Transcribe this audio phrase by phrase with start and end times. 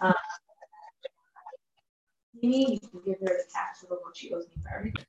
[0.00, 0.14] Um,
[2.42, 5.04] give her the cash for one she owes me for everything.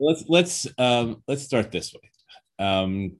[0.00, 2.64] Let's let's um, let's start this way.
[2.64, 3.16] Um,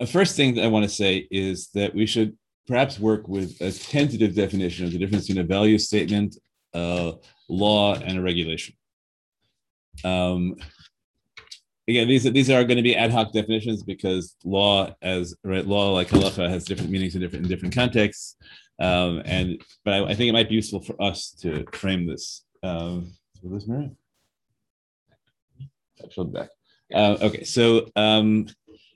[0.00, 3.60] the first thing that I want to say is that we should perhaps work with
[3.60, 6.36] a tentative definition of the difference between a value statement,
[6.74, 7.14] a
[7.48, 8.74] law, and a regulation.
[10.04, 10.56] Um,
[11.88, 15.92] again, these these are going to be ad hoc definitions because law, as right, law
[15.92, 18.36] like halacha has different meanings in different in different contexts.
[18.80, 22.44] Um, and but I, I, think it might be useful for us to frame this.
[22.62, 23.90] Um, this Mary?
[26.26, 26.50] back.
[26.94, 28.46] Uh, okay, so um,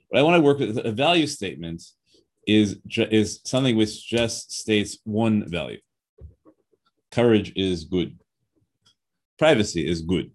[0.07, 1.83] what I want to work with a value statement
[2.47, 5.79] is is something which just states one value.
[7.11, 8.17] Courage is good.
[9.37, 10.31] Privacy is good.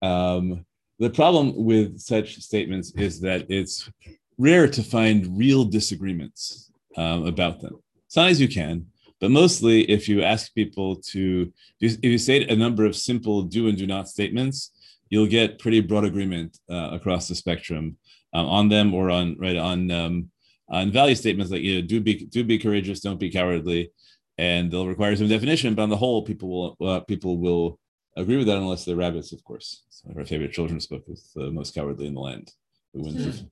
[0.00, 0.64] Um,
[1.00, 3.90] the problem with such statements is that it's
[4.36, 7.82] rare to find real disagreements um, about them.
[8.08, 8.86] Sometimes you can,
[9.18, 13.68] but mostly if you ask people to, if you say a number of simple do
[13.68, 14.72] and do not statements,
[15.08, 17.96] you'll get pretty broad agreement uh, across the spectrum
[18.34, 20.30] um, on them or on right on um,
[20.68, 23.90] on value statements like you know do be do be courageous, don't be cowardly,
[24.38, 25.74] and they'll require some definition.
[25.74, 27.79] But on the whole, people will uh, people will
[28.16, 29.84] agree with that unless they're rabbits, of course.
[29.90, 32.50] So our favorite children's book is the most cowardly in the land.
[32.92, 33.42] Who wins?
[33.42, 33.50] Mm.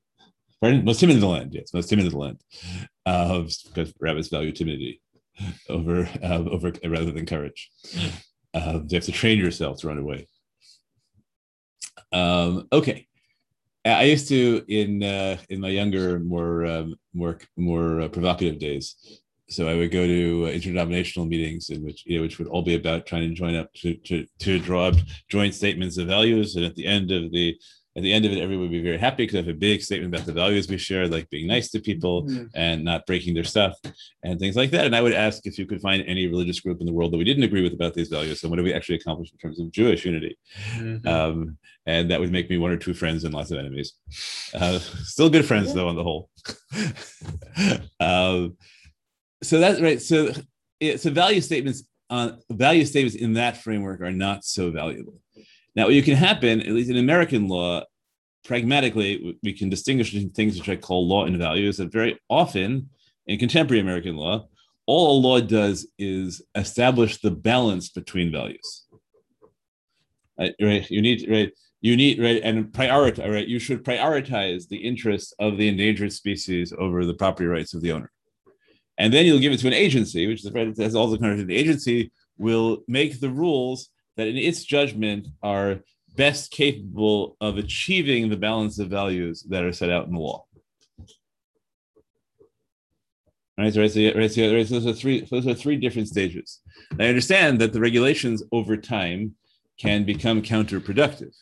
[0.61, 0.85] Pardon?
[0.85, 1.55] Most timid in the land.
[1.55, 2.41] Yes, most timid in the land.
[3.07, 5.01] Uh, because rabbits value timidity
[5.69, 7.71] over uh, over rather than courage.
[8.55, 10.27] Uh, you have to train yourself to run away.
[12.13, 13.07] Um, okay,
[13.85, 18.97] I used to in uh, in my younger, more um, more more uh, provocative days.
[19.51, 22.63] So I would go to uh, interdenominational meetings in which you know, which would all
[22.63, 24.95] be about trying to join up to to to draw up
[25.29, 27.59] joint statements of values, and at the end of the
[27.99, 29.83] at the end of it, everyone would be very happy because I have a big
[29.83, 32.45] statement about the values we share, like being nice to people mm-hmm.
[32.55, 33.77] and not breaking their stuff
[34.23, 34.87] and things like that.
[34.87, 37.17] And I would ask if you could find any religious group in the world that
[37.17, 38.41] we didn't agree with about these values.
[38.43, 40.39] And what have we actually accomplished in terms of Jewish unity?
[40.77, 41.09] Mm-hmm.
[41.09, 43.95] Um, and that would make me one or two friends and lots of enemies.
[44.55, 46.31] Uh, still good friends, though, on the whole.
[48.01, 48.57] um,
[49.43, 50.01] so that's right.
[50.01, 50.33] So,
[50.97, 55.21] so value statements, uh, value statements in that framework are not so valuable.
[55.77, 57.85] Now, what you can happen, at least in American law,
[58.45, 61.77] pragmatically, we can distinguish between things which I call law and values.
[61.77, 62.89] That very often
[63.27, 64.49] in contemporary American law,
[64.87, 68.87] all a law does is establish the balance between values.
[70.39, 70.91] Right?
[70.91, 71.53] You need right.
[71.81, 73.31] You need right and prioritize.
[73.31, 73.47] Right.
[73.47, 77.93] You should prioritize the interests of the endangered species over the property rights of the
[77.93, 78.11] owner.
[78.99, 81.47] And then you'll give it to an agency, which is right, has all the of
[81.47, 85.81] the agency will make the rules that in its judgment are
[86.17, 90.45] best capable of achieving the balance of values that are set out in the law.
[93.57, 95.27] Right, so, right, so, right, so, right, so those are three.
[95.29, 96.61] Those are three different stages.
[96.99, 99.35] I understand that the regulations over time
[99.79, 101.35] can become counterproductive.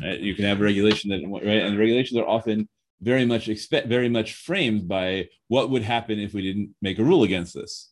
[0.00, 0.20] Right?
[0.20, 2.68] You can have a regulation that, right, and the regulations are often
[3.02, 7.04] very much expect, very much framed by what would happen if we didn't make a
[7.04, 7.90] rule against this.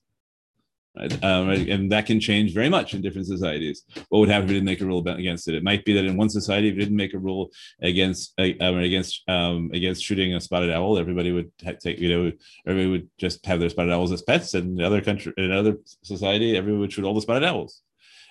[0.96, 1.24] Right?
[1.24, 3.84] Um, and that can change very much in different societies.
[4.08, 5.54] What would happen if we didn't make a rule against it?
[5.54, 7.50] It might be that in one society, if we didn't make a rule
[7.80, 12.32] against uh, um, against um, against shooting a spotted owl, everybody would take you know
[12.66, 14.54] everybody would just have their spotted owls as pets.
[14.54, 17.82] And in other country, in another society, everyone would shoot all the spotted owls.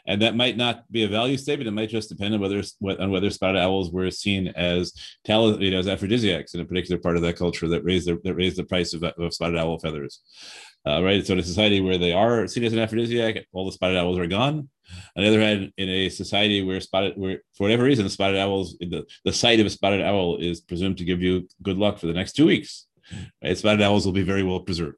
[0.10, 1.70] And that might not be a value statement.
[1.70, 2.62] It might just depend on whether
[3.00, 4.92] on whether spotted owls were seen as
[5.28, 8.34] you know, as aphrodisiacs in a particular part of that culture that raised the, that
[8.34, 10.22] raised the price of, of spotted owl feathers
[10.86, 11.26] uh, right?
[11.26, 14.18] So in a society where they are seen as an aphrodisiac, all the spotted owls
[14.18, 14.70] are gone.
[15.16, 18.78] On the other hand, in a society where spotted, where for whatever reason, spotted owls,
[18.80, 22.08] the, the sight of a spotted owl is presumed to give you good luck for
[22.08, 22.88] the next two weeks.
[23.44, 23.58] Right?
[23.58, 24.98] Spotted owls will be very well preserved.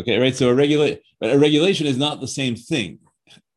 [0.00, 0.34] Okay, right.
[0.34, 2.98] So a regulate a regulation is not the same thing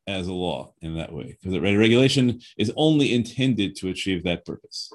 [0.08, 4.46] as a law in that way because a regulation is only intended to achieve that
[4.46, 4.91] purpose.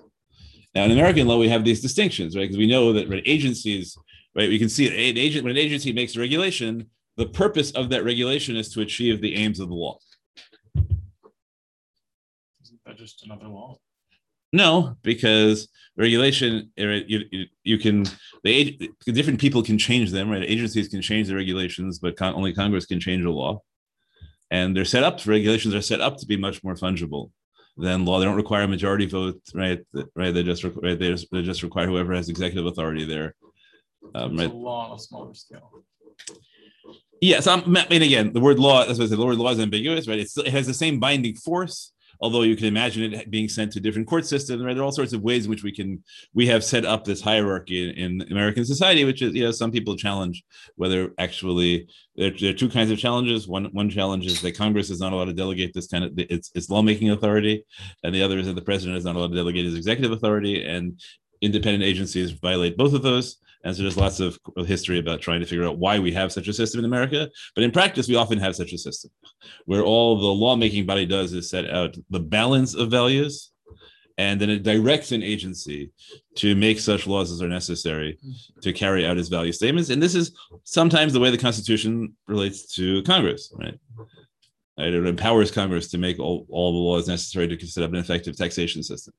[0.75, 2.43] Now, in American law, we have these distinctions, right?
[2.43, 3.97] Because we know that right, agencies
[4.39, 4.49] right?
[4.49, 8.05] We can see an agent when an agency makes a regulation, the purpose of that
[8.05, 9.99] regulation is to achieve the aims of the law.
[12.63, 13.77] Isn't that just another law?
[14.53, 18.05] No, because regulation eh, you, you, you can
[18.45, 20.43] the different people can change them, right?
[20.43, 23.61] Agencies can change the regulations, but con, only Congress can change a law.
[24.51, 25.25] And they're set up.
[25.27, 27.31] Regulations are set up to be much more fungible
[27.77, 28.19] than law.
[28.19, 29.81] They don't require a majority vote, right?
[30.15, 30.33] Right.
[30.33, 30.99] They just right.
[30.99, 33.35] They just, they just require whoever has executive authority there
[34.15, 35.71] um, a law on a smaller scale.
[37.21, 40.07] Yes, I mean again, the word law, as I said, the word law is ambiguous,
[40.07, 40.21] right?
[40.21, 43.81] It's, it has the same binding force, although you can imagine it being sent to
[43.81, 44.63] different court systems.
[44.63, 44.75] Right?
[44.75, 46.03] There are all sorts of ways in which we can
[46.35, 49.71] we have set up this hierarchy in, in American society, which is you know some
[49.71, 50.45] people challenge
[50.77, 53.49] whether actually there, there, are two kinds of challenges.
[53.49, 56.51] One one challenge is that Congress is not allowed to delegate this kind of its,
[56.55, 57.65] its lawmaking authority,
[58.03, 60.65] and the other is that the president is not allowed to delegate his executive authority,
[60.65, 61.01] and
[61.41, 63.39] independent agencies violate both of those.
[63.65, 66.47] And so there's lots of history about trying to figure out why we have such
[66.49, 67.29] a system in America.
[67.55, 69.11] But in practice, we often have such a system
[69.65, 73.51] where all the lawmaking body does is set out the balance of values
[74.19, 75.93] and then it directs an agency
[76.35, 78.19] to make such laws as are necessary
[78.63, 79.91] to carry out its value statements.
[79.91, 83.79] And this is sometimes the way the Constitution relates to Congress, right?
[84.77, 88.37] It empowers Congress to make all, all the laws necessary to set up an effective
[88.37, 89.15] taxation system.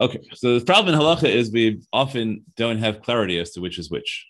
[0.00, 3.78] Okay, so the problem in halacha is we often don't have clarity as to which
[3.78, 4.26] is which.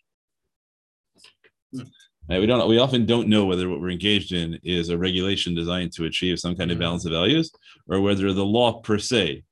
[2.28, 2.40] Right?
[2.40, 2.68] We don't.
[2.68, 6.38] We often don't know whether what we're engaged in is a regulation designed to achieve
[6.38, 7.50] some kind of balance of values,
[7.88, 9.42] or whether the law per se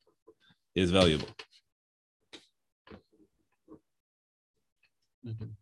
[0.75, 1.29] is valuable.
[5.27, 5.62] Mm-hmm.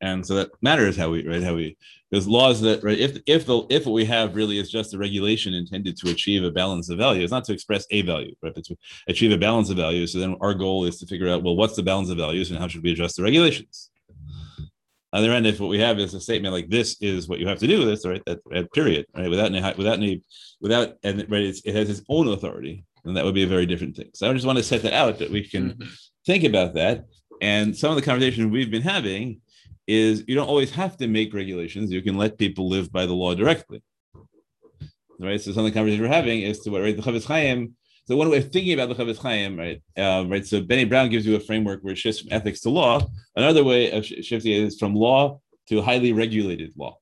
[0.00, 1.76] And so that matters how we right how we
[2.10, 4.98] there's laws that right if if the if what we have really is just a
[4.98, 8.54] regulation intended to achieve a balance of value, it's not to express a value, right?
[8.54, 8.76] But to
[9.08, 10.12] achieve a balance of values.
[10.12, 12.58] So then our goal is to figure out well what's the balance of values and
[12.58, 13.90] how should we adjust the regulations.
[15.12, 17.38] On the other end, if what we have is a statement like this is what
[17.38, 19.30] you have to do, with this right, that, that period, right?
[19.30, 20.22] Without any without any
[20.60, 23.96] without and right, it has its own authority, and that would be a very different
[23.96, 24.10] thing.
[24.12, 25.88] So I just want to set that out that we can mm-hmm.
[26.26, 27.06] think about that.
[27.40, 29.40] And some of the conversation we've been having
[29.86, 31.92] is you don't always have to make regulations.
[31.92, 33.82] You can let people live by the law directly.
[35.18, 35.40] Right.
[35.40, 37.74] So some of the conversation we're having is to what right the Chofetz Chaim.
[38.06, 39.82] So one way of thinking about the Chofetz Chaim, right?
[39.96, 40.46] Uh, right.
[40.46, 43.00] So Benny Brown gives you a framework where it shifts from ethics to law.
[43.34, 46.98] Another way of shifting is from law to highly regulated law.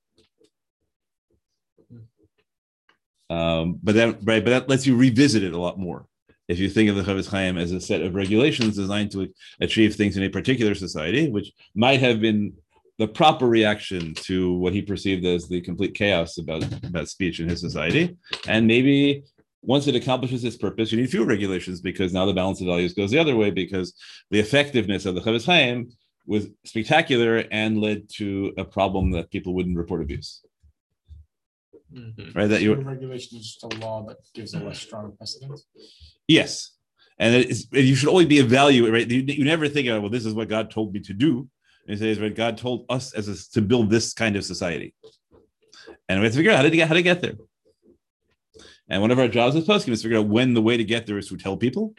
[3.30, 6.06] Um, but then, right, but that lets you revisit it a lot more.
[6.46, 9.94] If you think of the Chofetz Chaim as a set of regulations designed to achieve
[9.94, 12.52] things in a particular society, which might have been
[12.98, 17.48] the proper reaction to what he perceived as the complete chaos about, about speech in
[17.48, 18.16] his society.
[18.46, 19.24] And maybe
[19.62, 22.94] once it accomplishes its purpose, you need fewer regulations because now the balance of values
[22.94, 23.94] goes the other way because
[24.30, 25.90] the effectiveness of the Chofetz Chaim
[26.26, 30.42] was spectacular and led to a problem that people wouldn't report abuse.
[31.92, 32.38] Mm-hmm.
[32.38, 32.48] Right?
[32.48, 35.60] That you regulation is just a law that gives a less strong precedent.
[36.28, 36.70] Yes.
[37.18, 39.10] And it is, you should always be evaluated, right?
[39.10, 41.48] You, you never think, of, well, this is what God told me to do
[41.86, 44.94] it says, right, God told us as a, to build this kind of society.
[46.08, 47.34] And we have to figure out how to get how to get there.
[48.88, 51.06] And one of our jobs as poskim is figure out when the way to get
[51.06, 51.94] there is to tell people,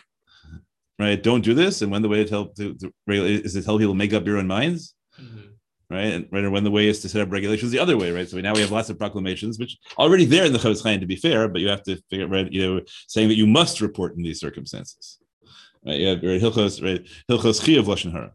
[0.99, 1.21] right?
[1.21, 3.95] Don't do this, and when the way to tell to, to is to tell people
[3.95, 5.47] make up your own minds, mm-hmm.
[5.89, 6.13] right?
[6.13, 8.29] And right, or when the way is to set up regulations the other way, right?
[8.29, 10.99] So we, now we have lots of proclamations, which already there in the Chofetz Chaim,
[10.99, 13.81] to be fair, but you have to figure right, you know, saying that you must
[13.81, 15.17] report in these circumstances,
[15.85, 15.99] right?
[15.99, 17.05] You have right, Hilchos, right?
[17.29, 18.31] Hilchos Chi of Lashon Hara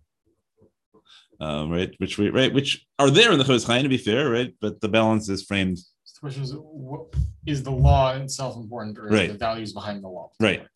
[1.41, 1.95] um, right?
[1.99, 4.55] Which we right, which are there in the Chofetz Chaim to be fair, right?
[4.61, 5.79] But the balance is framed.
[5.79, 7.15] The question is, what,
[7.47, 9.33] is the law itself important, or right.
[9.33, 10.31] the values behind the law?
[10.39, 10.67] Right.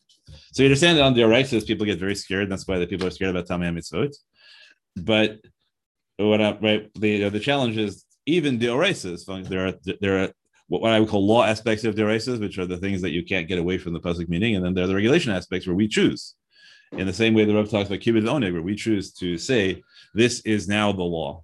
[0.53, 2.49] So you understand that on the Oraitis, people get very scared.
[2.49, 4.15] That's why the people are scared about Tamei Mitzvot.
[4.95, 5.39] But
[6.17, 9.25] what I, right, the the challenge is even the Oraitis.
[9.47, 10.29] There are there are
[10.67, 13.47] what I would call law aspects of the which are the things that you can't
[13.47, 15.87] get away from the pasuk meaning, and then there are the regulation aspects where we
[15.87, 16.33] choose.
[16.91, 19.83] In the same way the Rav talks about kibbutz oneg, where we choose to say
[20.15, 21.43] this is now the law.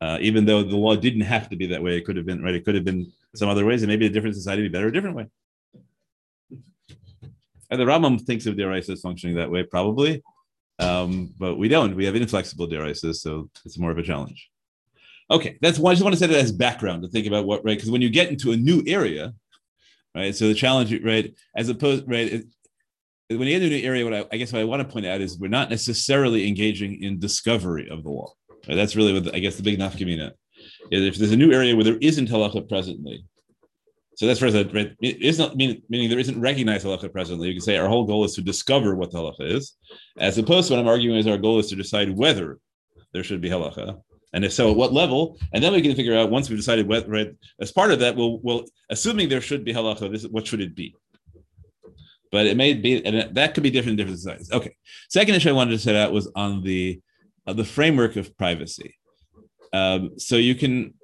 [0.00, 2.42] Uh, even though the law didn't have to be that way, it could have been
[2.42, 2.54] right.
[2.54, 4.88] It could have been some other ways, and maybe a different society would be better
[4.88, 5.26] a different way.
[7.70, 10.22] And the Rambam thinks of deraisis functioning that way, probably,
[10.78, 11.96] um, but we don't.
[11.96, 14.50] We have inflexible deraisis, so it's more of a challenge.
[15.30, 17.64] Okay, that's why I just want to set it as background to think about what
[17.64, 19.34] right because when you get into a new area,
[20.14, 20.34] right?
[20.34, 22.44] So the challenge, right, as opposed, right,
[23.28, 25.06] when you get into an area, what I, I, guess what I want to point
[25.06, 28.32] out is we're not necessarily engaging in discovery of the law.
[28.68, 28.76] Right?
[28.76, 30.30] That's really what the, I guess the big nafkamina
[30.90, 31.04] is.
[31.04, 33.24] If there's a new area where there isn't halacha presently,
[34.16, 34.96] so that's first, right?
[35.02, 37.48] It isn't mean, meaning there isn't recognized halacha presently.
[37.48, 39.76] You can say our whole goal is to discover what the halacha is,
[40.18, 42.58] as opposed to what I'm arguing is our goal is to decide whether
[43.12, 44.00] there should be halacha.
[44.32, 45.38] And if so, at what level?
[45.52, 47.30] And then we can figure out once we've decided what, right,
[47.60, 50.74] as part of that, we'll, we'll assuming there should be halacha, this what should it
[50.74, 50.94] be?
[52.32, 54.50] But it may be, and that could be different in different societies.
[54.52, 54.74] Okay.
[55.08, 57.00] Second issue I wanted to set out was on the
[57.46, 58.96] uh, the framework of privacy.
[59.72, 60.94] Um, so you can,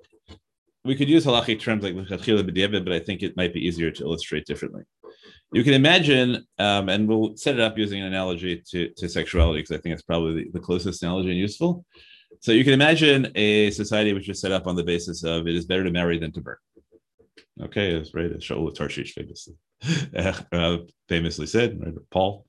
[0.84, 4.46] we could use halachic terms like but I think it might be easier to illustrate
[4.46, 4.82] differently.
[5.52, 9.60] You can imagine, um, and we'll set it up using an analogy to, to sexuality
[9.60, 11.84] because I think it's probably the, the closest analogy and useful.
[12.40, 15.54] So you can imagine a society which is set up on the basis of it
[15.54, 16.56] is better to marry than to burn.
[17.60, 19.54] Okay, as right Shaul Tarshish famously
[20.52, 22.46] uh, famously said, right, Paul.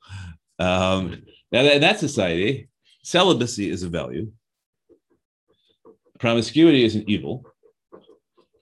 [0.60, 2.70] Um, now, in that society,
[3.04, 4.32] celibacy is a value,
[6.20, 7.44] promiscuity is an evil,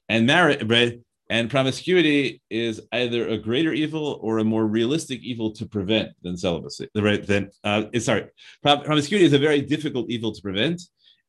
[0.10, 1.00] and marriage, right,
[1.30, 6.36] and promiscuity is either a greater evil or a more realistic evil to prevent than
[6.38, 6.90] celibacy.
[6.96, 7.26] Right?
[7.26, 8.26] Then, uh, sorry,
[8.64, 10.82] promiscuity is a very difficult evil to prevent,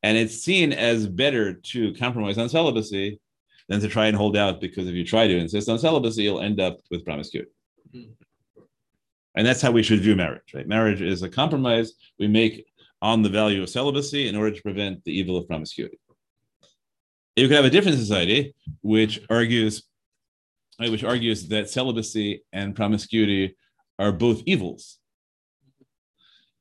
[0.03, 3.21] and it's seen as better to compromise on celibacy
[3.69, 4.61] than to try and hold out.
[4.61, 7.51] Because if you try to insist on celibacy, you'll end up with promiscuity.
[7.95, 8.13] Mm-hmm.
[9.35, 10.53] And that's how we should view marriage.
[10.55, 10.69] Right?
[10.69, 12.67] Marriage is a compromise we make
[13.01, 15.99] on the value of celibacy in order to prevent the evil of promiscuity.
[17.37, 19.85] You could have a different society which argues
[20.79, 23.57] which argues that celibacy and promiscuity
[23.99, 24.99] are both evils.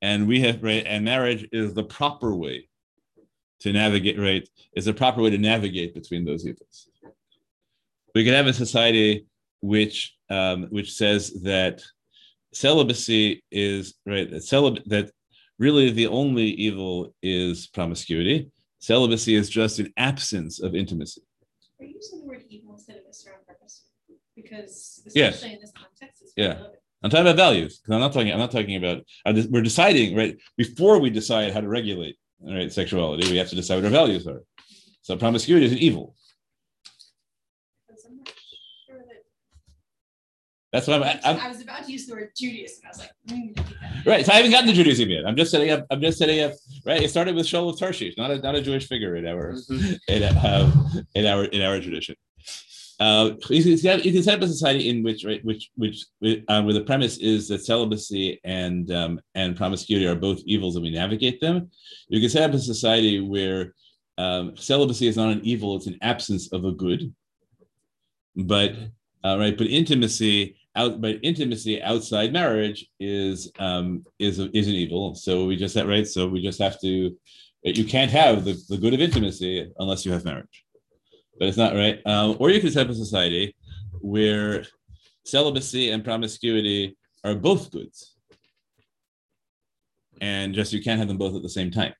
[0.02, 2.70] And we have, right, and marriage is the proper way
[3.62, 6.90] to navigate, right, is the proper way to navigate between those evils.
[8.16, 9.26] We could have a society
[9.62, 11.82] which um, which says that
[12.54, 15.12] celibacy is right that celib- that
[15.60, 18.50] really the only evil is promiscuity.
[18.80, 21.22] Celibacy is just an absence of intimacy.
[21.80, 23.28] Are you using the word evil instead of Mr.
[23.28, 23.84] on purpose?
[24.36, 25.44] because yes.
[25.44, 26.64] in this context, yeah.
[27.04, 28.32] I'm talking about values because I'm not talking.
[28.32, 29.04] I'm not talking about.
[29.50, 33.30] we're deciding right before we decide how to regulate right sexuality.
[33.30, 34.44] We have to decide what our values are.
[35.02, 36.16] So promiscuity is an evil.
[40.72, 42.84] That's what I'm, I'm, i was about to use the word Judaism.
[42.86, 44.26] I was like, mm, right.
[44.26, 45.26] So I haven't gotten to Judaism yet.
[45.26, 45.86] I'm just setting up.
[45.92, 46.54] I'm just setting up.
[46.86, 47.02] Right.
[47.02, 49.94] It started with Shaul of Tarshish, not a not a Jewish figure in our mm-hmm.
[50.08, 50.72] in, uh,
[51.14, 52.16] in our in our tradition.
[53.02, 56.06] Uh, you, can set, you can set up a society in which, right, which, which,
[56.50, 60.84] uh, where the premise is that celibacy and um, and promiscuity are both evils, and
[60.84, 61.72] we navigate them.
[62.10, 63.74] You can set up a society where
[64.20, 67.12] um, celibacy is not an evil; it's an absence of a good.
[68.36, 68.76] But
[69.24, 75.16] uh, right, but intimacy out, but intimacy outside marriage is um, is is an evil.
[75.16, 76.08] So we just have right.
[76.08, 77.16] So we just have to.
[77.64, 80.66] You can't have the, the good of intimacy unless you have marriage
[81.42, 82.00] but it's not right.
[82.06, 83.56] Um, or you could set up a society
[84.00, 84.64] where
[85.26, 88.16] celibacy and promiscuity are both goods,
[90.22, 91.96] and just you can't have them both at the same time.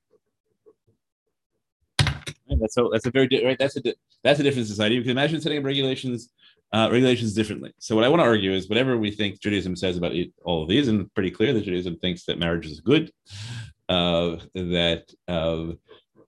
[1.98, 2.88] That's so.
[2.92, 3.58] That's a very right.
[3.58, 3.82] That's a
[4.22, 4.94] that's a different society.
[4.94, 6.30] You can imagine setting up regulations
[6.72, 7.72] uh, regulations differently.
[7.78, 10.12] So what I want to argue is whatever we think Judaism says about
[10.42, 13.12] all of these, and pretty clear that Judaism thinks that marriage is good,
[13.88, 15.72] uh, that uh,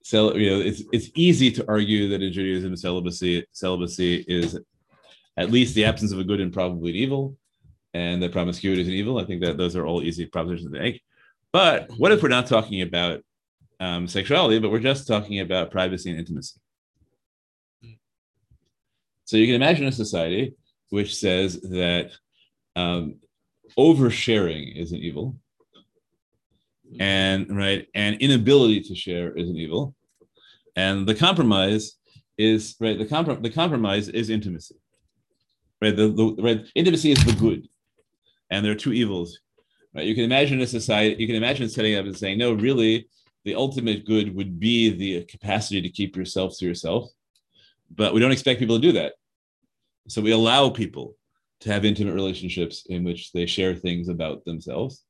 [0.03, 4.59] so you know it's it's easy to argue that in Judaism celibacy celibacy is
[5.37, 7.37] at least the absence of a good and probably an evil,
[7.95, 9.19] and that promiscuity is an evil.
[9.19, 11.03] I think that those are all easy propositions to make.
[11.53, 13.23] But what if we're not talking about
[13.81, 16.61] um, sexuality, but we're just talking about privacy and intimacy?
[19.25, 20.55] So you can imagine a society
[20.91, 22.11] which says that
[22.77, 23.17] um,
[23.79, 25.37] oversharing is an evil,
[27.01, 29.95] and right and inability to share is an evil.
[30.77, 31.97] And the compromise
[32.37, 34.77] is right the, comprom- the compromise is intimacy.
[35.81, 37.67] Right the, the right intimacy is the good.
[38.51, 39.41] And there are two evils.
[39.95, 43.09] Right you can imagine a society you can imagine setting up and saying no really
[43.45, 47.11] the ultimate good would be the capacity to keep yourself to yourself
[47.95, 49.15] but we don't expect people to do that
[50.09, 51.15] so we allow people
[51.61, 55.05] to have intimate relationships in which they share things about themselves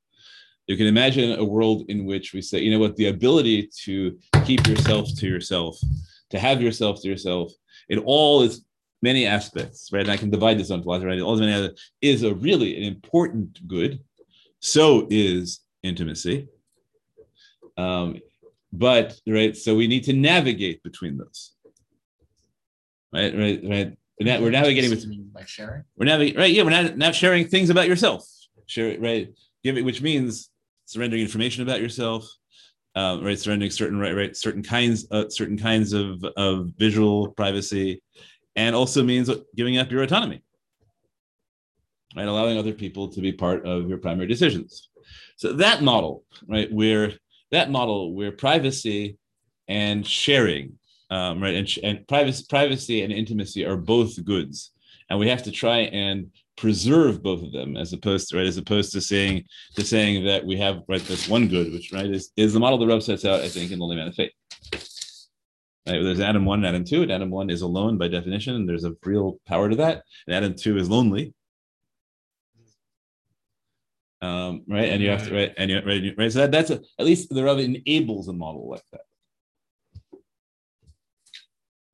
[0.67, 4.17] you can imagine a world in which we say, you know what, the ability to
[4.45, 5.77] keep yourself to yourself,
[6.31, 7.51] to have yourself to yourself
[7.89, 8.61] in all its
[9.01, 10.01] many aspects, right?
[10.01, 11.19] And I can divide this onto lots, right?
[11.21, 13.99] All the many other is a really an important good.
[14.59, 16.47] So is intimacy.
[17.77, 18.19] Um,
[18.73, 21.51] but right, so we need to navigate between those.
[23.15, 23.97] Right, right, right.
[24.19, 25.83] We're, we're navigating with by sharing.
[25.97, 26.51] We're navigating right.
[26.51, 28.27] Yeah, we're not now sharing things about yourself.
[28.65, 29.33] Share right.
[29.63, 30.49] Give it, which means
[30.85, 32.27] surrendering information about yourself,
[32.95, 33.39] uh, right?
[33.39, 38.01] Surrendering certain right, right, certain kinds, uh, certain kinds of of visual privacy,
[38.57, 40.43] and also means giving up your autonomy,
[42.17, 42.27] right?
[42.27, 44.89] Allowing other people to be part of your primary decisions.
[45.37, 47.13] So that model, right, where
[47.51, 49.17] that model where privacy
[49.69, 50.77] and sharing,
[51.09, 54.71] um, right, and, and privacy, privacy and intimacy are both goods,
[55.09, 58.57] and we have to try and preserve both of them as opposed to right as
[58.57, 59.43] opposed to saying
[59.75, 62.79] to saying that we have right this one good which right is, is the model
[62.79, 64.31] the Rav sets out i think in the Lonely Man of Faith.
[65.85, 68.69] Right there's adam one and adam two and adam one is alone by definition and
[68.69, 71.33] there's a real power to that and adam two is lonely.
[74.21, 76.79] Um, right and you have to right and you right, right so that, that's a,
[76.97, 79.01] at least the Rav enables a model like that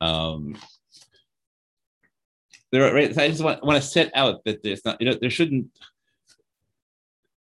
[0.01, 0.55] um
[2.71, 3.17] there right.
[3.17, 5.67] I just want, want to set out that there's not, you know, there shouldn't,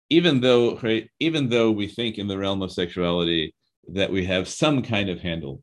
[0.10, 3.54] even though, right, even though we think in the realm of sexuality
[3.90, 5.62] that we have some kind of handle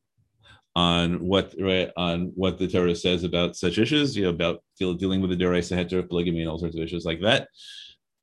[0.76, 4.92] on what right on what the Torah says about such issues, you know, about deal,
[4.92, 7.48] dealing with the Doraisa heter, polygamy, and all sorts of issues like that.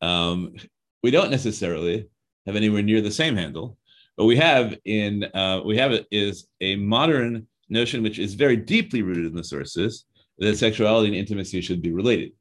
[0.02, 0.54] Um,
[1.02, 2.08] we don't necessarily
[2.46, 3.78] have anywhere near the same handle.
[4.18, 8.58] but we have in uh, we have it is a modern notion which is very
[8.58, 10.06] deeply rooted in the sources
[10.38, 12.32] that sexuality and intimacy should be related,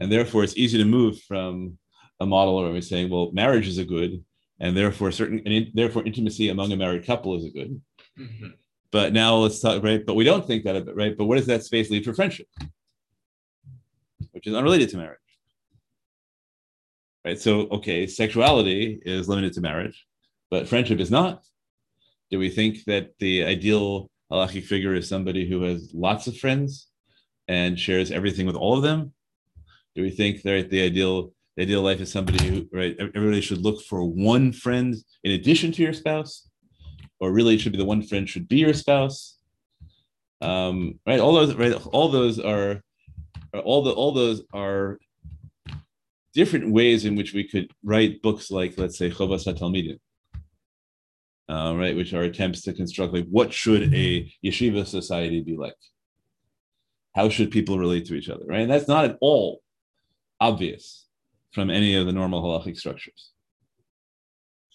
[0.00, 1.78] and therefore it's easy to move from
[2.20, 4.24] a model where we're saying, well, marriage is a good,
[4.60, 7.80] and therefore certain and in, therefore intimacy among a married couple is a good.
[8.18, 8.48] Mm-hmm.
[8.90, 10.04] But now let's talk right.
[10.04, 11.16] But we don't think that right.
[11.16, 12.46] But what does that space leave for friendship,
[14.32, 15.18] which is unrelated to marriage?
[17.24, 17.38] Right.
[17.38, 20.06] So okay, sexuality is limited to marriage,
[20.50, 21.44] but friendship is not.
[22.30, 26.88] Do we think that the ideal halachic figure is somebody who has lots of friends
[27.48, 29.12] and shares everything with all of them?
[29.94, 33.62] Do we think that the ideal the ideal life is somebody who right everybody should
[33.62, 36.46] look for one friend in addition to your spouse?
[37.20, 39.38] or really it should be the one friend should be your spouse.
[40.40, 42.82] Um, right, all those right, all those are
[43.54, 44.98] all the all those are
[46.34, 49.98] different ways in which we could write books like let's say Chovas HaTalmidim.
[51.48, 55.76] Uh, right, which are attempts to construct like what should a yeshiva society be like?
[57.14, 58.44] How should people relate to each other?
[58.44, 59.62] Right, and that's not at all
[60.40, 61.06] obvious
[61.52, 63.30] from any of the normal halachic structures.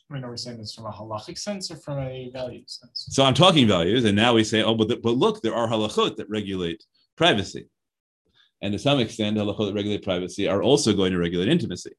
[0.09, 3.07] I mean, are we saying this from a halachic sense or from a value sense?
[3.09, 5.67] So I'm talking values, and now we say, oh, but, the, but look, there are
[5.67, 6.83] halachot that regulate
[7.15, 7.67] privacy.
[8.61, 11.91] And to some extent, halachot that regulate privacy are also going to regulate intimacy.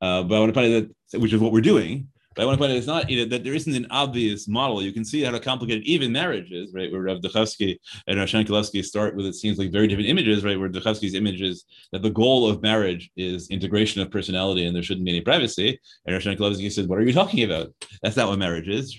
[0.00, 2.46] Uh, but I want to point out that, which is what we're doing, but I
[2.46, 4.82] want to point out it's not you know, that there isn't an obvious model.
[4.82, 6.90] You can see how complicated even marriage is, right?
[6.90, 10.58] Where Rav Duchovsky and Rav Shankelevsky start with it seems like very different images, right?
[10.58, 14.82] Where Duchovsky's image is that the goal of marriage is integration of personality and there
[14.82, 15.78] shouldn't be any privacy.
[16.06, 17.72] And Rav Shankelevsky says, "What are you talking about?
[18.02, 18.96] That's not what marriage is.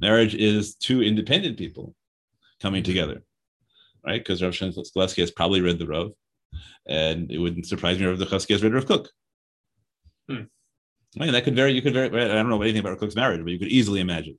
[0.00, 1.94] Marriage is two independent people
[2.60, 3.22] coming together,
[4.04, 4.20] right?
[4.20, 6.12] Because Rav Shankelevsky has probably read the Rav,
[6.86, 9.08] and it wouldn't surprise me if Rav Duchovsky has read Rav Kook.
[10.28, 10.44] Hmm.
[11.18, 11.72] I mean, that could vary.
[11.72, 12.08] You could vary.
[12.08, 14.38] I don't know anything about Kook's marriage, but you could easily imagine,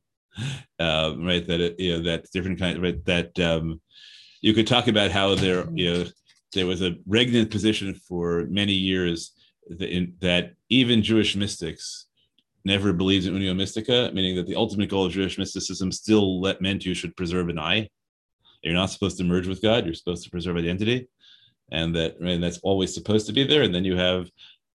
[0.80, 1.46] uh, right?
[1.48, 3.04] That you know that different kind, right?
[3.06, 3.82] That um,
[4.42, 6.06] you could talk about how there, you know,
[6.54, 9.34] there was a regnant position for many years
[9.70, 12.06] that, in, that even Jewish mystics
[12.64, 16.62] never believed in unio mystica, meaning that the ultimate goal of Jewish mysticism still let
[16.62, 17.90] meant you should preserve an eye.
[18.62, 19.86] You're not supposed to merge with God.
[19.86, 21.08] You're supposed to preserve identity,
[21.72, 23.64] and that and that's always supposed to be there.
[23.64, 24.30] And then you have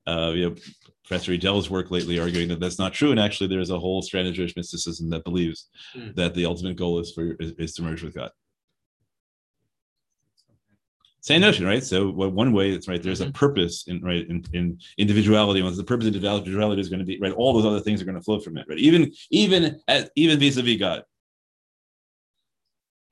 [0.06, 0.56] uh, you know,
[1.04, 4.28] Professor Idel's work lately arguing that that's not true, and actually there's a whole strand
[4.28, 6.14] of Jewish mysticism that believes mm.
[6.14, 8.30] that the ultimate goal is for is, is, to merge with God.
[11.22, 11.84] Same notion, right?
[11.84, 13.02] So one way it's right.
[13.02, 13.32] There's a mm-hmm.
[13.32, 15.62] purpose in right in, in individuality.
[15.62, 18.06] Once the purpose of individuality is going to be right, all those other things are
[18.06, 18.66] going to flow from it.
[18.68, 21.02] Right, even even at, even vis-a-vis God,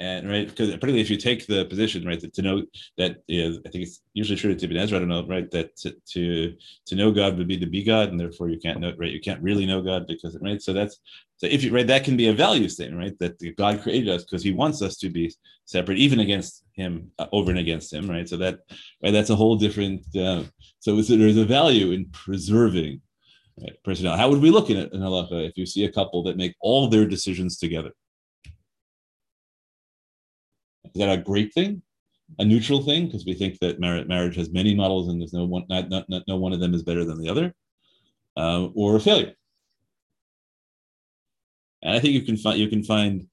[0.00, 2.62] and right because particularly if you take the position right to, to know
[2.96, 5.50] that you know, I think it's usually true to Ibn Ezra I don't know right
[5.50, 6.54] that to, to
[6.86, 9.20] to know God would be to be God and therefore you can't know right you
[9.20, 11.00] can't really know God because right so that's
[11.36, 14.24] so if you right that can be a value statement right that God created us
[14.24, 15.34] because He wants us to be
[15.64, 18.60] separate even against Him uh, over and against Him right so that
[19.02, 20.44] right that's a whole different uh,
[20.78, 23.00] so, there's a value in preserving
[23.60, 26.36] right, how would we look at it in halacha if you see a couple that
[26.36, 27.90] make all their decisions together
[30.94, 31.82] is that a great thing?
[32.38, 33.06] A neutral thing?
[33.06, 36.08] Because we think that mar- marriage has many models and there's no one, not, not,
[36.08, 37.54] not, no one of them is better than the other,
[38.36, 39.34] uh, or a failure.
[41.82, 43.26] And I think you can find you can find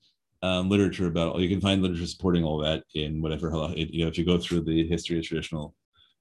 [0.44, 4.18] um, literature about you can find literature supporting all that in whatever you know if
[4.18, 5.74] you go through the history of traditional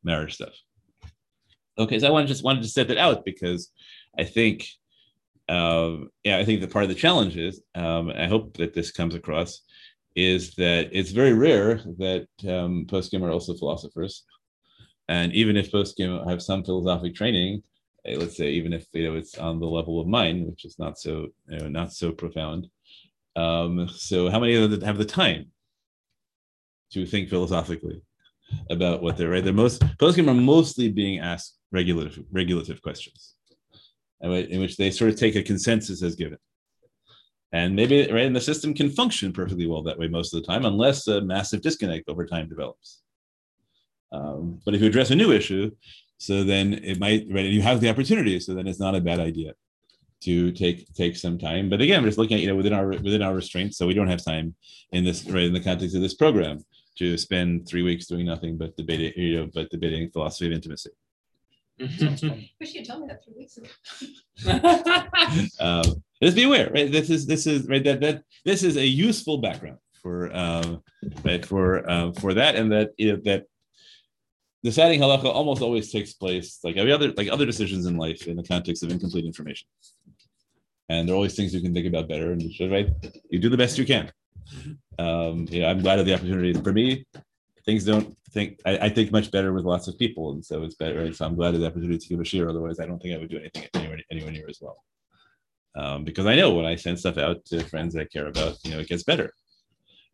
[0.02, 0.54] marriage stuff.
[1.78, 3.70] Okay, so I want to just wanted to set that out because
[4.18, 4.66] I think
[5.48, 8.90] um, yeah I think that part of the challenge is um, I hope that this
[8.90, 9.60] comes across
[10.14, 14.24] is that it's very rare that um, poskim are also philosophers.
[15.08, 17.62] And even if poskim have some philosophic training,
[18.06, 20.78] eh, let's say even if you know it's on the level of mine, which is
[20.78, 22.68] not so you know, not so profound.
[23.36, 25.50] Um, so how many of them have the time
[26.92, 28.00] to think philosophically
[28.70, 29.42] about what they're right?
[29.42, 33.34] They're most poskim are mostly being asked regulative regulative questions,
[34.20, 36.38] in which they sort of take a consensus as given
[37.54, 40.46] and maybe right and the system can function perfectly well that way most of the
[40.46, 43.02] time unless a massive disconnect over time develops
[44.12, 45.70] um, but if you address a new issue
[46.18, 49.00] so then it might right and you have the opportunity so then it's not a
[49.00, 49.52] bad idea
[50.20, 52.88] to take take some time but again we're just looking at you know within our
[52.88, 54.54] within our restraints so we don't have time
[54.92, 56.58] in this right in the context of this program
[56.96, 60.90] to spend three weeks doing nothing but debating, you know, but debating philosophy of intimacy.
[61.98, 62.44] Sounds fun.
[62.60, 63.68] Wish you'd told me that three weeks ago.
[65.60, 66.90] um, just be aware, right?
[66.90, 70.82] This is this is right that that this is a useful background for um,
[71.24, 73.46] right for um, for that, and that you know, that
[74.62, 78.36] deciding halacha almost always takes place like every other like other decisions in life in
[78.36, 79.66] the context of incomplete information.
[80.88, 82.88] And there are always things you can think about better, and so, right,
[83.30, 84.12] you do the best you can.
[84.98, 86.52] Um, yeah, I'm glad of the opportunity.
[86.52, 87.06] For me,
[87.64, 90.74] things don't think I, I think much better with lots of people, and so it's
[90.74, 91.02] better.
[91.02, 91.14] Right?
[91.14, 92.48] So I'm glad of the opportunity to give a share.
[92.48, 94.82] Otherwise, I don't think I would do anything anywhere, anywhere near as well.
[95.76, 98.70] Um, because I know when I send stuff out to friends I care about, you
[98.70, 99.32] know, it gets better.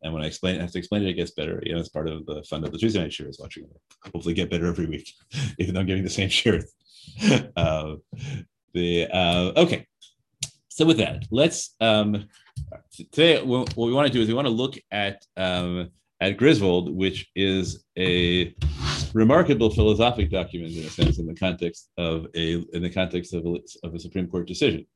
[0.03, 1.63] And when I explain, I have to explain it, it gets better.
[1.65, 3.69] You know, it's part of the fun of the Tuesday night shares watching.
[4.15, 5.13] Hopefully, get better every week,
[5.59, 6.73] even though I'm giving the same shares.
[7.57, 7.97] uh,
[8.73, 9.87] the uh, okay.
[10.69, 12.29] So with that, let's um,
[13.13, 16.37] today what what we want to do is we want to look at um, at
[16.37, 18.55] Griswold, which is a
[19.15, 23.45] remarkable philosophic document in a sense in the context of a in the context of
[23.47, 24.87] a, of a Supreme Court decision.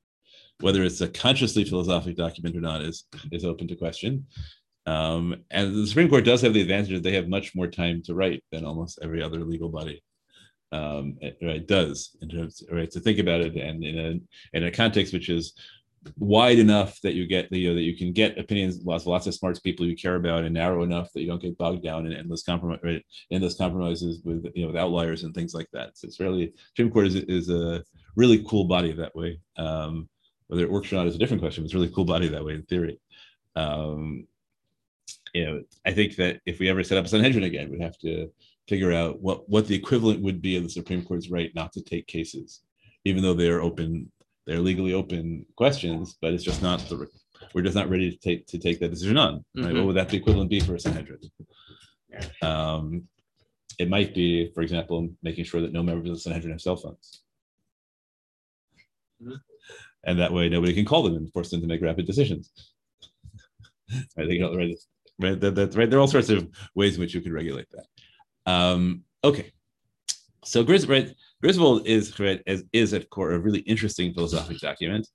[0.60, 4.26] Whether it's a consciously philosophic document or not is is open to question.
[4.87, 8.02] Um, and the Supreme Court does have the advantage that they have much more time
[8.04, 10.02] to write than almost every other legal body
[10.72, 14.64] um, it, right, does in terms right to think about it and in a in
[14.64, 15.54] a context which is
[16.18, 19.34] wide enough that you get you know that you can get opinions lots lots of
[19.34, 22.12] smart people you care about and narrow enough that you don't get bogged down in
[22.12, 25.96] endless compromise right, endless compromises with you know with outliers and things like that.
[25.96, 27.82] So it's really Supreme Court is, is a
[28.16, 29.40] really cool body that way.
[29.56, 30.08] Um,
[30.48, 32.44] whether it works or not is a different question it's a really cool body that
[32.44, 33.00] way in theory.
[33.56, 34.26] Um,
[35.32, 37.98] you know I think that if we ever set up a Sanhedrin again we'd have
[37.98, 38.30] to
[38.68, 41.82] figure out what what the equivalent would be of the Supreme Court's right not to
[41.82, 42.60] take cases
[43.04, 44.10] even though they're open
[44.46, 47.09] they're legally open questions, but it's just not the
[47.54, 49.44] we're just not ready to take to take that decision on.
[49.54, 49.66] Right?
[49.66, 49.76] Mhm.
[49.76, 51.20] What would that the equivalent be for a Sanhedrin?
[52.42, 53.09] Um,
[53.78, 56.76] it might be, for example, making sure that no members of the Sanhedrin have cell
[56.76, 57.22] phones.
[59.22, 59.40] Mhm.
[60.04, 62.50] And that way nobody can call them and force them to make rapid decisions.
[64.16, 64.76] I think right,
[65.18, 67.87] right, that, right, there are all sorts of ways in which you could regulate that.
[68.46, 69.52] Um, okay.
[70.44, 75.07] So Gris, right, Griswold is is, is at core a really interesting philosophic document.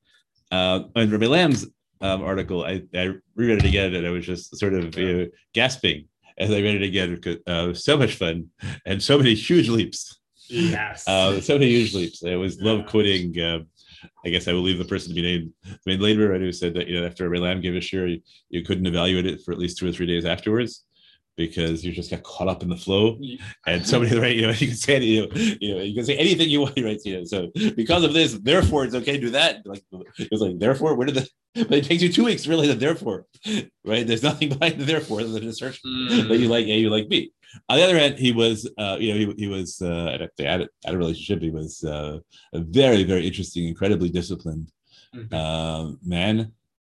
[0.52, 1.66] Uh, and Rabbi Lamm's
[2.02, 5.28] um, article, I, I reread it again, and I was just sort of you know,
[5.56, 7.16] gasping as I read it again.
[7.16, 8.46] because, Uh, so much fun
[8.86, 10.20] and so many huge leaps.
[10.50, 11.08] Yes.
[11.08, 12.24] Uh, so many huge leaps.
[12.24, 13.40] I always love quoting.
[13.40, 13.62] Uh,
[14.24, 15.52] I guess I will leave the person to be named.
[15.66, 18.06] I mean, later, right, who said that you know after Rabbi Lamb gave a share,
[18.06, 20.86] you, you couldn't evaluate it for at least two or three days afterwards
[21.46, 23.06] because you just got caught up in the flow.
[23.66, 25.30] And somebody right you know you can say you know,
[25.66, 27.38] you know you can say anything you want right you know so
[27.82, 29.52] because of this therefore it's okay to do that.
[29.72, 29.84] Like
[30.24, 31.26] it was like therefore where did the
[31.70, 33.20] but it takes you two weeks really the therefore
[33.92, 34.06] right?
[34.08, 36.28] There's nothing behind the therefore than the assertion Mm.
[36.30, 37.32] that you like a you like b
[37.70, 40.28] on the other hand he was uh you know he, he was uh at a,
[40.54, 41.40] at a, at a relationship.
[41.42, 42.20] He was uh
[42.54, 44.68] a very very interesting incredibly disciplined
[45.16, 45.34] Mhm.
[45.44, 46.36] um man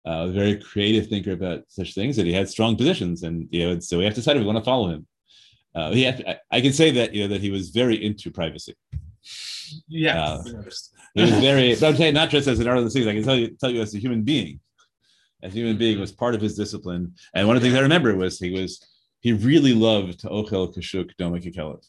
[0.09, 3.61] uh, a very creative thinker about such things that he had strong positions and you
[3.63, 5.07] know and so we have to decide if we want to follow him
[5.75, 8.31] uh, he had, I, I can say that you know that he was very into
[8.31, 8.75] privacy.
[9.89, 10.23] yeah.
[10.23, 10.43] uh.
[11.15, 13.71] He was very, I'm saying not just as an artist, I can tell you tell
[13.71, 14.61] you as a human being.
[15.43, 17.83] As a human being was part of his discipline, and one of the things I
[17.83, 18.85] remember was he was
[19.21, 21.85] he really loved to ochel kashuk doma kikelet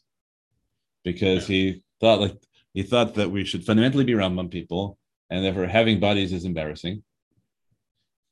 [1.03, 2.37] because he thought like
[2.73, 4.97] he thought that we should fundamentally be Rambam people,
[5.29, 7.03] and therefore having bodies is embarrassing,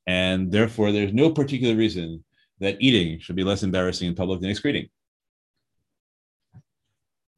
[0.08, 2.24] and therefore there's no particular reason
[2.60, 4.88] that eating should be less embarrassing in public than excreting.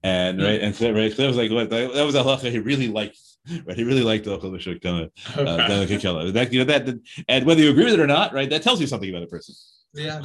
[0.02, 2.58] And right, and so right, so that was like what- that was a halacha he
[2.58, 3.18] really liked.
[3.66, 6.32] Right, he really liked the ochel kashuk doma uh, doma kikelet.
[6.32, 8.80] That you know that, and whether you agree with it or not, right, that tells
[8.80, 9.54] you something about a person.
[9.94, 10.22] Yeah.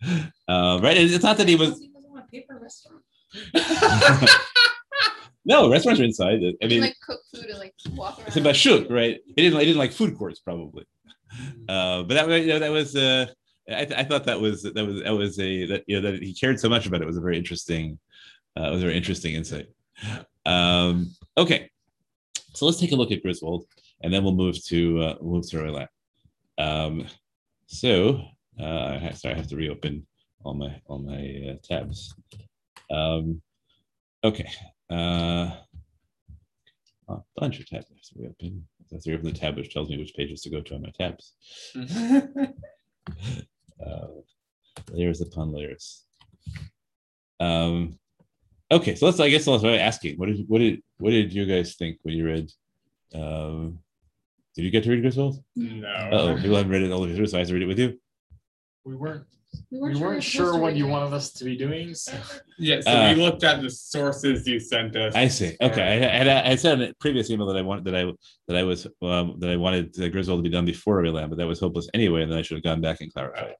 [0.48, 3.02] Uh, right, it's not that he was He doesn't want a paper restaurant.
[5.44, 6.40] no restaurants are inside.
[6.44, 8.28] I I mean, like cook food and like walk around.
[8.28, 9.18] it's about shuk, right?
[9.26, 10.84] He didn't, he didn't like food courts probably,
[11.68, 12.96] uh, but that, you know, that was.
[12.96, 13.26] Uh,
[13.70, 16.32] I, I thought that was that was that was a that you know that he
[16.32, 17.98] cared so much about it was a very interesting,
[18.58, 19.66] uh, it was a very interesting insight.
[20.46, 21.70] Um, okay,
[22.54, 23.66] so let's take a look at Griswold,
[24.00, 25.86] and then we'll move to uh, we'll move to Roe
[26.56, 27.06] Um,
[27.66, 28.22] so
[28.58, 30.06] uh, sorry, I have to reopen
[30.44, 32.14] all my all my uh, tabs.
[32.90, 33.42] Um,
[34.24, 34.48] okay,
[34.90, 35.50] uh,
[37.08, 38.66] a bunch of tabs have to reopen.
[38.90, 40.82] I have to reopen the tab which tells me which pages to go to on
[40.82, 41.34] my tabs.
[43.86, 44.06] uh,
[44.90, 46.04] layers upon layers.
[47.40, 47.98] Um,
[48.70, 49.20] okay, so let's.
[49.20, 50.16] I guess let's start asking.
[50.16, 52.50] What did what did what did you guys think when you read?
[53.14, 53.78] Um,
[54.54, 55.42] did you get to read Griswold?
[55.54, 56.08] No.
[56.12, 57.66] Oh, people haven't read it all the way through, so I have to read it
[57.66, 57.98] with you.
[58.84, 59.24] We weren't
[59.70, 62.12] We weren't sure what you wanted us to be doing, so.
[62.60, 65.14] Yeah, so Uh, we looked at the sources you sent us.
[65.14, 65.56] I see.
[65.60, 68.04] Okay, I, I, I said in a previous email that I wanted that I
[68.48, 71.30] that I was um, that I wanted the Griswold to be done before we Reland,
[71.30, 73.54] but that was hopeless anyway, and then I should have gone back and clarified.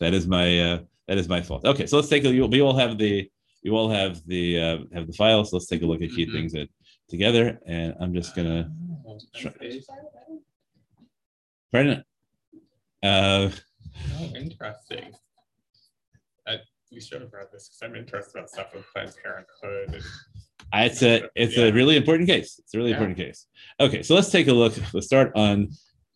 [0.00, 0.78] That is my uh,
[1.08, 1.64] that is my fault.
[1.64, 2.30] Okay, so let's take a.
[2.32, 3.30] You, we all have the
[3.62, 5.50] you all have the uh, have the files.
[5.50, 6.32] So let's take a look at key Mhm.
[6.32, 6.68] things that
[7.08, 8.70] together, and I'm just gonna.
[9.34, 9.52] Sure.
[9.56, 9.80] okay.
[11.70, 12.04] Brendan,
[13.02, 13.48] uh,
[14.18, 15.12] Oh, interesting.
[16.92, 19.94] We should have read this because I'm interested about stuff with Planned Parenthood.
[19.94, 20.04] and-
[20.86, 21.64] it's a it's Yeah.
[21.64, 22.58] a really important case.
[22.58, 22.96] It's a really Yeah.
[22.96, 23.46] important case.
[23.80, 24.74] Okay, so let's take a look.
[24.94, 25.68] Let's start on.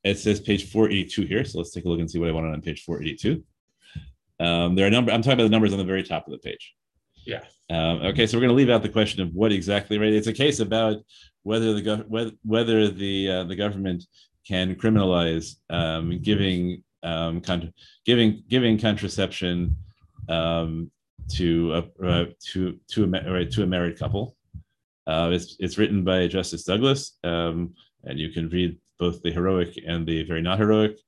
[0.04, 1.44] It says page 482 here.
[1.44, 3.44] So let's take a look and see what I wanted on page 482.
[4.40, 5.12] Um, there are number.
[5.12, 6.74] I'm talking about the numbers on the very top of the page.
[7.26, 7.42] Yeah.
[7.70, 9.98] Um, okay, so we're going to leave out the question of what exactly.
[9.98, 11.04] Right, it's a case about
[11.42, 14.04] whether the gov- whether, whether the uh, the government
[14.46, 17.72] can criminalize um, giving um, con-
[18.04, 19.76] giving giving contraception
[20.28, 20.90] um,
[21.28, 24.36] to a uh, to to a right, to a married couple.
[25.06, 29.78] Uh, it's it's written by Justice Douglas, um, and you can read both the heroic
[29.86, 30.98] and the very not heroic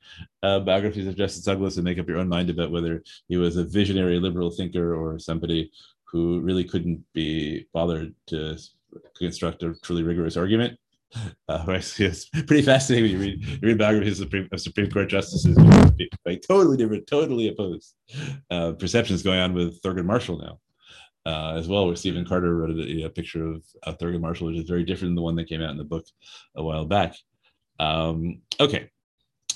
[0.42, 3.56] uh, biographies of Justice Douglas and make up your own mind about whether he was
[3.56, 5.70] a visionary liberal thinker or somebody
[6.04, 8.58] who really couldn't be bothered to
[9.16, 10.78] construct a truly rigorous argument.
[11.48, 15.08] Uh, it's pretty fascinating when you read, you read biographies of Supreme, of Supreme Court
[15.08, 15.56] justices,
[16.26, 17.94] like totally different, totally opposed
[18.50, 20.58] uh, perceptions going on with Thurgood Marshall now.
[21.24, 24.58] Uh, as well, where Stephen Carter wrote a, a picture of uh, Thurgood Marshall, which
[24.58, 26.04] is very different than the one that came out in the book
[26.54, 27.14] a while back.
[27.80, 28.90] Um, okay,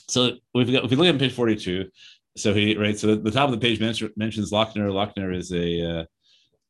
[0.08, 1.88] so we've got if we look at page forty-two,
[2.36, 4.90] so he right, so the, top of the page mention, mentions Lochner.
[4.90, 6.04] Lochner is a uh,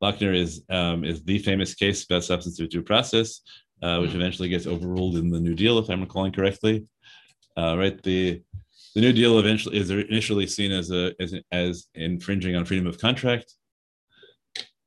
[0.02, 3.40] Lochner is um, is the famous case about substantive due process,
[3.82, 6.86] uh, which eventually gets overruled in the New Deal, if I'm recalling correctly.
[7.56, 8.40] Uh, right, the
[8.94, 12.98] the New Deal eventually is initially seen as a as, as infringing on freedom of
[12.98, 13.54] contract,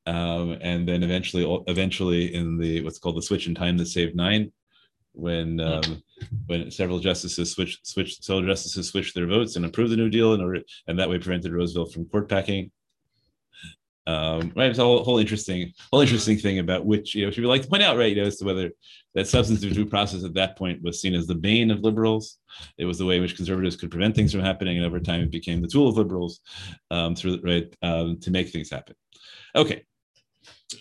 [0.05, 4.15] um, and then eventually eventually in the what's called the switch in time that saved
[4.15, 4.51] nine,
[5.13, 6.03] when um,
[6.47, 10.33] when several justices switched switched several justices switched their votes and approved the New Deal
[10.33, 12.71] and and that way prevented Roosevelt from court packing.
[14.07, 17.37] Um, right, it's a whole, whole interesting, whole interesting thing about which you know, which
[17.37, 18.69] we like to point out, right, you know, as to whether
[19.15, 22.37] that substantive due process at that point was seen as the bane of liberals.
[22.77, 25.21] It was the way in which conservatives could prevent things from happening, and over time
[25.21, 26.41] it became the tool of liberals
[26.91, 28.95] um, right um, to make things happen.
[29.55, 29.83] Okay,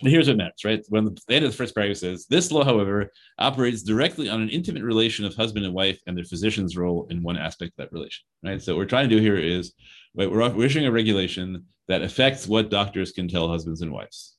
[0.01, 0.85] here's what matters, right?
[0.88, 4.40] When the, the end of the first paragraph says, this law, however, operates directly on
[4.42, 7.77] an intimate relation of husband and wife and their physician's role in one aspect of
[7.77, 8.61] that relation, right?
[8.62, 9.73] So what we're trying to do here is,
[10.14, 14.37] right, we're, we're issuing a regulation that affects what doctors can tell husbands and wives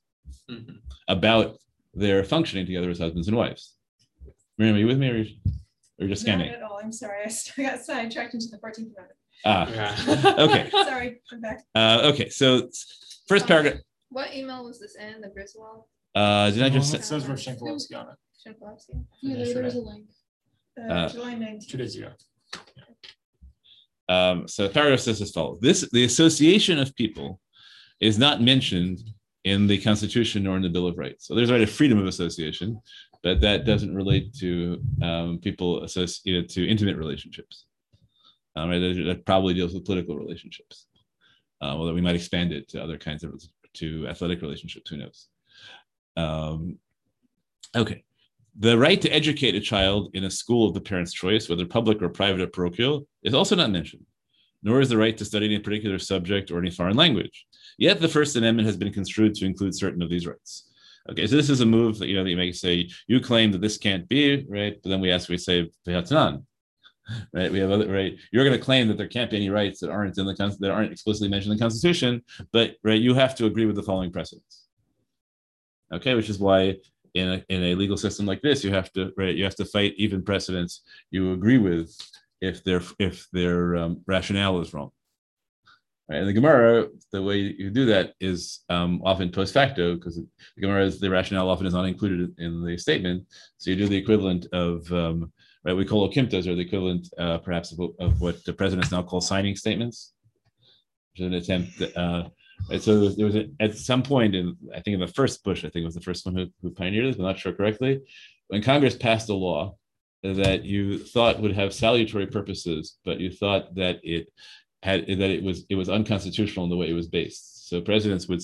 [0.50, 0.78] Mhm.
[1.08, 1.60] about
[1.94, 3.76] their functioning together as husbands and wives.
[4.58, 5.36] Miriam, are you with me or, you-
[6.02, 6.80] or just Not at all.
[6.84, 7.20] I'm sorry.
[7.26, 9.12] I I got sidetracked into the 14th Amendment.
[9.46, 10.36] Ah, Yeah.
[10.40, 10.70] okay.
[10.72, 11.64] Sorry, I'm back.
[11.76, 12.68] Uh, okay, so
[13.28, 13.76] first paragraph,
[14.10, 15.22] What email was this in?
[15.22, 15.84] The Griswold?
[16.15, 19.04] uh, did I just, It says Roshankolowski on it Shinkolowski?
[19.22, 20.06] Yeah, there- there was a link.
[20.80, 21.68] Uh, Uh, July 19th.
[21.68, 22.12] two days ago.
[24.08, 27.41] Um, so the paragraph says as follows: This the association of people
[28.00, 29.00] is not mentioned
[29.46, 31.26] in the Constitution nor in the Bill of Rights.
[31.28, 32.80] So there's right of freedom of association,
[33.24, 37.65] but that doesn't relate to um, people associated to intimate relationships.
[38.56, 40.88] Um, right, that, that probably deals with political relationships,
[41.62, 43.34] uh, although we might expand it to other kinds of
[43.76, 44.90] to athletic relationships.
[44.90, 45.28] Who knows?
[46.18, 46.80] Um,
[47.76, 48.04] okay.
[48.58, 52.02] The right to educate a child in a school of the parent's choice, whether public
[52.02, 54.06] or private or parochial, is also not mentioned,
[54.64, 57.46] nor is the right to study any particular subject or any foreign language.
[57.78, 60.72] Yet the First Amendment has been construed to include certain of these rights.
[61.12, 63.52] Okay, so this is a move that you know that you may say you claim
[63.52, 65.70] that this can't be right, but then we ask, we say
[67.34, 67.52] right?
[67.52, 68.18] We have other right.
[68.32, 70.72] You're going to claim that there can't be any rights that aren't in the that
[70.72, 74.12] aren't explicitly mentioned in the Constitution, but right, you have to agree with the following
[74.12, 74.63] precedents.
[75.94, 76.76] Okay, which is why
[77.13, 79.65] in a, in a legal system like this, you have to right, you have to
[79.65, 81.96] fight even precedents you agree with
[82.41, 84.91] if their if their um, rationale is wrong.
[86.08, 90.18] Right, and the Gemara, the way you do that is um, often post facto because
[90.18, 93.26] the Gemara is the rationale often is not included in the statement.
[93.58, 95.32] So you do the equivalent of um,
[95.65, 95.75] right.
[95.75, 99.21] We call okimtas or the equivalent uh, perhaps of, of what the presidents now call
[99.21, 100.13] signing statements,
[101.12, 101.82] which is an attempt.
[101.95, 102.30] Uh,
[102.69, 105.65] Right, so there was, a, at some point in I think in the first Bush,
[105.65, 108.01] I think was the first one who, who pioneered this, I'm not sure correctly,
[108.47, 109.75] when Congress passed a law
[110.23, 114.32] that you thought would have salutary purposes, but you thought that it
[114.82, 117.69] had that it was it was unconstitutional in the way it was based.
[117.69, 118.41] So presidents would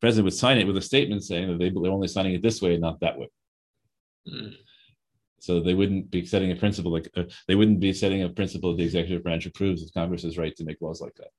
[0.00, 2.62] president would sign it with a statement saying that they, they're only signing it this
[2.62, 3.28] way and not that way.
[4.28, 4.54] Mm.
[5.44, 8.70] So they wouldn't be setting a principle like uh, they wouldn't be setting a principle
[8.70, 11.32] that the executive branch approves of Congress's right to make laws like that.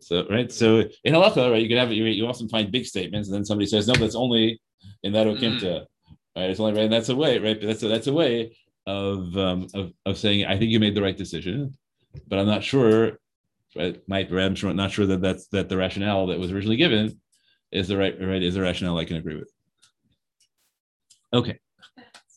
[0.00, 3.28] So right, so in halacha, right, you can have you, you often find big statements,
[3.28, 4.60] and then somebody says, no, that's only
[5.02, 5.86] in that okimta,
[6.36, 6.50] right?
[6.50, 7.58] It's only right, and that's a way, right?
[7.58, 10.94] But that's a, that's a way of um, of of saying, I think you made
[10.94, 11.76] the right decision,
[12.28, 13.18] but I'm not sure.
[13.74, 17.18] Right, might, I'm sure, not sure that that's that the rationale that was originally given
[17.70, 19.50] is the right, right, is the rationale I can agree with.
[21.32, 21.58] Okay,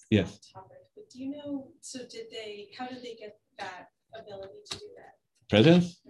[0.10, 0.40] Yes.
[0.54, 4.78] topic, But do you know, so did they, how did they get that ability to
[4.78, 5.14] do that?
[5.50, 6.02] presidents,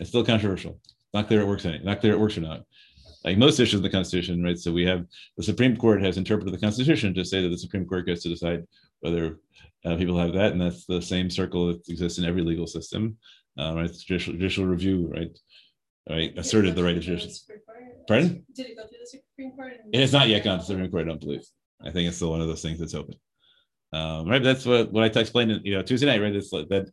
[0.00, 0.80] it's still controversial.
[1.12, 2.62] Not clear it works any, not clear it works or not.
[3.24, 4.58] Like most issues of the Constitution, right?
[4.58, 5.04] So we have
[5.36, 8.28] the Supreme Court has interpreted the Constitution to say that the Supreme Court gets to
[8.28, 8.64] decide
[9.00, 9.40] whether
[9.84, 13.16] uh, people have that, and that's the same circle that exists in every legal system,
[13.58, 13.86] uh, right?
[13.86, 15.36] It's Judicial, judicial review, right?
[16.08, 17.30] Right, asserted the right of judicial.
[18.06, 18.42] Pardon?
[18.54, 19.74] Did it go through the Supreme Court?
[19.92, 21.44] It has not yet gone to the Supreme Court, I don't believe.
[21.84, 23.14] I think it's still one of those things that's open.
[23.92, 26.34] Um, right, that's what what I explained, you know, Tuesday night, right?
[26.34, 26.90] It's like that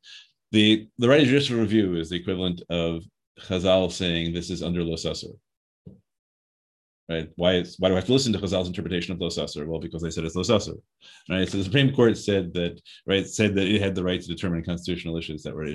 [0.51, 3.03] the the right judicial review is the equivalent of
[3.39, 5.37] Chazal saying this is under Los Asur.
[7.07, 7.29] Right?
[7.35, 9.67] Why is why do I have to listen to Chazal's interpretation of Los Asur?
[9.67, 10.79] Well, because they said it's Los Asur.
[11.29, 11.47] Right.
[11.47, 14.63] So the Supreme Court said that right said that it had the right to determine
[14.63, 15.67] constitutional issues that were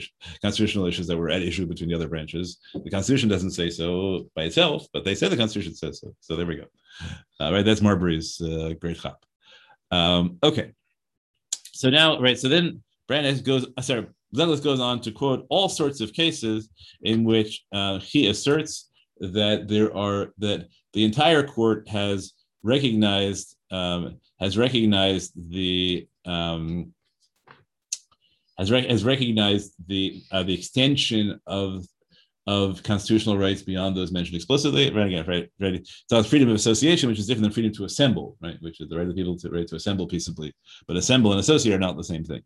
[0.42, 2.58] constitutional issues that were at issue between the other branches.
[2.74, 6.14] The Constitution doesn't say so by itself, but they said the Constitution says so.
[6.20, 6.64] So there we go.
[7.38, 9.24] Uh, right, that's Marbury's uh, great chap.
[9.92, 10.72] Um, okay,
[11.80, 15.70] so now, right, so then Brandeis goes, uh, sorry, Douglas goes on to quote all
[15.70, 16.68] sorts of cases
[17.00, 24.18] in which uh, he asserts that there are that the entire court has recognized um,
[24.38, 26.92] has recognized the um,
[28.58, 31.86] has, rec- has recognized the uh, the extension of
[32.46, 34.90] of constitutional rights beyond those mentioned explicitly.
[34.90, 35.86] Right again, right, right.
[36.08, 38.56] So it's freedom of association, which is different than freedom to assemble, right?
[38.60, 40.52] Which is the right of people to right to assemble peaceably.
[40.86, 42.42] But assemble and associate are not the same thing.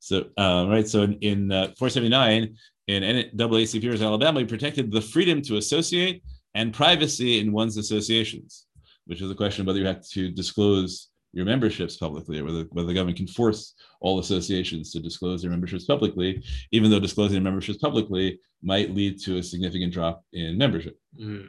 [0.00, 2.56] So uh, right, so in, in uh, 479
[2.88, 6.22] in NAACP versus Alabama, we protected the freedom to associate
[6.54, 8.66] and privacy in one's associations,
[9.06, 12.64] which is a question of whether you have to disclose your memberships publicly or whether,
[12.70, 17.34] whether the government can force all associations to disclose their memberships publicly, even though disclosing
[17.34, 20.98] their memberships publicly might lead to a significant drop in membership.
[21.20, 21.48] Mm.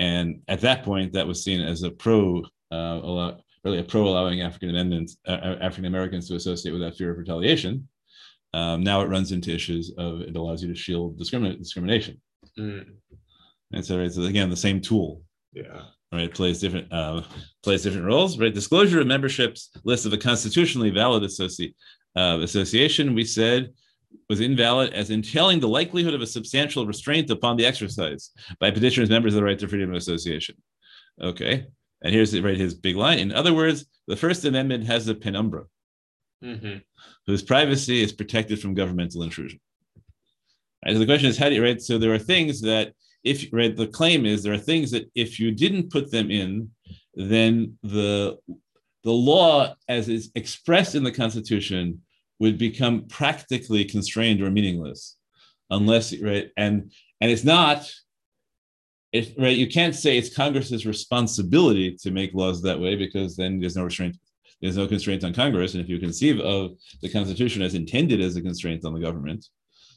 [0.00, 4.06] And at that point, that was seen as a pro, uh, allow, really a pro
[4.06, 7.88] allowing African amendments, uh, African Americans to associate without fear of retaliation.
[8.54, 12.20] Um, now it runs into issues of it allows you to shield discrimin- discrimination.
[12.58, 12.86] Mm.
[13.72, 15.82] And so it's again the same tool, Yeah.
[16.12, 16.32] Right?
[16.32, 17.22] Plays different uh,
[17.62, 18.54] plays different roles, right?
[18.54, 21.74] Disclosure of memberships list of a constitutionally valid associ-
[22.16, 23.70] uh, association, we said,
[24.28, 29.10] was invalid as entailing the likelihood of a substantial restraint upon the exercise by petitioners
[29.10, 30.56] members of the right to freedom of association.
[31.22, 31.66] Okay,
[32.02, 33.18] and here's the, right his big line.
[33.18, 35.64] In other words, the First Amendment has a penumbra
[36.42, 36.76] hmm
[37.26, 39.60] whose privacy is protected from governmental intrusion.
[40.84, 41.82] Right, so the question is, how do you right?
[41.82, 42.94] So there are things that
[43.24, 46.70] if right, the claim is there are things that if you didn't put them in,
[47.14, 48.38] then the
[49.04, 52.02] the law as is expressed in the Constitution
[52.40, 55.16] would become practically constrained or meaningless,
[55.70, 57.90] unless right and and it's not.
[59.10, 63.58] It, right, you can't say it's Congress's responsibility to make laws that way because then
[63.58, 64.14] there's no restraint
[64.60, 65.74] there's no constraint on Congress.
[65.74, 69.46] And if you conceive of the Constitution as intended as a constraint on the government,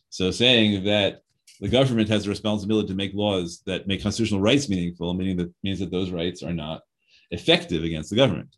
[0.10, 1.22] so saying that
[1.62, 5.54] the government has a responsibility to make laws that make constitutional rights meaningful, meaning that
[5.64, 6.82] means that those rights are not
[7.30, 8.50] effective against the government.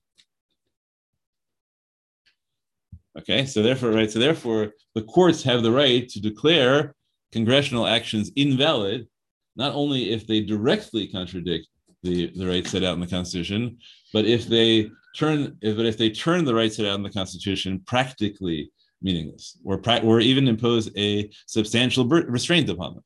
[3.20, 6.96] Okay, so therefore, right, so therefore, the courts have the right to declare
[7.32, 9.08] congressional actions invalid,
[9.56, 11.68] not only if they directly contradict
[12.02, 13.78] the, the rights set out in the Constitution,
[14.14, 17.84] but if they turn but if they turn the rights set out in the Constitution
[17.86, 18.72] practically
[19.04, 23.04] meaningless, or or even impose a substantial bur- restraint upon them.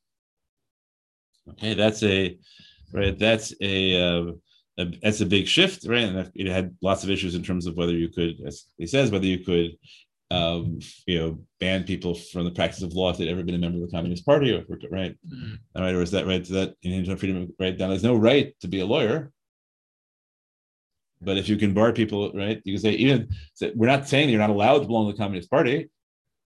[1.52, 2.38] Okay, that's a
[2.92, 3.18] right.
[3.18, 4.32] That's a, uh,
[4.78, 6.04] a that's a big shift, right?
[6.04, 9.12] And it had lots of issues in terms of whether you could, as he says,
[9.12, 9.72] whether you could,
[10.30, 13.60] um, you know, ban people from the practice of law if they'd ever been a
[13.60, 15.58] member of the Communist Party, or right, Mhm.
[15.76, 16.44] all right, or is that right?
[16.46, 17.78] To that in freedom right?
[17.78, 19.32] Now, there's no right to be a lawyer.
[21.22, 23.30] But if you can bar people, right, you can say even
[23.76, 25.90] we're not saying you're not allowed to belong to the Communist Party.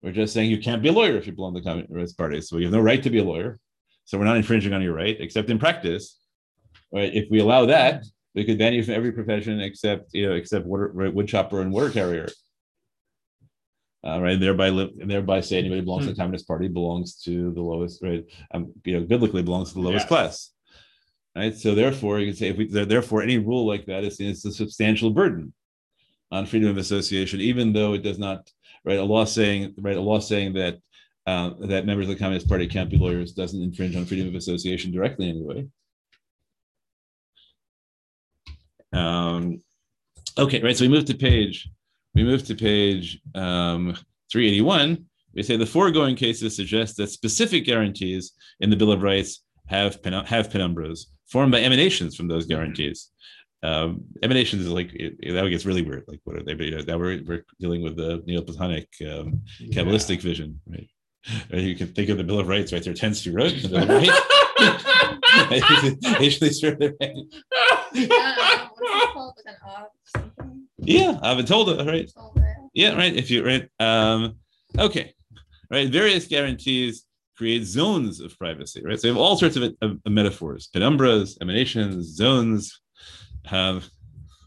[0.01, 2.41] We're just saying you can't be a lawyer if you belong to the Communist Party.
[2.41, 3.59] So you have no right to be a lawyer.
[4.05, 6.17] So we're not infringing on your right, except in practice.
[6.91, 7.13] Right?
[7.13, 8.03] If we allow that,
[8.33, 11.61] we could ban you from every profession except you know except water, right, wood chopper
[11.61, 12.29] and water carrier.
[14.03, 18.01] Uh, right, thereby thereby say anybody belongs to the Communist Party belongs to the lowest,
[18.01, 18.25] right?
[18.51, 20.50] Um, you know, biblically belongs to the lowest class.
[21.35, 21.55] Right.
[21.55, 24.51] So therefore, you can say if we therefore any rule like that is, is a
[24.51, 25.53] substantial burden
[26.29, 28.49] on freedom of association, even though it does not
[28.83, 30.79] right a law saying right a law saying that
[31.27, 34.35] uh, that members of the Communist Party can't be lawyers doesn't infringe on freedom of
[34.35, 35.67] association directly anyway.
[38.91, 39.61] Um,
[40.37, 40.75] okay, right.
[40.75, 41.69] So we move to page.
[42.13, 43.95] We move to page um,
[44.31, 45.05] 381.
[45.33, 49.99] We say the foregoing cases suggest that specific guarantees in the Bill of Rights have
[50.25, 53.09] have penumbras formed by emanations from those guarantees.
[53.63, 56.03] Um, emanations is like it, it- that gets really weird.
[56.07, 56.53] Like what are they?
[56.55, 59.41] But, You know, now we're, we're dealing with the Neoplatonic um,
[59.73, 60.87] Kabbalistic vision, right?
[61.53, 62.83] Or you can think of the Bill of Rights, right?
[62.83, 64.19] There are tense you wrote the Bill of Rights.
[66.19, 68.09] Usually sort of- what's it
[69.13, 69.33] called?
[69.37, 70.67] Like an odd something?
[70.79, 72.09] yeah, I've been told it, right?
[72.73, 73.13] Yeah, right.
[73.15, 74.37] If you right, um,
[74.79, 75.13] okay,
[75.69, 75.89] right.
[75.89, 77.05] Various guarantees
[77.37, 78.99] create zones of privacy, right?
[78.99, 82.79] So you have all sorts of, of, of metaphors: penumbras, emanations, zones.
[83.45, 83.89] Have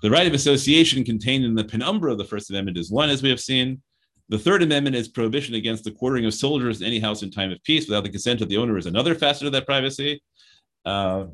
[0.02, 3.22] the right of association contained in the penumbra of the First Amendment is one, as
[3.22, 3.82] we have seen.
[4.28, 7.50] The Third Amendment is prohibition against the quartering of soldiers in any house in time
[7.50, 10.22] of peace without the consent of the owner is another facet of that privacy.
[10.84, 11.26] Uh,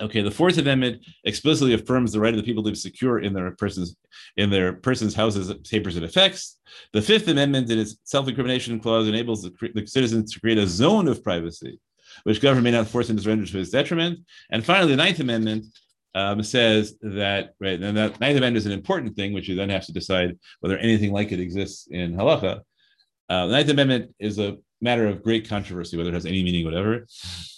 [0.00, 3.32] okay, the Fourth Amendment explicitly affirms the right of the people to be secure in
[3.32, 3.96] their persons
[4.36, 6.58] in their persons' houses, papers, and effects.
[6.92, 11.08] The Fifth Amendment, in its self-incrimination clause, enables the, the citizens to create a zone
[11.08, 11.80] of privacy,
[12.24, 14.20] which government may not force into surrender to his detriment.
[14.50, 15.66] And finally, the Ninth Amendment
[16.14, 19.70] um, says that right, and that Ninth Amendment is an important thing, which you then
[19.70, 22.60] have to decide whether anything like it exists in halacha.
[23.28, 26.64] Uh, the Ninth Amendment is a matter of great controversy, whether it has any meaning,
[26.64, 27.06] whatever.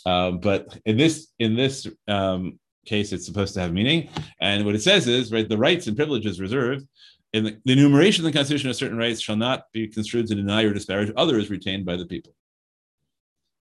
[0.06, 4.08] Um, but in this in this um, case, it's supposed to have meaning.
[4.40, 6.86] And what it says is, right, the rights and privileges reserved
[7.32, 10.34] in the, the enumeration of the Constitution of certain rights shall not be construed to
[10.34, 12.34] deny or disparage others retained by the people.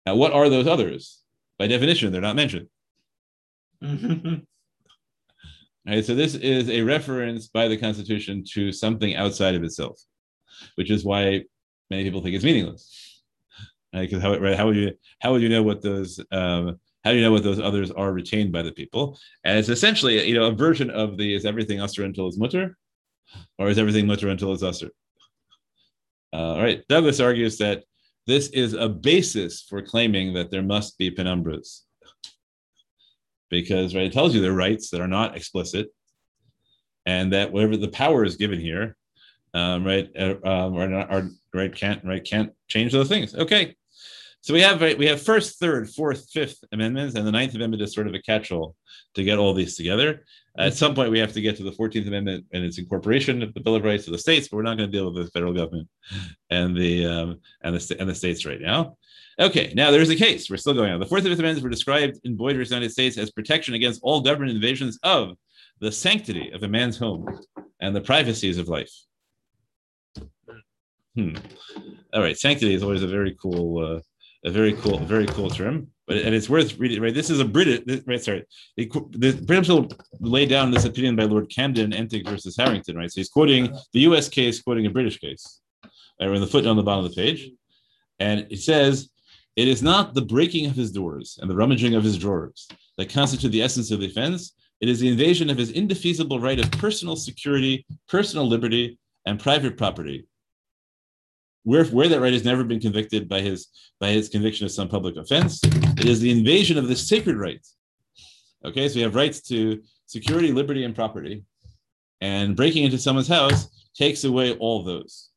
[0.06, 1.22] Now, what are those others?
[1.60, 2.68] By definition, they're not mentioned.
[5.86, 10.00] Right, so this is a reference by the Constitution to something outside of itself,
[10.76, 11.44] which is why
[11.90, 13.03] many people think it's meaningless.
[13.94, 17.18] Because how, right, how would you how would you know what those um, how do
[17.18, 19.18] you know what those others are retained by the people?
[19.44, 22.76] And it's essentially you know a version of the is everything usher until it's mutter,
[23.60, 24.90] or is everything mutter until it's usher?
[26.34, 27.84] Uh, all right, Douglas argues that
[28.26, 31.82] this is a basis for claiming that there must be penumbras
[33.54, 35.90] because right, it tells you there are rights that are not explicit,
[37.06, 38.98] and that whatever the power is given here,
[39.54, 43.36] um, right, uh, um, are, are right can't right can't change those things.
[43.36, 43.76] Okay,
[44.44, 47.94] so we have we have first, third, fourth, fifth amendments, and the ninth amendment is
[47.94, 48.76] sort of a catch-all
[49.16, 50.26] to get all these together.
[50.58, 53.54] At some point, we have to get to the Fourteenth Amendment and its incorporation of
[53.54, 55.32] the Bill of Rights of the states, but we're not going to deal with the
[55.32, 55.88] federal government
[56.50, 58.98] and the um, and the and the states right now.
[59.40, 60.50] Okay, now there's a case.
[60.50, 61.00] We're still going on.
[61.00, 64.02] The Fourth and Fifth Amendments were described in Boyd versus United States as protection against
[64.04, 65.38] all government invasions of
[65.80, 67.26] the sanctity of a man's home
[67.80, 68.94] and the privacies of life.
[71.16, 71.36] Hmm.
[72.14, 74.00] All right, sanctity is always a very cool, uh,
[74.46, 75.88] a very cool, very cool term.
[76.06, 77.02] But and it's worth reading.
[77.02, 78.02] Right, this is a British.
[78.06, 78.44] Right, sorry,
[78.76, 79.90] the, the principle
[80.20, 82.98] laid down this opinion by Lord Camden, Entick versus Carrington.
[82.98, 84.28] Right, so he's quoting the U.S.
[84.28, 85.62] case, quoting a British case.
[85.84, 87.50] Right, we're in the footnote on the bottom of the page,
[88.20, 89.10] and it says
[89.56, 92.68] it is not the breaking of his doors and the rummaging of his drawers
[92.98, 94.56] that constitute the essence of the offense.
[94.82, 99.78] It is the invasion of his indefeasible right of personal security, personal liberty, and private
[99.78, 100.28] property.
[101.64, 103.68] Where, where that right has never been convicted by his
[104.00, 107.66] by his conviction of some public offense, it is the invasion of this sacred right.
[108.66, 111.44] Okay, so we have rights to security, liberty, and property,
[112.22, 115.30] and breaking into someone's house takes away all those.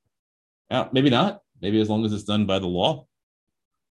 [0.70, 1.42] Now, maybe not.
[1.62, 3.06] Maybe as long as it's done by the law,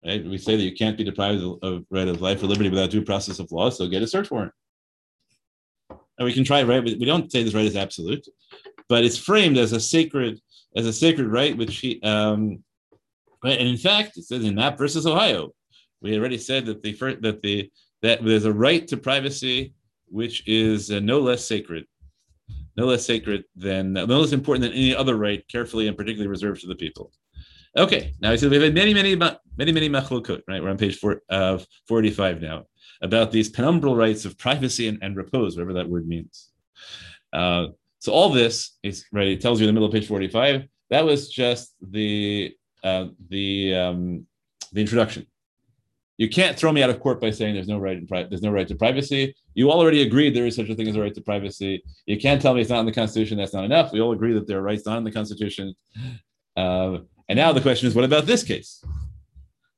[0.05, 0.25] Right?
[0.25, 2.91] We say that you can't be deprived of, of right of life or liberty without
[2.91, 4.53] due process of law, so get a search warrant.
[5.91, 6.83] And we can try, right?
[6.83, 8.27] We don't say this right is absolute,
[8.89, 10.41] but it's framed as a sacred,
[10.77, 12.63] as a sacred right, which he um.
[13.45, 15.51] And in fact, it says in Mapp versus Ohio,
[16.01, 17.71] we already said that the first that the
[18.03, 19.75] that there's a right to privacy
[20.13, 21.87] which is uh, no less sacred,
[22.77, 26.61] no less sacred than no less important than any other right, carefully and particularly reserved
[26.61, 27.11] to the people.
[27.77, 30.63] Okay, now I said we have many, many, many, many machlokot, right?
[30.63, 31.59] We're on page four, uh,
[31.89, 32.65] 45 now
[33.01, 36.51] about these penumbral rights of privacy and, and repose, whatever that word means.
[37.33, 37.69] Uh,
[38.03, 39.29] so all this is right.
[39.29, 40.65] It tells you in the middle of page 45.
[40.91, 44.27] That was just the uh, the um,
[44.73, 45.25] the introduction.
[46.17, 48.43] You can't throw me out of court by saying there's no right in pri- there's
[48.43, 49.37] no right to privacy.
[49.55, 51.85] You already agreed there is such a thing as a right to privacy.
[52.07, 53.39] You can't tell me it's not in the Constitution.
[53.39, 53.93] That's not enough.
[53.93, 55.73] We all agree that there are rights not in the Constitution.
[56.57, 56.99] Uh,
[57.29, 58.85] and now the question is, what about this case?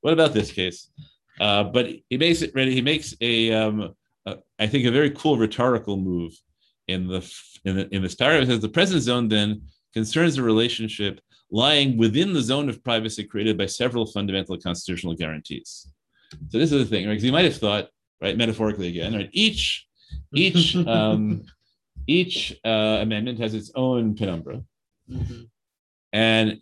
[0.01, 0.91] What about this case?
[1.39, 2.73] Uh, but he makes it ready.
[2.73, 3.95] He makes a, um,
[4.25, 6.33] a, I think, a very cool rhetorical move
[6.89, 7.33] in the
[7.65, 8.45] in, the, in this paragraph.
[8.45, 9.63] It says the present zone then
[9.93, 11.21] concerns the relationship
[11.51, 15.89] lying within the zone of privacy created by several fundamental constitutional guarantees.
[16.49, 17.13] So this is the thing, right?
[17.13, 17.89] Because you might have thought,
[18.21, 19.31] right, metaphorically again, right?
[19.33, 19.87] Each
[20.35, 21.45] each um,
[22.07, 24.63] each uh, amendment has its own penumbra,
[26.13, 26.61] and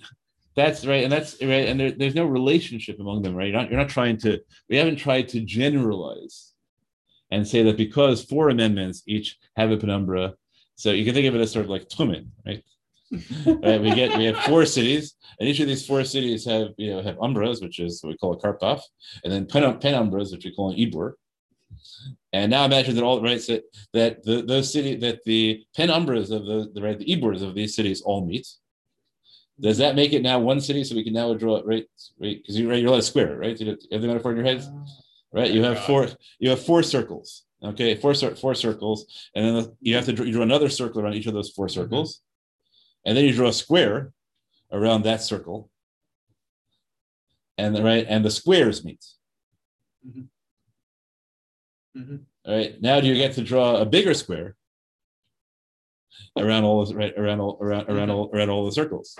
[0.54, 3.48] that's right, and that's right, and there, there's no relationship among them, right?
[3.48, 4.40] You're not, you're not trying to.
[4.68, 6.51] We haven't tried to generalize
[7.32, 10.34] and say that because four amendments each have a penumbra,
[10.76, 12.62] so you can think of it as sort of like tumen, right?
[13.46, 13.80] right?
[13.80, 17.02] We get we have four cities, and each of these four cities have you know
[17.02, 18.82] have umbras, which is what we call a karpaf,
[19.24, 21.14] and then pen, penumbras, which we call an ibur.
[22.34, 23.60] And now imagine that all right so
[23.94, 27.74] that the those city that the penumbras of the, the right the iburs of these
[27.74, 28.46] cities all meet.
[29.58, 30.84] Does that make it now one city?
[30.84, 31.86] So we can now draw it right,
[32.18, 32.38] right?
[32.38, 33.58] Because you right, you're a square, right?
[33.58, 35.01] You have the metaphor in your head, uh,
[35.32, 35.50] right?
[35.50, 36.08] You have four.
[36.38, 37.44] You have four circles.
[37.64, 39.06] Okay, four four circles,
[39.36, 41.68] and then you have to draw, you draw another circle around each of those four
[41.68, 42.20] circles,
[43.06, 44.12] and then you draw a square
[44.72, 45.70] around that circle,
[47.56, 49.04] and the right and the squares meet.
[50.04, 50.28] Mhm.
[51.96, 52.24] Mhm.
[52.46, 52.82] All right.
[52.82, 54.56] Now do you get to draw a bigger square
[56.36, 59.16] around all the right around all around around all around all the circles?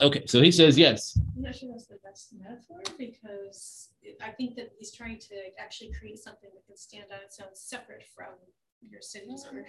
[0.00, 1.16] Okay, so he says yes.
[1.36, 3.90] I'm not sure that's the best metaphor because
[4.22, 7.54] I think that he's trying to actually create something that can stand on its own,
[7.54, 8.34] separate from
[8.90, 9.64] your cities or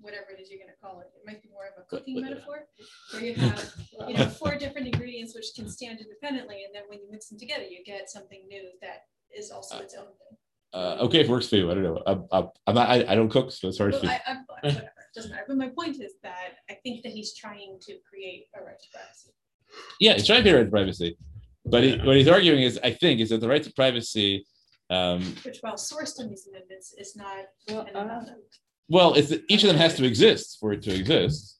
[0.00, 1.08] whatever it is you're gonna call it.
[1.14, 2.66] It might be more of a cooking uh, metaphor,
[3.12, 3.72] where you have,
[4.08, 7.38] you know, four different ingredients which can stand independently, and then when you mix them
[7.38, 9.04] together, you get something new that
[9.36, 10.38] is also uh, its own thing.
[10.76, 12.02] Uh, okay, if it works for you, I don't know.
[12.06, 14.10] I'm, I'm, I'm not, I, I don't cook, so it's hard Well, to.
[14.10, 15.44] I, I, whatever, doesn't matter.
[15.48, 18.86] But my point is that I think that he's trying to create a right to
[18.92, 19.30] privacy.
[20.00, 21.16] Yeah, he's trying to pay right to privacy,
[21.64, 24.44] but he, what he's arguing is, I think, is that the right to privacy.
[24.90, 28.20] Um, which while sourced in these amendments is not Well, uh,
[28.88, 31.58] well, it's each of them has to exist for it to exist.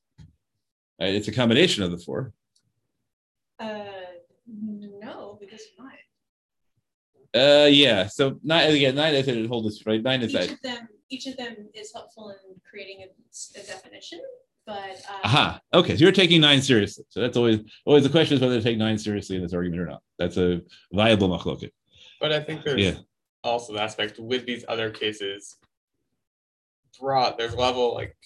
[1.00, 1.14] Right?
[1.14, 2.34] It's a combination of the four.
[3.58, 3.82] Uh,
[4.46, 5.96] no, because nine.
[7.34, 8.06] Uh, yeah.
[8.06, 8.94] So nine again.
[8.94, 10.02] Nine is it hold this right.
[10.02, 10.50] Nine is Each that.
[10.52, 12.36] of them, each of them is helpful in
[12.68, 14.20] creating a, a definition,
[14.66, 14.96] but.
[15.08, 15.60] um, Aha.
[15.74, 15.96] Okay.
[15.96, 17.04] So you're taking nine seriously.
[17.08, 19.80] So that's always always the question is whether to take nine seriously in this argument
[19.82, 20.02] or not.
[20.18, 20.62] That's a
[20.92, 21.70] viable machloket.
[22.20, 22.94] But I think there's Yeah.
[23.44, 25.56] also the aspect with these other cases.
[26.98, 28.16] Broad, there's level like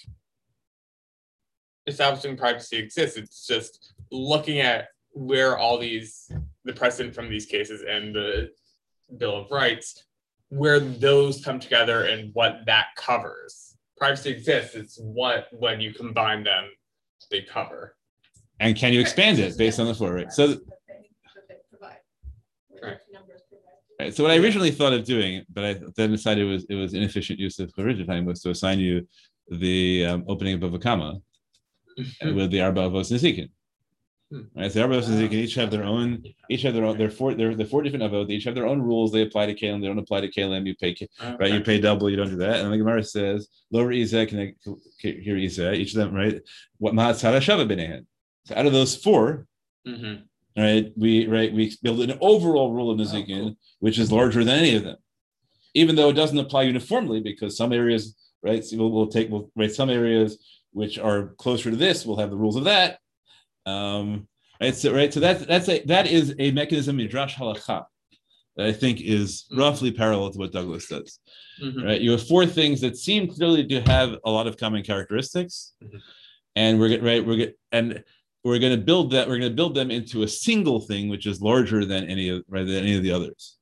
[1.86, 3.16] establishing privacy exists.
[3.16, 6.30] It's just looking at where all these
[6.64, 8.50] the precedent from these cases and the
[9.18, 10.04] Bill of Rights,
[10.48, 13.76] where those come together and what that covers.
[13.96, 14.74] Privacy exists.
[14.74, 16.64] It's what when you combine them,
[17.30, 17.96] they cover.
[18.58, 20.14] And can you expand it based on the four?
[20.14, 20.32] Right.
[20.32, 20.72] So that they-
[21.34, 21.98] that they provide,
[22.70, 22.98] or Right.
[23.12, 23.64] numbers provide.
[23.98, 24.14] Right.
[24.14, 26.94] So what I originally thought of doing, but I then decided it was it was
[26.94, 29.06] inefficient use of Chavrija time was to assign you
[29.50, 31.20] the um, opening of a comma
[32.24, 33.50] with the Arba Avos Nezikin.
[34.30, 34.42] Hmm.
[34.54, 34.70] Right.
[34.70, 36.96] So the Arba Avos Nezikin each have their own, each have their own.
[36.96, 37.34] They're four.
[37.34, 38.28] They're the four different avot.
[38.28, 39.10] They each have their own rules.
[39.10, 39.80] They apply to Kalim.
[39.80, 40.66] They don't apply to Kalim.
[40.66, 40.94] You pay
[41.40, 41.52] right.
[41.52, 42.08] You pay double.
[42.08, 42.60] You don't do that.
[42.60, 44.54] And the Gemara says lower Isa can
[44.98, 45.72] hear Isa.
[45.72, 46.40] Each of them right.
[46.78, 48.06] What Mahatzara Shava Benehan.
[48.46, 49.46] So out of those four,
[49.86, 50.22] Mhm.
[50.56, 50.92] right?
[50.96, 53.56] We right we build an overall rule of Nezikin, cool.
[53.80, 54.96] which is larger than any of them,
[55.74, 58.14] even though it doesn't apply uniformly because some areas,
[58.44, 58.64] right?
[58.64, 60.38] So we'll, we'll take we'll, right some areas
[60.72, 63.00] which are closer to this We'll have the rules of that.
[63.70, 64.28] Um,
[64.60, 64.74] right.
[64.74, 65.12] So right.
[65.14, 67.84] So that's that's a that is a mechanism midrash halacha
[68.56, 71.18] that I think is roughly parallel to what Douglas does.
[71.62, 71.84] Mhm.
[71.84, 72.00] Right.
[72.00, 76.00] You have four things that seem clearly to have a lot of common characteristics, Mhm.
[76.56, 77.24] and we're right.
[77.26, 78.02] We're get and
[78.44, 79.28] we're going to build that.
[79.28, 82.42] We're going to build them into a single thing, which is larger than any of
[82.48, 83.56] right than any of the others.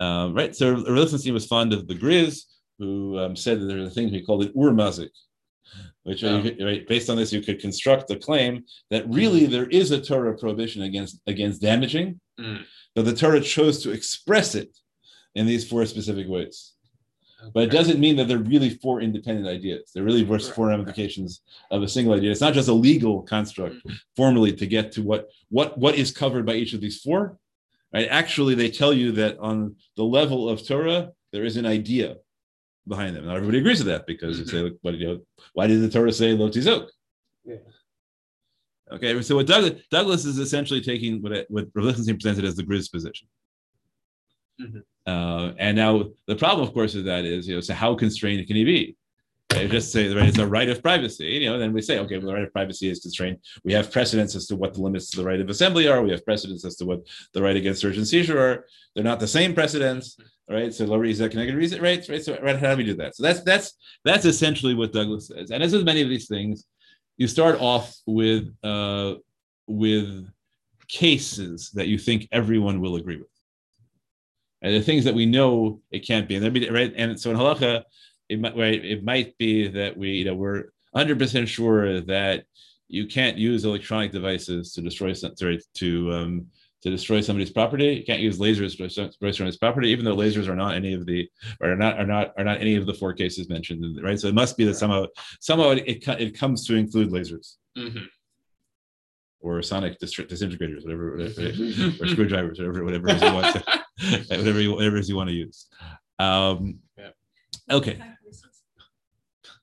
[0.00, 0.54] Um, right.
[0.54, 2.42] So Rav Lichtenstein was fond of the Grizz,
[2.78, 5.10] who um, said that there's a thing we called it urmazik,
[6.04, 6.42] which um, you Oh.
[6.42, 9.52] could- right, based on this you could construct the claim that really mm-hmm.
[9.52, 12.64] there is a Torah prohibition against against damaging, Mm.
[12.94, 14.76] but the Torah chose to express it
[15.34, 16.72] in these four specific ways.
[17.52, 19.90] But it doesn't mean that they're really four independent ideas.
[19.92, 22.30] They're really four Right, four ramifications of a single idea.
[22.30, 23.94] It's not just a legal construct mm-hmm.
[24.16, 27.38] formally to get to what what what is covered by each of these four.
[27.92, 28.08] Right?
[28.08, 32.16] Actually, they tell you that on the level of Torah, there is an idea
[32.86, 33.26] behind them.
[33.26, 35.20] Not everybody agrees with that because you say, look, what you know,
[35.52, 36.88] why did the Torah say lo tizok?
[37.44, 37.56] Yeah.
[38.92, 42.62] Okay, so what Douglas, Douglas is essentially taking what it, what Lichtenstein presented as the
[42.62, 43.26] Grizz position.
[44.60, 44.82] Mhm.
[45.06, 48.46] Uh, and now the problem, of course, of that is, you know, so how constrained
[48.46, 48.96] can he be?
[49.52, 51.26] Right, just say right, it's a right of privacy.
[51.26, 53.38] You know, then we say, okay, well, the right of privacy is constrained.
[53.62, 56.02] We have precedents as to what the limits to the right of assembly are.
[56.02, 58.66] We have precedents as to what the right against search and seizure are.
[58.94, 60.16] They're not the same precedents,
[60.48, 60.72] right?
[60.72, 62.06] So lower Isa connected reason, right?
[62.08, 62.22] Right.
[62.22, 63.16] So right, how do we do that?
[63.16, 63.72] So that's that's
[64.04, 65.50] that's essentially what Douglas says.
[65.50, 66.64] And as with many of these things,
[67.16, 69.14] you start off with uh,
[69.66, 70.28] with
[70.88, 73.28] cases that you think everyone will agree with,
[74.62, 76.36] and the things that we know it can't be.
[76.36, 76.92] And be right.
[76.96, 77.84] And so in halacha,
[78.28, 82.44] it might right, it might be that we you know we're 100 percent sure that
[82.88, 85.12] you can't use electronic devices to destroy
[85.74, 86.46] to um,
[86.84, 87.86] to destroy somebody's property.
[87.96, 91.04] You can't use lasers to destroy somebody's property, even though lasers are not any of
[91.06, 91.28] the
[91.60, 94.00] or are not are not are not any of the four cases mentioned.
[94.02, 94.20] Right.
[94.20, 95.06] So it must be that somehow
[95.40, 98.06] somehow it it, co- it comes to include lasers Mhm.
[99.40, 101.40] or sonic disintegrators, whatever, whatever
[102.02, 103.84] or screwdrivers, whatever, whatever you want to,
[104.28, 105.66] whatever you, whatever you want to use.
[106.18, 107.10] Um, Yeah.
[107.70, 107.98] Okay.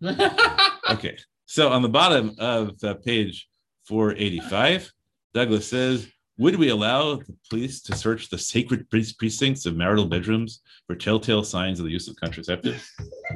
[0.90, 1.18] Okay.
[1.46, 3.48] So on the bottom of uh, page
[3.86, 4.92] 485,
[5.34, 6.08] Douglas says,
[6.38, 10.96] would we allow the police to search the sacred pre- precincts of marital bedrooms for
[10.96, 12.82] telltale signs of the use of contraceptives?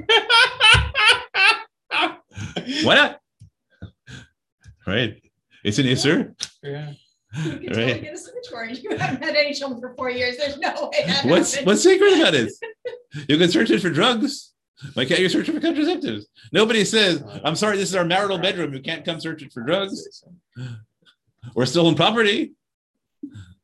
[2.83, 3.19] Why not?
[4.87, 5.21] Right.
[5.63, 6.31] It's an issue.
[6.63, 6.93] yeah.
[7.33, 7.65] You can Right.
[7.75, 8.81] totally get a search warrant.
[8.81, 10.37] You haven't had any children for four years.
[10.37, 11.67] There's no way that What's happened.
[11.67, 12.51] what's secret about it?
[13.29, 14.51] You can search it for drugs.
[14.93, 16.23] Why can't you search it for contraceptives?
[16.51, 18.73] Nobody says, I'm sorry, this is our marital bedroom.
[18.73, 20.21] You can't come search it for drugs
[21.55, 22.51] or stolen property.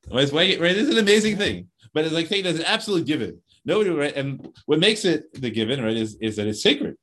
[0.07, 0.75] Why, why- right?
[0.75, 1.67] This is an amazing thing.
[1.93, 3.41] But it's like saying that's an absolute given.
[3.65, 4.15] Nobody, right?
[4.15, 6.95] And what makes it the given, right, is, is that it's sacred.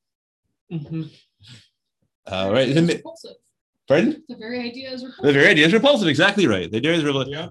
[0.72, 1.10] Mhm.
[2.26, 2.68] Uh, right.
[2.68, 3.36] It's repulsive.
[3.86, 4.22] Pardon?
[4.28, 5.24] The very idea is repulsive.
[5.24, 6.08] The very idea is repulsive.
[6.08, 6.70] Exactly right.
[6.70, 7.32] The idea is repulsive.
[7.32, 7.48] Yeah.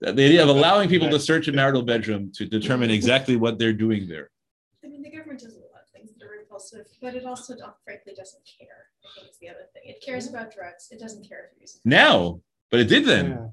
[0.00, 3.72] The idea of allowing people to search a marital bedroom to determine exactly what they're
[3.72, 4.30] doing there.
[4.84, 7.54] I mean, the government does a lot of things that are repulsive, but it also
[7.84, 8.86] frankly doesn't care.
[9.04, 9.82] I think is the other thing.
[9.86, 10.88] It cares about drugs.
[10.92, 11.80] It doesn't care if you're using.
[11.84, 13.52] Now, but it did then.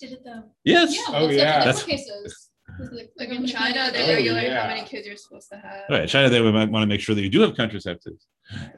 [0.00, 0.08] Yeah.
[0.08, 0.42] Did it though?
[0.64, 0.94] Yes.
[0.96, 1.58] Yeah, Oh, yeah.
[1.64, 2.50] That's- cases.
[2.78, 4.62] Like, Like like in China, they Oh, regulate yeah.
[4.62, 5.84] how many kids you're supposed to have.
[5.88, 6.08] Right.
[6.08, 8.24] China, they would might want to make sure that you do have contraceptives.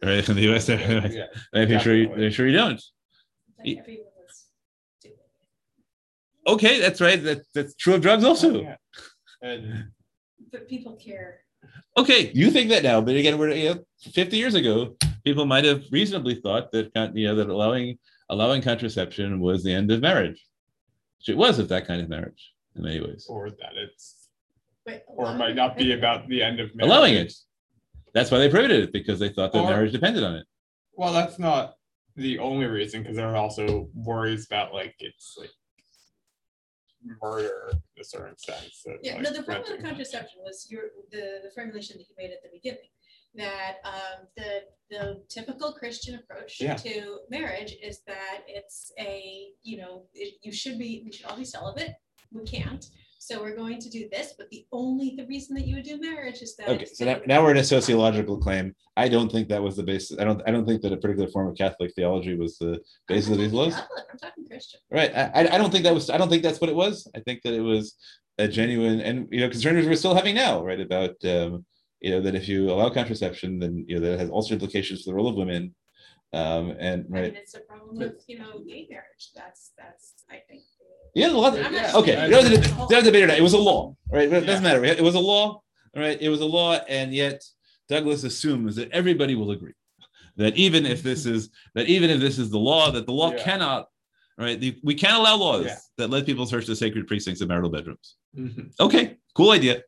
[0.05, 0.29] Right.
[0.29, 0.79] In the US, they're
[1.11, 1.27] Yeah.
[1.53, 2.25] they make sure you, Definitely.
[2.27, 2.81] make sure you don't.
[3.59, 4.45] Like Ye- everyone was
[5.03, 6.51] doing it.
[6.51, 7.21] Okay, that's right.
[7.23, 8.59] That, that's true of drugs also.
[8.59, 8.77] Oh, yeah.
[9.43, 9.89] And
[10.53, 11.41] But people care.
[11.97, 15.65] Okay, you think that now, but again, we're you know, 50 years ago, people might
[15.65, 17.99] have reasonably thought that con- you know that allowing
[18.31, 20.41] allowing contraception was the end of marriage.
[21.19, 23.27] Which it was of that kind of marriage in many ways.
[23.29, 24.29] or that it's
[24.87, 26.91] Wait, or it might not be about the end of marriage.
[26.91, 27.33] Allowing it.
[28.15, 30.47] That's why they prohibited it because they thought that Or- marriage depended on it.
[30.95, 31.75] Well, that's not
[32.17, 35.51] the only reason because there are also worries about like it's like
[37.23, 38.85] murder in a certain sense.
[38.87, 39.87] of, Yeah, like, no, the problem with renting.
[39.87, 42.89] contraception was your, the, the formulation that you made at the beginning.
[43.35, 46.75] That, um, the, the typical Christian approach Yeah.
[46.77, 51.37] to marriage is that it's a, you know, it, you should be, we should all
[51.37, 51.95] be celibate.
[52.33, 52.85] We can't,
[53.19, 56.01] so we're going to do this, but the only, the reason that you would do
[56.01, 56.69] marriage is that.
[56.69, 58.75] Okay, so now, now we're in a sociological claim.
[58.97, 60.19] I don't think that was the basis.
[60.19, 60.43] I don't.
[60.47, 63.53] I don't think that a particular form of Catholic theology was the basis of these
[63.53, 63.75] laws.
[63.75, 64.81] Catholic, I'm talking Christian.
[64.91, 65.15] Right.
[65.15, 66.11] I, I- I don't think that was.
[66.11, 67.09] I don't think that's what it was.
[67.15, 67.97] I think that it was
[68.39, 70.81] a genuine and you know concerns we're still having now, right?
[70.81, 71.65] About um,
[72.01, 75.03] you know that if you allow contraception, then you know that it has also implications
[75.03, 75.75] for the role of women.
[76.33, 77.23] Um, and I right.
[77.33, 79.31] mean, it's a problem with, you know, gay marriage.
[79.35, 80.61] That's, that's, I think.
[81.15, 81.55] Yeah, a lot.
[81.55, 83.31] Okay, saying there was a, it's a was a debate.
[83.31, 84.29] It was a law, right?
[84.29, 84.85] But it doesn't matter.
[84.85, 85.63] It was a law,
[85.97, 86.21] right?
[86.21, 87.43] It was a law, and yet
[87.89, 89.73] Douglas assumes that everybody will agree
[90.37, 93.33] that even if this is that even if this is the law, that the law
[93.33, 93.43] Yeah.
[93.43, 93.89] cannot,
[94.39, 94.61] right?
[94.61, 95.77] The, we can't allow laws Yeah.
[95.97, 98.17] that let people search the sacred precincts of marital bedrooms.
[98.37, 98.73] Mhm.
[98.79, 99.83] Okay, cool idea.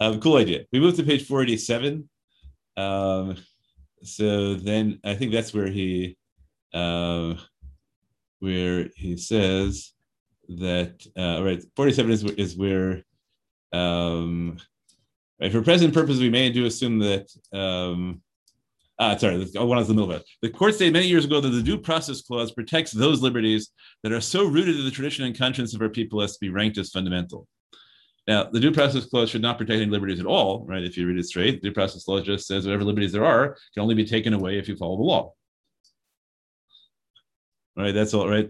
[0.00, 0.64] Um, cool idea.
[0.72, 2.08] We move to page 487.
[2.76, 3.36] Um,
[4.02, 6.16] so then I think that's where he
[6.72, 7.34] uh,
[8.40, 9.92] where he says
[10.48, 13.02] that uh, right 47 is, is where
[13.72, 14.58] um,
[15.40, 18.20] right, for present purposes we may do assume that um,
[18.98, 20.20] ah sorry oh, one is the middle.
[20.42, 23.70] The court stated many years ago that the due process clause protects those liberties
[24.02, 26.50] that are so rooted in the tradition and conscience of our people as to be
[26.50, 27.46] ranked as fundamental.
[28.26, 30.82] Now, the due process clause should not protect any liberties at all, right?
[30.82, 33.56] If you read it straight, the due process clause just says whatever liberties there are
[33.74, 35.34] can only be taken away if you follow the law.
[37.76, 38.48] Right, that's all right.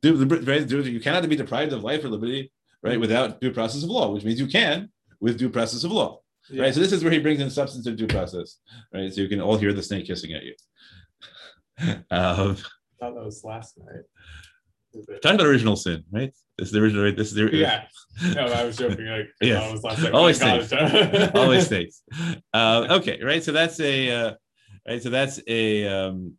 [0.00, 3.90] Do, right, you cannot be deprived of life or liberty, right, without due process of
[3.90, 4.90] law, which means you can
[5.20, 6.20] with due process of law.
[6.50, 6.62] Yeah.
[6.62, 6.74] Right.
[6.74, 8.58] So this is where he brings in substantive due process.
[8.94, 9.12] Right.
[9.12, 10.54] So you can all hear the snake hissing at you.
[12.10, 12.56] Um,
[13.00, 14.02] I thought that was last night.
[15.22, 16.32] Talking about original sin, right?
[16.56, 17.16] This is the original, right?
[17.16, 17.84] This is the Yeah.
[18.34, 19.06] No, I was joking.
[19.06, 19.62] Like, Yes.
[19.62, 20.12] that was last night.
[20.12, 22.02] Always Oh always snakes.
[22.52, 23.44] Uh, okay, right.
[23.44, 24.34] So that's a uh,
[24.88, 25.00] right.
[25.00, 26.34] So that's a um,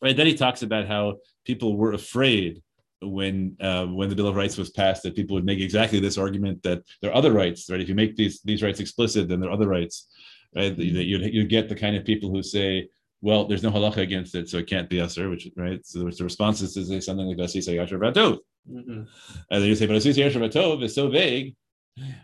[0.00, 0.16] right.
[0.16, 2.62] Then he talks about how people were afraid
[3.02, 6.16] when uh, when the Bill of Rights was passed that people would make exactly this
[6.16, 7.80] argument that there are other rights, right?
[7.80, 10.08] If you make these these rights explicit, then there are other rights,
[10.54, 10.74] right?
[10.74, 12.88] That you'd you'd get the kind of people who say,
[13.20, 15.84] well, there's no halacha against it, so it can't be usher, which right.
[15.86, 18.38] So the response is to say something like Asisa Yasher Batov.
[18.70, 19.06] Mhm.
[19.50, 21.54] And then you say, but Asisa Yasher Batov is so vague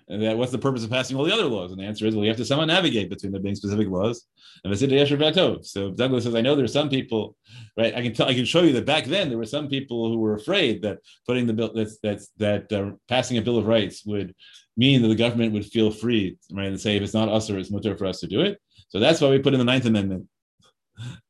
[0.08, 1.70] that what's the purpose of passing all the other laws?
[1.70, 4.26] And the answer is, well, you have to somehow navigate between there being specific laws
[4.64, 5.64] and Asisa Yasher Batov.
[5.64, 7.36] So Douglas says, I know there's some people,
[7.76, 7.94] right?
[7.94, 10.18] I can tell, I can show you that back then there were some people who
[10.18, 14.04] were afraid that putting the bill that's that's that uh, passing a bill of rights
[14.04, 14.34] would
[14.76, 17.58] mean that the government would feel free, right, and say if it's not us or
[17.58, 18.58] it's mutter for us to do it.
[18.88, 20.26] So that's why we put in the Ninth Amendment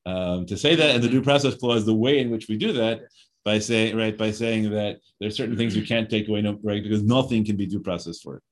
[0.06, 2.72] um, to say that, and the due process clause, the way in which we do
[2.72, 3.02] that
[3.44, 6.82] by saying right by saying that there's certain things you can't take away, no, right,
[6.82, 8.42] because nothing can be due process for it.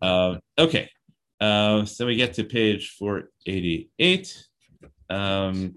[0.00, 0.88] Uh, okay,
[1.40, 4.46] uh, so we get to page 488.
[5.10, 5.74] Um,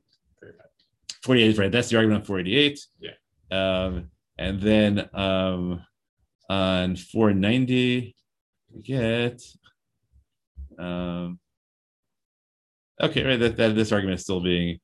[1.24, 1.72] 48, right?
[1.72, 2.80] That's the argument on 488.
[3.00, 3.12] Yeah.
[3.52, 5.82] Um, and then um,
[6.50, 8.16] on 490,
[8.74, 9.42] we get.
[10.78, 11.40] Um,
[13.02, 13.40] okay, right.
[13.40, 14.80] That, that this argument is still being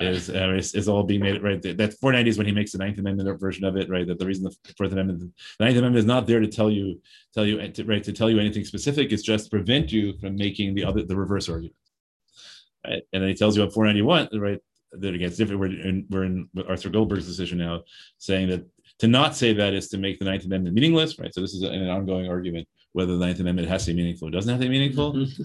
[0.00, 1.60] is, uh, is is all being made right.
[1.62, 4.06] That 490 is when he makes the Ninth Amendment version of it, right?
[4.06, 5.20] That the reason the Fourth Amendment,
[5.58, 7.00] the Ninth Amendment is not there to tell you
[7.34, 9.12] tell you to, right to tell you anything specific.
[9.12, 11.76] It's just to prevent you from making the other the reverse argument.
[12.86, 13.02] Right?
[13.12, 14.60] And then he tells you on 491, right?
[14.92, 15.60] That again, it's different.
[15.60, 17.82] We're in, we're in Arthur Goldberg's decision now,
[18.18, 18.66] saying that
[18.98, 21.32] to not say that is to make the Ninth Amendment meaningless, right?
[21.32, 24.30] So this is an ongoing argument whether the Ninth Amendment has to be meaningful or
[24.30, 25.26] doesn't have to be meaningful.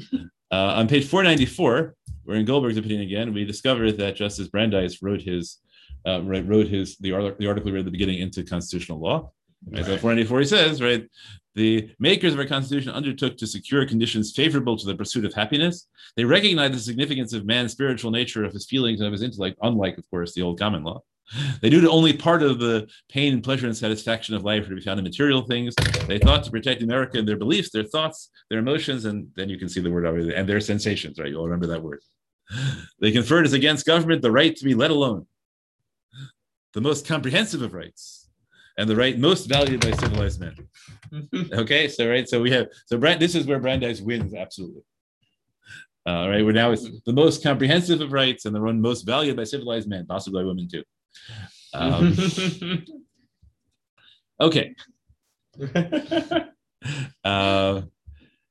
[0.51, 1.95] Uh, on page 494,
[2.25, 3.33] we're in Goldberg's opinion again.
[3.33, 5.59] We discovered that Justice Brandeis wrote his
[6.07, 8.99] uh, right, wrote his the, article the article we read at the beginning into constitutional
[8.99, 9.31] law.
[9.69, 9.83] Right?
[9.83, 10.01] So Right.
[10.01, 11.09] 494 he says, right,
[11.55, 15.87] the makers of our constitution undertook to secure conditions favorable to the pursuit of happiness.
[16.15, 19.57] They recognized the significance of man's spiritual nature, of his feelings, and of his intellect,
[19.61, 21.01] unlike, of course, the old common law.
[21.61, 24.69] They knew that only part of the pain and pleasure and satisfaction of life were
[24.69, 25.73] to be found in material things.
[26.07, 29.57] They thought to protect America and their beliefs, their thoughts, their emotions, and then you
[29.57, 31.29] can see the word there, and their sensations, right?
[31.29, 32.01] You'll remember that word.
[32.99, 35.25] They conferred as against government the right to be let alone,
[36.73, 38.29] the most comprehensive of rights,
[38.77, 40.55] and the right most valued by civilized men.
[41.53, 43.21] Okay, so right, so we have so Brand.
[43.21, 44.81] This is where Brandeis wins absolutely.
[46.05, 49.37] All right, we're now it's the most comprehensive of rights and the one most valued
[49.37, 50.83] by civilized men, possibly by women too.
[51.73, 52.17] Um,
[54.41, 54.75] okay,
[57.23, 57.81] uh,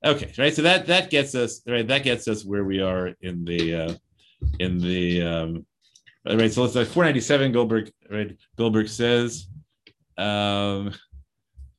[0.04, 0.54] okay, right.
[0.54, 1.86] So that that gets us right.
[1.86, 3.94] That gets us where we are in the uh,
[4.58, 5.66] in the um,
[6.26, 6.52] right.
[6.52, 7.52] So let's like 497.
[7.52, 8.36] Goldberg right.
[8.56, 9.46] Goldberg says.
[10.16, 10.94] Um,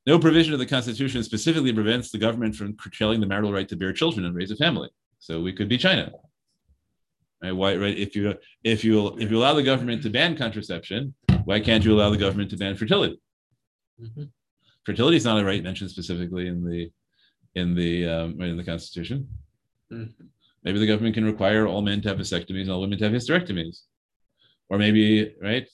[0.05, 3.76] no provision of the Constitution specifically prevents the government from curtailing the marital right to
[3.76, 4.89] bear children and raise a family.
[5.19, 6.11] So we could be China.
[7.41, 7.51] Right?
[7.51, 7.97] Why, right?
[7.97, 11.15] If you if you if you allow the government to ban contraception,
[11.45, 13.19] why can't you allow the government to ban fertility?
[14.01, 14.30] Mhm.
[14.86, 16.91] Fertility is not a right mentioned specifically in the
[17.56, 19.28] in the um, right in the Constitution.
[19.91, 20.12] Mhm.
[20.64, 23.14] Maybe the government can require all men to have vasectomies and all women to have
[23.14, 23.82] hysterectomies,
[24.70, 25.68] or maybe right,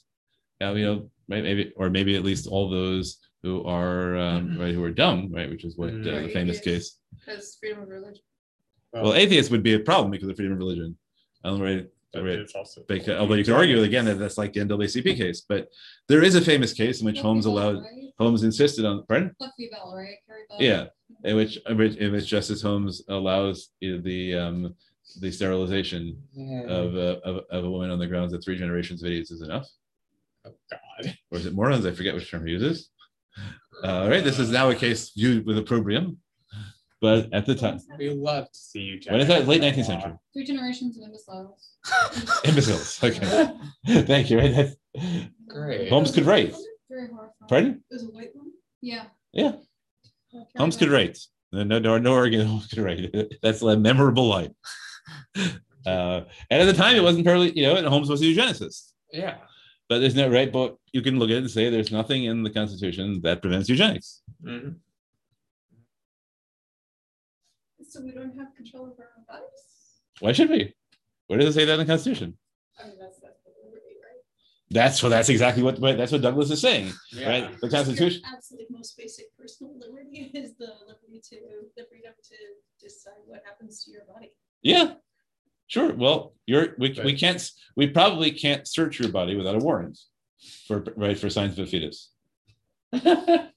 [0.60, 4.76] yeah, you know, right, maybe or maybe at least all those who are um, right
[4.76, 6.98] who are dumb, right, which is what uh, the Right, famous case.
[7.26, 8.22] Because freedom of religion.
[8.94, 10.98] Well, atheists would be a problem because of freedom of religion.
[11.46, 12.52] Um, right, But right.
[12.54, 15.70] also Because, although you can argue again that that's like the NAACP case, but
[16.10, 17.82] there is a famous case in which Holmes allowed
[18.20, 20.18] Holmes insisted on pardon, Fluffy Bell, right?
[20.28, 20.58] Carrie Bell.
[20.62, 20.88] yeah,
[21.24, 24.76] in which in which, in which Justice Holmes allows the um,
[25.20, 26.18] the sterilization
[26.68, 29.42] of, a of of a woman on the grounds that three generations of idiots is
[29.42, 29.68] enough,
[30.46, 31.16] Oh, God.
[31.32, 31.86] or is it morons?
[31.86, 32.90] I forget which term he uses.
[33.84, 36.18] Uh, right, this is now a case viewed with opprobrium,
[37.02, 39.00] but at the time, We love to see you.
[39.10, 39.48] when is that?
[39.48, 40.14] Late nineteenth century.
[40.34, 41.70] Three generations of imbeciles.
[42.46, 43.04] Imbeciles.
[43.04, 43.52] Okay,
[44.04, 44.40] thank you.
[44.40, 44.76] Right, that's,
[45.48, 45.90] Great.
[45.90, 46.54] Holmes could write.
[46.90, 47.48] Very horrifying.
[47.50, 47.84] Pardon?
[47.90, 48.52] It was a white one.
[48.82, 49.06] Yeah.
[49.34, 49.54] Yeah.
[50.32, 51.18] Carrie Holmes could write.
[51.52, 52.50] No, no, no, no argument.
[52.50, 53.14] Holmes could write.
[53.42, 54.56] That's a memorable line.
[55.84, 56.22] Uh,
[56.52, 58.92] and at the time, it wasn't fairly, you know, and Holmes was a eugenicist.
[59.12, 59.38] Yeah.
[59.90, 62.44] But there's no right, but you can look at it and say there's nothing in
[62.44, 64.22] the Constitution that prevents eugenics.
[64.46, 64.76] Mhm.
[67.90, 70.02] So we don't have control over our own bodies.
[70.20, 70.74] Why should we?
[71.26, 72.38] Where does it say that in the Constitution?
[72.80, 74.22] I mean, that's that's the liberty, right?
[74.74, 75.10] That's what.
[75.10, 75.80] That's exactly what.
[75.80, 77.28] what- That's what Douglas is saying, Yeah.
[77.30, 77.52] right?
[77.60, 78.22] The Your Constitution.
[78.26, 81.36] absolute most basic personal liberty is the liberty to
[81.76, 82.36] the freedom to
[82.80, 84.32] decide what happens to your body.
[84.64, 84.94] Yeah,
[85.68, 85.94] sure.
[85.94, 87.52] Well, you're we, we can't.
[87.76, 90.00] We probably can't search your body without a warrant
[90.68, 92.10] for right for signs of a fetus.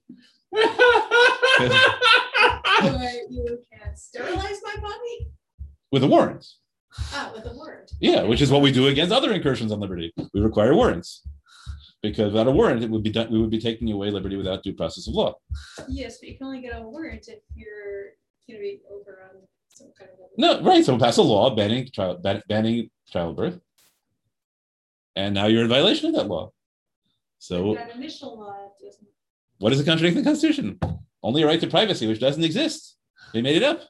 [2.85, 5.29] Or you can sterilize my body.
[5.93, 6.45] With a warrant.
[7.13, 7.91] Ah, with a word.
[8.01, 10.13] Yeah, which is what we do against other incursions on liberty.
[10.33, 11.23] We require warrants.
[12.03, 14.63] Because without a warrant, it would be done, we would be taking away liberty without
[14.63, 15.35] due process of law.
[15.89, 18.13] Yes, but you can only get a warrant if you're
[18.47, 20.19] going to be over on some kind of.
[20.37, 20.85] No, right.
[20.85, 23.59] So we'll pass a law banning child ban- banning childbirth,
[25.17, 26.53] and now you're in violation of that law.
[27.39, 29.07] So That initial law doesn't.
[29.59, 30.79] what does it contradict the Constitution?
[31.23, 32.97] Only a right to privacy, which doesn't exist.
[33.33, 33.81] They made it up.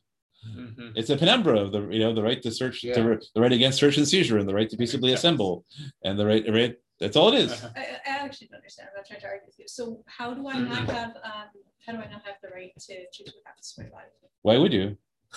[0.57, 0.93] Mhm.
[0.97, 2.95] It's a penumbra of the you know the right to search, Yeah.
[2.95, 5.17] to, the right against search and seizure, and the right to peaceably Yeah.
[5.17, 5.65] assemble,
[6.05, 6.77] and the right right.
[7.01, 7.53] That's all it is.
[7.53, 7.69] Uh-huh.
[7.77, 8.89] I, I I actually don't understand.
[8.91, 9.67] I'm not trying to argue with you.
[9.69, 11.49] So how do I not have, um,
[11.85, 14.07] how do I not have the right to choose what happens to my body?
[14.43, 14.97] Why would you?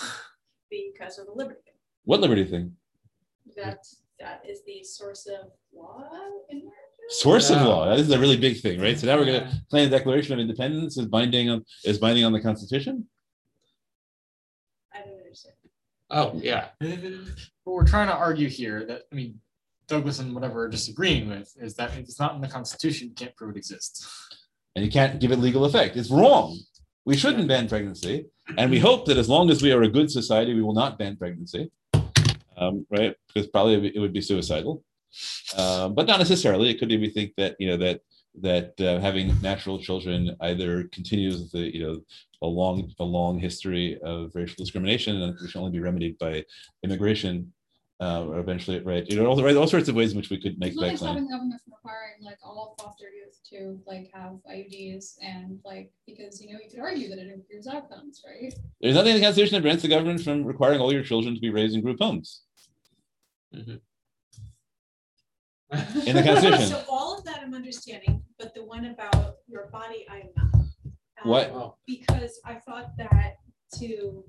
[0.70, 1.74] Because of the liberty thing.
[2.04, 2.76] What liberty thing?
[3.56, 3.80] That,
[4.20, 6.04] that is the source of law
[6.50, 6.76] in America?
[7.10, 7.96] Source of law.
[7.96, 9.00] This is a really big thing, right?
[9.00, 9.40] So now we're Yeah.
[9.40, 13.08] gonna claim the Declaration of Independence is binding on is binding on the Constitution.
[16.10, 16.70] I don't understand.
[16.82, 17.20] Oh, yeah.
[17.64, 19.40] What we're trying to argue here that, I mean,
[19.88, 23.14] Douglas and whatever are disagreeing with is that if it's not in the Constitution, you
[23.14, 24.08] can't prove it exists.
[24.76, 25.98] and you can't give it legal effect.
[25.98, 26.58] It's wrong.
[27.06, 28.26] We shouldn't ban pregnancy,
[28.58, 31.00] and we hope that as long as we are a good society, we will not
[31.00, 31.72] ban pregnancy,
[32.58, 33.16] um, right?
[33.28, 34.84] Because probably it would be suicidal,
[35.58, 36.70] um, but not necessarily.
[36.70, 38.02] It could be we think that you know that
[38.42, 42.02] that uh, having natural children either continues the you know
[42.42, 46.44] a long a long history of racial discrimination and which should only be remedied by
[46.84, 47.52] immigration.
[48.00, 49.10] Uh, or eventually, right?
[49.10, 50.92] You know, all, right, all sorts of ways in which we could make It's really
[50.92, 51.14] that claim.
[51.14, 55.92] stopping the government from requiring like all foster youth to like have IUDs and like,
[56.06, 58.54] because you know, you could argue that it improves outcomes, right?
[58.82, 61.42] There's nothing in the Constitution that prevents the government from requiring all your children to
[61.42, 62.44] be raised in group homes.
[63.52, 63.80] In
[65.72, 66.68] the Constitution.
[66.68, 70.54] So all of that I'm understanding, but the one about your body, I'm not.
[70.56, 71.76] Um, What?
[71.88, 73.36] Because I thought that
[73.80, 74.24] to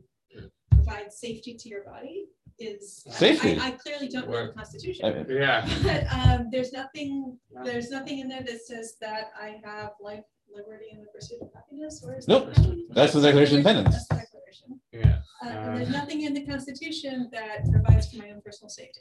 [0.71, 2.27] provide safety to your body
[2.59, 3.05] is.
[3.09, 3.59] I- Safety?
[3.59, 5.05] I I clearly don't know the Constitution.
[5.07, 5.69] I mean, Yeah.
[5.83, 10.87] But um, there's nothing, there's nothing in there that says that I have life, liberty,
[10.93, 12.57] and the pursuit of happiness, or is that Nope.
[12.57, 12.77] right?
[12.91, 13.95] That's the Declaration of Independence.
[13.95, 14.81] That's the Declaration.
[14.93, 15.19] Yeah.
[15.45, 19.01] Uh, and there's nothing in the Constitution that provides for my own personal safety.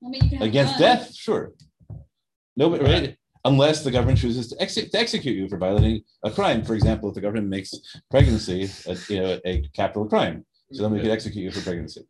[0.00, 0.80] Well, I mean, you can have Against guns.
[1.06, 1.52] death, sure.
[2.56, 6.30] No, but right, unless the government chooses to execute, to execute you for violating a
[6.30, 6.64] crime.
[6.64, 7.74] For example, if the government makes
[8.10, 11.06] pregnancy a, you know, a capital crime, so then we mm-hmm.
[11.06, 12.02] could execute you for pregnancy,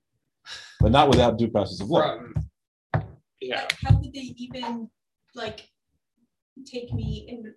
[0.81, 2.19] but not without due process of law.
[2.19, 2.35] From,
[3.41, 3.61] yeah.
[3.61, 4.91] Like, How would they even,
[5.35, 5.69] like,
[6.67, 7.55] take me and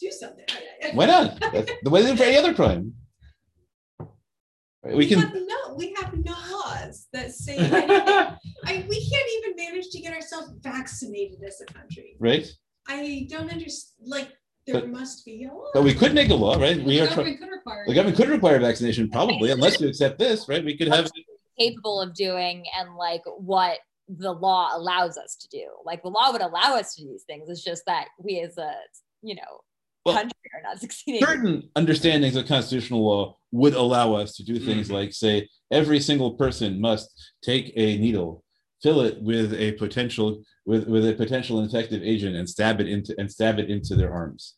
[0.00, 0.44] do something?
[0.50, 1.40] I- I- Why not?
[1.40, 2.94] That's the way they do for any other crime.
[4.82, 7.90] Right, We have can, no, we have no laws that say anything.
[8.64, 9.27] I, we can't
[9.58, 12.16] even manage to get ourselves vaccinated as a country.
[12.18, 12.50] right?
[12.88, 14.28] I don't understand, like,
[14.66, 15.70] there But- must be a law.
[15.74, 16.76] But we could make a law, right?
[16.76, 17.84] The We are, try- government could require.
[17.86, 20.64] the government could require vaccination probably, unless you accept this, right?
[20.64, 21.10] We could have,
[21.58, 25.66] capable of doing and like what the law allows us to do.
[25.84, 27.48] Like the law would allow us to do these things.
[27.48, 28.72] It's just that we as a
[29.22, 29.60] you know
[30.06, 31.20] Well, country are not succeeding.
[31.20, 34.94] certain understandings of constitutional law would allow us to do things mm-hmm.
[34.94, 37.10] like say every single person must
[37.42, 38.44] take a needle
[38.82, 43.14] fill it with a potential with, with a potential infective agent and stab it into
[43.18, 44.54] and stab it into their arms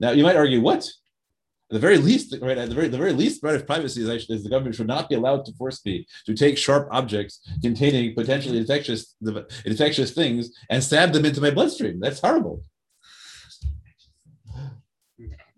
[0.00, 3.12] now you might argue what at the very least right at the very the very
[3.12, 5.84] least right of privacy is, actually, is the government should not be allowed to force
[5.84, 9.16] me to take sharp objects containing potentially infectious
[9.64, 12.62] infectious things and stab them into my bloodstream that's horrible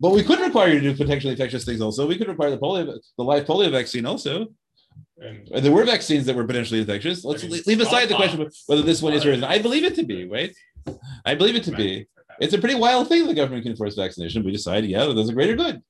[0.01, 2.07] but we could require you to do potentially infectious things also.
[2.07, 4.47] We could require the polio, the live polio vaccine also.
[5.21, 7.23] And Uh, There were vaccines that were potentially infectious.
[7.23, 9.43] Let's I mean, leave aside the question of whether this one is or isn't.
[9.43, 10.51] I believe it to be, right?
[11.25, 12.07] I believe it to be.
[12.39, 14.43] It's a pretty wild thing the government can force vaccination.
[14.43, 15.81] We decide, yeah, there's a greater good.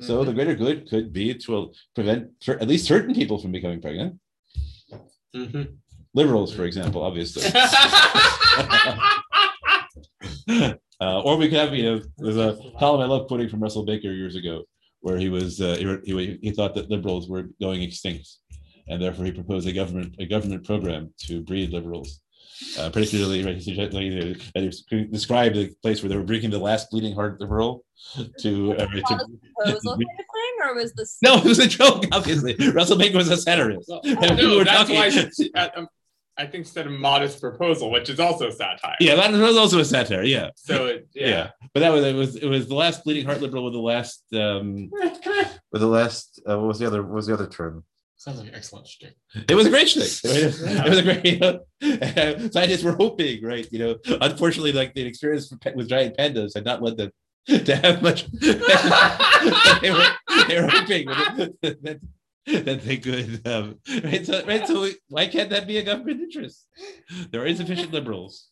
[0.00, 3.80] So the greater good could be to prevent cer- at least certain people from becoming
[3.80, 4.20] pregnant.
[5.34, 5.64] Mhm.
[6.14, 7.42] Liberals, for example, obviously.
[10.98, 13.84] Uh, or we could have, you know, there's a column I love quoting from Russell
[13.84, 14.62] Baker years ago,
[15.00, 18.26] where he was uh, he, he he thought that liberals were going extinct,
[18.88, 22.20] and therefore he proposed a government a government program to breed liberals.
[22.78, 26.16] Uh, particularly, right, he suggested like, you know, that he described the place where they
[26.16, 27.84] were bringing the last bleeding heart liberal
[28.40, 29.28] to, uh, to Proposal kind of
[29.98, 32.04] thing, or was this no, it was a joke.
[32.12, 33.90] Obviously, Russell Baker was a satirist.
[33.90, 35.88] Well, no, were that's talking- why I, said- uh, um,
[36.38, 38.96] I think said a modest proposal, which is also satire.
[39.00, 40.22] Yeah, that was also a satire.
[40.22, 41.50] Yeah, So it, yeah, yeah.
[41.74, 44.22] But that was it was it was the last bleeding heart liberal with the last
[44.34, 44.90] um
[45.72, 47.84] with the last uh, what was the other what was the other term?
[48.18, 49.14] Sounds like an excellent shtick.
[49.48, 50.10] It was a great shtick.
[50.24, 51.24] It was a great.
[51.26, 53.70] You know, scientists were hoping, right?
[53.70, 57.10] You know, unfortunately, like the experience with, giant pandas had not led them
[57.46, 58.26] to have much.
[58.40, 60.06] they, were,
[60.48, 62.00] they were hoping that,
[62.46, 63.46] that they could.
[63.46, 64.24] Um, right.
[64.24, 64.66] So, right.
[64.66, 66.66] So why can't that be a government interest?
[67.30, 68.48] There are insufficient liberals.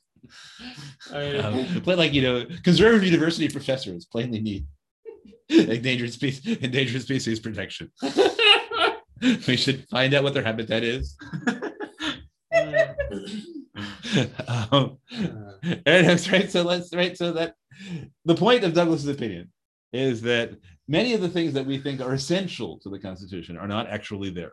[1.10, 4.66] Um, but like you know, conservative university professors plainly need
[5.48, 7.90] endangered species endangered species protection.
[9.48, 11.16] we should find out what their habitat is.
[14.70, 14.98] um,
[15.86, 16.50] and right.
[16.50, 17.16] So let's right.
[17.16, 17.54] So that
[18.24, 19.50] the point of Douglas's opinion
[19.92, 20.52] is that
[20.88, 24.30] many of the things that we think are essential to the Constitution are not actually
[24.30, 24.52] there.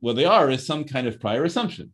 [0.00, 1.92] What they are is some kind of prior assumption.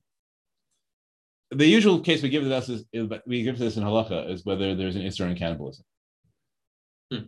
[1.51, 4.45] The usual case we give to this is, is we give this in halacha is
[4.45, 5.85] whether there's an issur in cannibalism.
[7.13, 7.21] Hmm.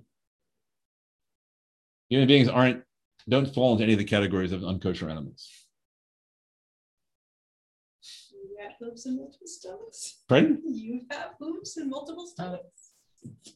[2.08, 2.82] Human beings aren't
[3.28, 5.50] don't fall into any of the categories of unkosher animals.
[8.32, 10.22] You have hooves and multiple stomachs.
[10.28, 10.62] Pardon?
[10.64, 12.64] You have hooves and multiple stomachs.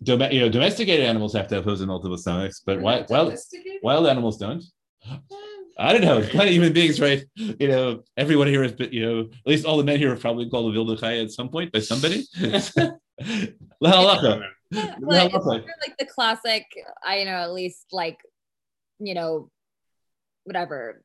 [0.02, 3.10] Dome- you know, domesticated animals have to have hooves and multiple stomachs, but We're wild,
[3.10, 3.38] wild,
[3.82, 4.62] wild animals don't.
[5.78, 6.20] I don't know.
[6.20, 7.24] Plenty of human beings, right?
[7.34, 10.20] You know, everyone here has been, you know, at least all the men here have
[10.20, 12.24] probably called a Vilda Chaya at some point by somebody.
[13.82, 14.42] Lahalacha.
[14.70, 15.42] Yeah, like, it's halacha.
[15.42, 16.66] sort of like the classic,
[17.02, 18.18] I know at least like,
[18.98, 19.50] you know,
[20.44, 21.02] whatever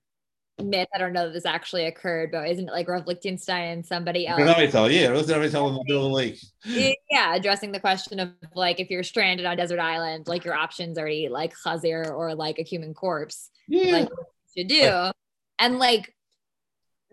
[0.64, 0.88] myth.
[0.94, 4.28] I don't know that this actually occurred, but isn't it like Rav Lichtenstein and somebody
[4.28, 4.42] else?
[4.42, 6.40] Rav Amital, yeah, Rav Amital in the middle of the lake.
[6.66, 10.98] yeah, addressing the question of like if you're stranded on desert island, like your options
[10.98, 13.50] are to eat like chazir or like a human corpse.
[13.68, 13.92] Yeah.
[13.92, 15.12] Like what you should do.
[15.60, 16.14] And like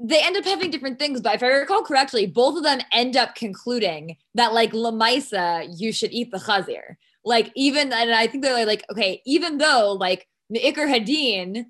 [0.01, 3.17] they end up having different things, but if I recall correctly, both of them end
[3.17, 6.97] up concluding that like Lamaisa, you should eat the chazir.
[7.25, 11.67] Like even and I think they're like, okay, even though like the Iker Hadin,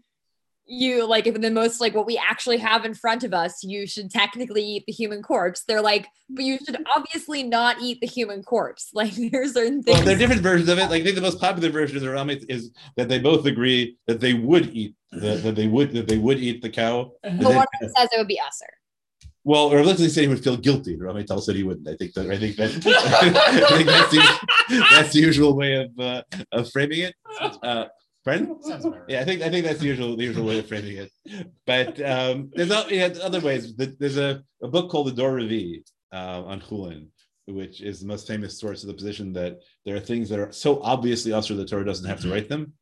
[0.66, 3.62] you like if in the most like what we actually have in front of us,
[3.62, 5.64] you should technically eat the human corpse.
[5.66, 8.90] They're like, but you should obviously not eat the human corpse.
[8.94, 9.98] Like there's certain things.
[9.98, 10.88] Well, there are different versions of it.
[10.88, 13.98] Like I think the most popular version of the Ramit is that they both agree
[14.06, 17.12] that they would eat the, that they would that they would eat the cow.
[17.22, 18.70] but one of them says it would be usser.
[19.46, 20.96] Well, or let's say he would feel guilty.
[20.96, 21.86] Rav Amital said he wouldn't.
[21.86, 25.98] I think that I think that I think that's the, that's the usual way of
[25.98, 27.14] uh, of framing it.
[27.62, 27.86] Uh,
[28.24, 28.56] pardon?
[29.08, 31.10] Yeah, I think I think that's the usual the usual way of framing it.
[31.66, 33.74] But um, there's o- yeah, other ways.
[33.76, 37.08] There's a, a book called the Dor Revi'i uh, on Chulin,
[37.46, 40.52] which is the most famous source of the position that there are things that are
[40.52, 42.72] so obviously usher the Torah doesn't have to write them.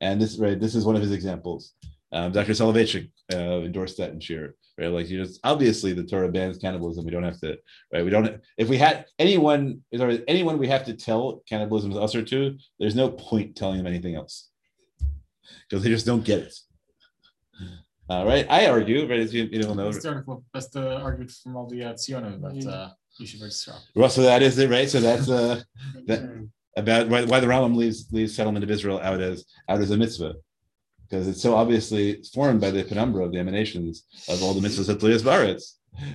[0.00, 1.74] And this right, this is one of his examples.
[2.12, 2.52] Um, Dr.
[2.52, 4.54] Soloveitchik uh, endorsed that in Shir.
[4.78, 7.04] Right, like you just obviously the Torah bans cannibalism.
[7.04, 7.58] We don't have to.
[7.92, 8.40] Right, we don't.
[8.56, 12.56] If we had anyone, is there anyone we have to tell cannibalism is usher to,
[12.78, 14.48] there's no point telling them anything else
[15.68, 16.54] because they just don't get it.
[18.08, 20.44] All right, I argue, right, as you, you don't know, That's the article.
[20.52, 23.74] That's the argument from all the uh, Tzionim that uh, you should register.
[23.94, 24.90] well, so that is it, right?
[24.90, 25.62] So that's uh,
[26.06, 29.90] that about why, why the Rambam leaves leaves settlement of Israel out as out as
[29.90, 30.34] a mitzvah
[31.10, 34.88] because it's so obviously formed by the penumbra of the emanations of all the mitzvahs
[34.88, 35.74] at Lias Baretz.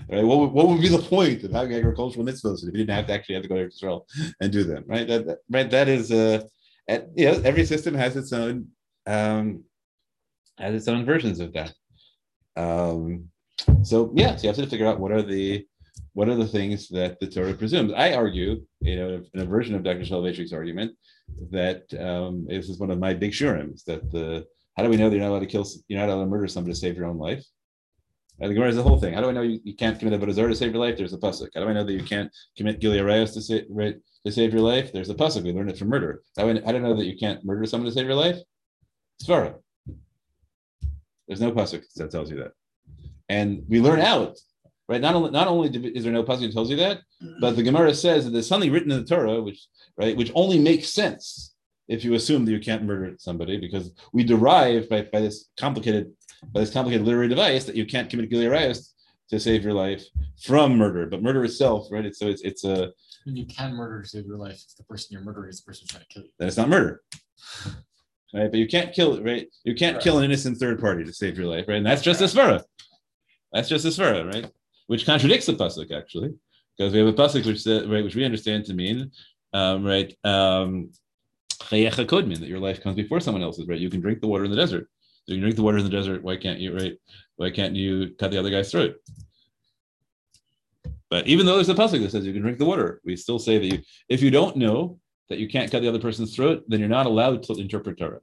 [0.09, 0.23] Right?
[0.23, 3.13] What, what would be the point of having agricultural mitzvahs if you didn't have to
[3.13, 4.07] actually have to go to Israel
[4.39, 4.85] and do them?
[4.87, 5.07] Right?
[5.07, 5.69] That, that- right.
[5.69, 6.43] That is uh,
[6.87, 8.67] and, you know, every system has its own
[9.05, 9.63] um,
[10.57, 11.73] has its own versions of that.
[12.55, 13.29] Um,
[13.83, 15.65] so yeah, so you have to figure out what are the
[16.13, 17.91] what are the things that the Torah presumes.
[17.93, 20.05] I argue, you know, in a version of Dr.
[20.05, 20.93] Soloveitchik's argument,
[21.51, 24.45] that um, this is one of my big shurims that the
[24.75, 26.47] how do we know that you're not allowed to kill, you're not allowed to murder
[26.47, 27.43] somebody to save your own life?
[28.39, 29.13] And the Gemara is the whole thing.
[29.13, 30.97] How do I know you, you can't commit a Avodah to save your life?
[30.97, 31.49] There's a pasuk.
[31.55, 33.95] How do I know that you can't commit Gilui Arayos to save right,
[34.25, 34.91] to save your life?
[34.91, 35.43] There's a pasuk.
[35.43, 36.21] We learned it from murder.
[36.37, 38.15] How do I, how do I know that you can't murder someone to save your
[38.15, 38.37] life?
[39.23, 39.55] Svara.
[41.27, 42.51] There's no pasuk that tells you that,
[43.29, 44.37] and we learn out
[44.89, 45.01] right.
[45.01, 46.99] Not only not only is there no pasuk that tells you that,
[47.39, 49.65] but the Gemara says that there's something written in the Torah which
[49.97, 51.54] right which only makes sense
[51.87, 56.11] if you assume that you can't murder somebody because we derive by, by this complicated
[56.51, 58.91] by this complicated literary device that you can't commit Gilui Arayos
[59.29, 60.03] to save your life
[60.43, 62.05] from murder, but murder itself, right?
[62.05, 62.91] It's so it's it's a
[63.25, 65.65] And you can murder to save your life if the person you're murdering is the
[65.65, 66.29] person trying to kill you.
[66.37, 67.01] then it's not murder.
[68.33, 69.47] Right, but you can't kill right.
[69.63, 71.77] You can't kill an innocent third party to save your life, right?
[71.77, 72.63] And that's just a svara.
[73.53, 74.51] That's just a svara, right?
[74.87, 76.33] Which contradicts the pasuk actually,
[76.77, 79.11] because we have a pasuk which says, right, which we understand to mean,
[79.53, 80.89] um, right, um,
[81.57, 83.79] chayecha kodmin, that your life comes before someone else's, right?
[83.79, 84.87] You can drink the water in the desert.
[85.25, 86.23] So you can drink the water in the desert.
[86.23, 86.93] Why can't you, right?
[87.37, 88.95] Why can't you cut the other guy's throat?
[91.09, 93.39] But even though there's a pasuk that says you can drink the water, we still
[93.39, 93.79] say that you,
[94.09, 94.99] if you don't know
[95.29, 98.19] that you can't cut the other person's throat, then you're not allowed to interpret Torah.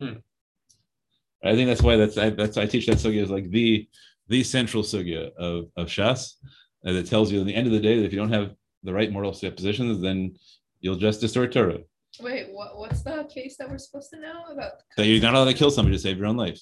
[0.00, 0.18] Hmm.
[1.44, 3.88] I think that's why that's I, that's I teach that sugya is like the
[4.28, 6.34] the central sugya of of Shas,
[6.84, 8.54] and it tells you at the end of the day that if you don't have
[8.82, 10.36] the right moral positions, then
[10.80, 11.78] you'll just distort Torah.
[12.20, 14.72] Wait, what, what's the case that we're supposed to know about?
[14.96, 16.60] That you're not allowed to kill somebody to save your own life.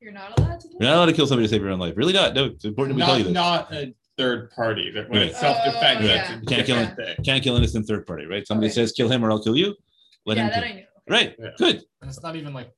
[0.00, 1.78] You're not allowed to do You're not allowed to kill somebody to save your own
[1.80, 1.94] life.
[1.96, 2.34] Really not.
[2.34, 3.32] No, it's important we tell you this.
[3.32, 4.90] not a third party.
[4.92, 5.30] That when Right.
[5.30, 6.36] it's self-defense, Oh, it's yeah.
[6.36, 7.24] a Can't kill different thing.
[7.24, 8.46] Can't kill innocent third party, right?
[8.46, 8.74] Somebody Okay.
[8.74, 9.74] says kill him or I'll kill you.
[10.26, 10.64] Let Yeah, him that kill.
[10.64, 10.84] I knew.
[11.08, 11.36] Right.
[11.38, 11.48] Yeah.
[11.58, 11.82] Good.
[12.00, 12.70] And it's not even like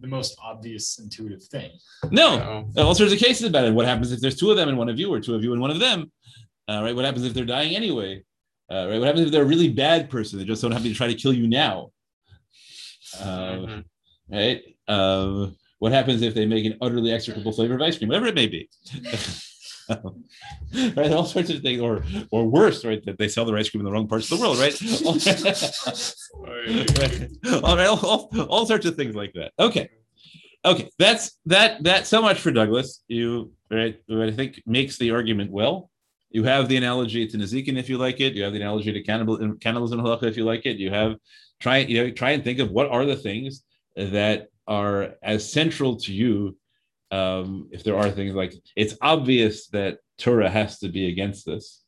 [0.00, 1.70] the most obvious intuitive thing.
[2.10, 2.66] No.
[2.74, 3.74] So, all sorts of cases about it.
[3.74, 5.52] What happens if there's two of them and one of you, or two of you
[5.52, 6.10] and one of them?
[6.68, 6.94] Uh, right.
[6.94, 8.22] What happens if they're dying anyway?
[8.70, 8.98] Uh, right.
[8.98, 10.38] What happens if they're a really bad person?
[10.38, 11.92] They just don't have to try to kill you now.
[13.18, 13.84] Uh, mhm.
[14.30, 14.62] right.
[14.86, 18.34] Um, what happens if they make an utterly execrable flavor of ice cream, whatever it
[18.34, 18.68] may be?
[20.96, 23.02] right, all sorts of things, or or worse, right?
[23.06, 24.74] That they sell their ice cream in the wrong parts of the world, right?
[27.64, 29.52] all right, all, all, all sorts of things like that.
[29.58, 29.88] Okay,
[30.64, 31.82] okay, that's that.
[31.84, 33.02] That so much for Douglas.
[33.08, 33.98] You right?
[34.10, 35.90] I think makes the argument well.
[36.30, 38.34] You have the analogy to Nazikin if you like it.
[38.34, 40.76] You have the analogy to cannibal, cannibalism halacha if you like it.
[40.76, 41.16] You have
[41.60, 43.64] try you know try and think of what are the things
[43.96, 46.56] that are as central to you.
[47.10, 51.82] Um, if there are things like it's obvious that Torah has to be against this,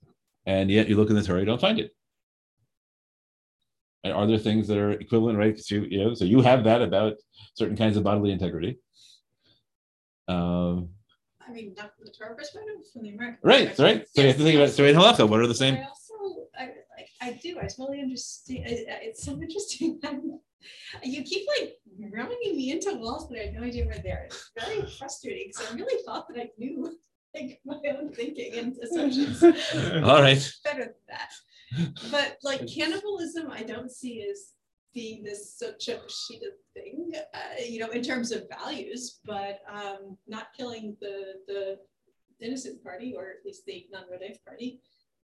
[0.46, 1.90] and yet you look in the Torah, you don't find it.
[4.02, 5.60] And are there things that are equivalent, right?
[5.70, 7.16] you know, so you have that about
[7.54, 8.78] certain kinds of bodily integrity.
[10.26, 10.90] Um,
[11.50, 13.38] I mean, not from the Torah perspective, from the American.
[13.42, 14.06] right, right.
[14.14, 15.74] So you have to think about so in halacha, what are the same?
[15.74, 16.64] I also, I
[16.96, 20.00] like, I do, I totally understand, I- I- it's so interesting.
[21.02, 21.78] You keep like
[22.12, 25.72] running me into walls, but I have no idea where they're, it's very frustrating, because
[25.72, 26.98] I really thought that I knew,
[27.34, 29.42] like, my own thinking and assumptions
[30.04, 30.42] All right.
[30.62, 31.30] better than that.
[32.10, 34.52] But like cannibalism, I don't see as
[34.94, 40.16] being this such a Pashita thing, uh, you know, in terms of values, but um,
[40.26, 41.78] not killing the the
[42.40, 44.80] innocent party or at least the non-Rodef party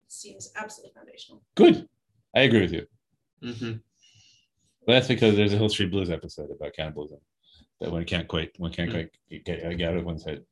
[0.07, 1.43] seems absolutely foundational.
[1.55, 1.87] Good.
[2.35, 2.87] I agree with you.
[3.43, 3.81] Mhm.
[4.85, 7.19] But that's because there's a Hill Street Blues episode about cannibalism
[7.79, 9.45] that one can't quite one can't quite get,
[9.77, 10.45] get out of one's head.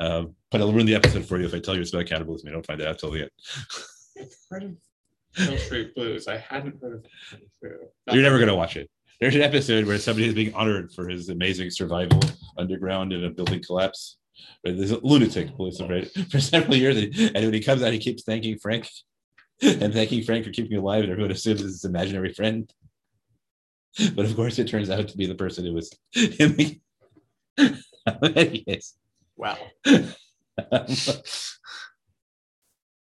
[0.00, 2.46] Um, but I'll ruin the episode for you if I tell you it's about cannibalism.
[2.46, 3.30] You don't find it out till the
[4.50, 4.76] end.
[5.36, 6.28] Hill Street Blues.
[6.28, 7.06] I hadn't heard
[7.62, 7.70] of
[8.06, 8.14] that.
[8.14, 8.90] You're never going to watch it.
[9.20, 12.20] There's an episode where somebody is being honored for his amazing survival
[12.58, 14.16] underground in a building collapse.
[14.62, 16.10] There's a lunatic, right?
[16.30, 18.88] For several years, and when he comes out, he keeps thanking Frank
[19.62, 22.70] and thanking Frank for keeping him alive, and everyone assumes it's his imaginary friend.
[24.14, 26.56] But of course, it turns out to be the person who was him.
[28.22, 28.94] Anyways,
[29.38, 29.56] Wow.
[29.86, 30.86] um,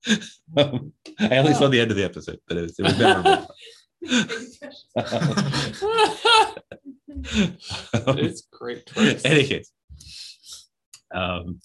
[0.57, 3.49] I only saw the end of the episode, but it was, it was memorable.
[7.29, 8.87] It's great.
[8.87, 9.27] twist.
[9.27, 9.73] any case.
[11.13, 11.61] Um,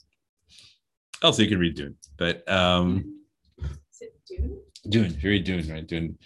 [1.21, 3.21] also, you can read Dune, but um,
[3.59, 4.59] Is it Dune?
[4.89, 5.85] Dune, if you read Dune, right?
[5.85, 6.17] Dune,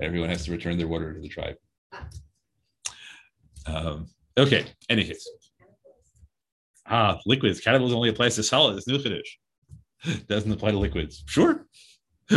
[0.00, 1.56] everyone has to return their water to the tribe.
[3.66, 4.06] Um,
[4.38, 5.28] okay, any case.
[6.86, 7.60] Ah, liquids.
[7.60, 8.86] Cannibalism only applies to solids.
[8.86, 9.38] New finish.
[10.28, 11.24] Doesn't apply to liquids.
[11.26, 11.66] Sure.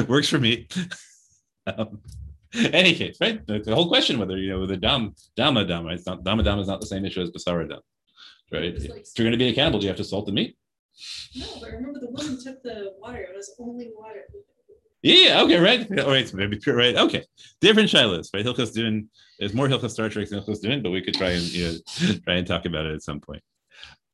[0.07, 0.67] Works for me.
[1.67, 1.99] um,
[2.53, 3.45] any case, right?
[3.45, 5.95] The, the whole question whether, you know, the dam, dama dam, right?
[5.95, 7.79] It's not, dama dam is not the same issue as basara dam,
[8.51, 8.63] right?
[8.63, 10.57] It's If you're going to be a cannibal, do you have to salt the meat?
[11.35, 13.19] No, but remember the woman took the water.
[13.21, 14.23] It was only water.
[15.01, 15.99] Yeah, okay, right.
[15.99, 16.95] All right, so maybe pure, right.
[16.95, 17.25] Okay.
[17.59, 18.45] Different shilas, right?
[18.45, 19.09] Hilchos Dune,
[19.39, 22.13] there's more Hilchos Star Trek than Hilchos Dune, but we could try and you know
[22.23, 23.41] try and talk about it at some point.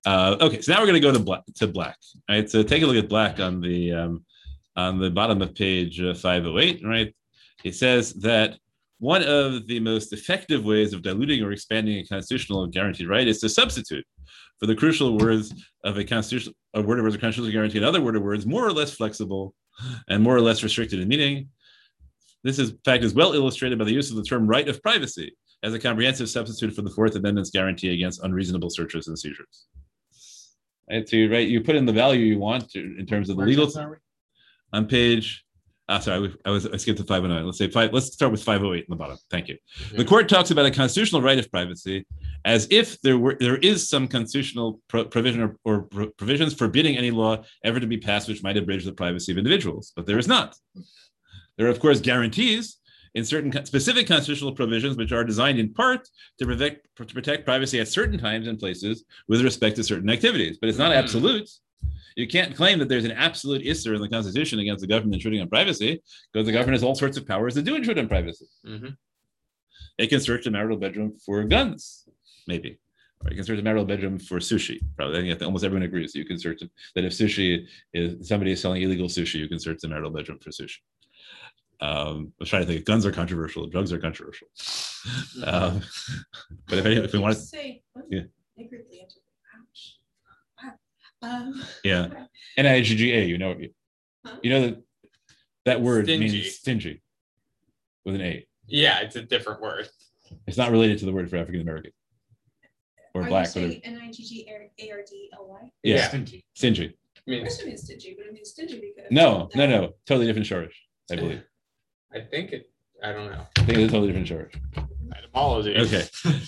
[0.07, 1.97] Uh, okay, so now we're gonna go to black to black.
[2.29, 2.49] Right.
[2.49, 4.25] So take a look at black on the um,
[4.77, 7.13] on the bottom of page uh, 508, right?
[7.65, 8.57] It says that
[8.99, 13.41] one of the most effective ways of diluting or expanding a constitutional guaranteed right is
[13.41, 14.05] to substitute
[14.61, 15.53] for the crucial words
[15.83, 18.65] of a constitutional a word of words of constitutional guarantee another word of words more
[18.65, 19.53] or less flexible
[20.07, 21.49] and more or less restricted in meaning.
[22.45, 25.35] This is, fact is well illustrated by the use of the term right of privacy
[25.63, 29.67] as a comprehensive substitute for the Fourth Amendment's guarantee against unreasonable searches and seizures.
[30.89, 33.37] And so you right, you put in the value you want to, in terms of
[33.37, 33.71] the legal
[34.73, 35.43] on page.
[35.89, 37.45] Ah, sorry, I was I skipped to 509.
[37.45, 37.93] Let's say five.
[37.93, 39.17] Let's start with 508 in the bottom.
[39.31, 39.57] Thank you.
[39.95, 42.05] The court talks about a constitutional right of privacy
[42.43, 46.97] as if there were there is some constitutional pro- provision or, or pro- provisions forbidding
[46.97, 50.19] any law ever to be passed which might abridge the privacy of individuals, but there
[50.19, 50.57] is not.
[51.57, 52.77] There are of course guarantees
[53.15, 56.07] in certain specific constitutional provisions which are designed in part
[56.39, 60.57] to protect to protect privacy at certain times and places with respect to certain activities,
[60.59, 60.95] but it's not Mhm.
[60.97, 61.49] absolute.
[62.15, 65.41] You can't claim that there's an absolute issue in the Constitution against the government intruding
[65.41, 66.01] on privacy
[66.33, 68.47] because the government has all sorts of powers that do intrude on privacy.
[68.65, 68.97] Mhm.
[69.99, 72.07] It can search a marital bedroom for guns,
[72.47, 72.79] maybe.
[73.23, 74.79] Or you can search a marital bedroom for sushi.
[74.95, 76.61] Probably, I think almost everyone agrees you can search.
[76.95, 80.39] That if sushi is somebody is selling illegal sushi, you can search the marital bedroom
[80.39, 80.77] for sushi.
[81.79, 82.85] Um, I was trying to think.
[82.85, 83.67] Guns are controversial.
[83.67, 84.47] Drugs are controversial.
[85.43, 85.81] Um,
[86.67, 88.21] but if, any, if we want to, say, Yeah.
[88.59, 89.15] Niggardly into
[89.55, 89.99] ouch.
[90.63, 90.73] Wow.
[91.29, 92.07] Um, yeah,
[92.57, 93.25] N-I-G-G-A.
[93.25, 93.55] You know,
[94.25, 94.37] Huh?
[94.41, 94.83] you know that
[95.65, 96.27] that word Stingy.
[96.31, 97.01] means stingy
[98.05, 98.47] with an A.
[98.67, 99.87] Yeah, it's a different word.
[100.47, 101.91] It's not related to the word for African American
[103.13, 103.55] or Are black.
[103.55, 103.79] you Whatever.
[103.83, 105.71] N I G G A R D L Y?
[105.83, 106.43] Yeah, Stingy.
[106.55, 106.97] stingy.
[107.17, 109.11] I mean, First one is stingy, but I mean stingy because.
[109.11, 109.93] No, no, no.
[110.07, 110.73] Totally different shorish,
[111.11, 111.43] I believe.
[112.13, 112.69] I think it.
[113.03, 113.45] I don't know.
[113.57, 114.55] I think it's a totally different shorish.
[115.15, 115.75] Etymology.
[115.77, 116.03] Okay.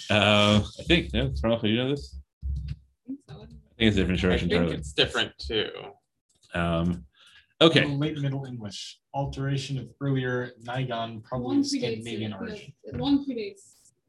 [0.10, 2.18] Uh, I think, no, Ralph, you know this?
[3.30, 4.76] I think it's a different I shorish think entirely.
[4.76, 5.69] it's different too.
[6.56, 7.06] Um,
[7.61, 7.86] okay.
[7.86, 12.73] Late Middle English, alteration of earlier Nigon, probably One of predates Scandinavian it, origin.
[12.86, 13.61] yeah, One predates.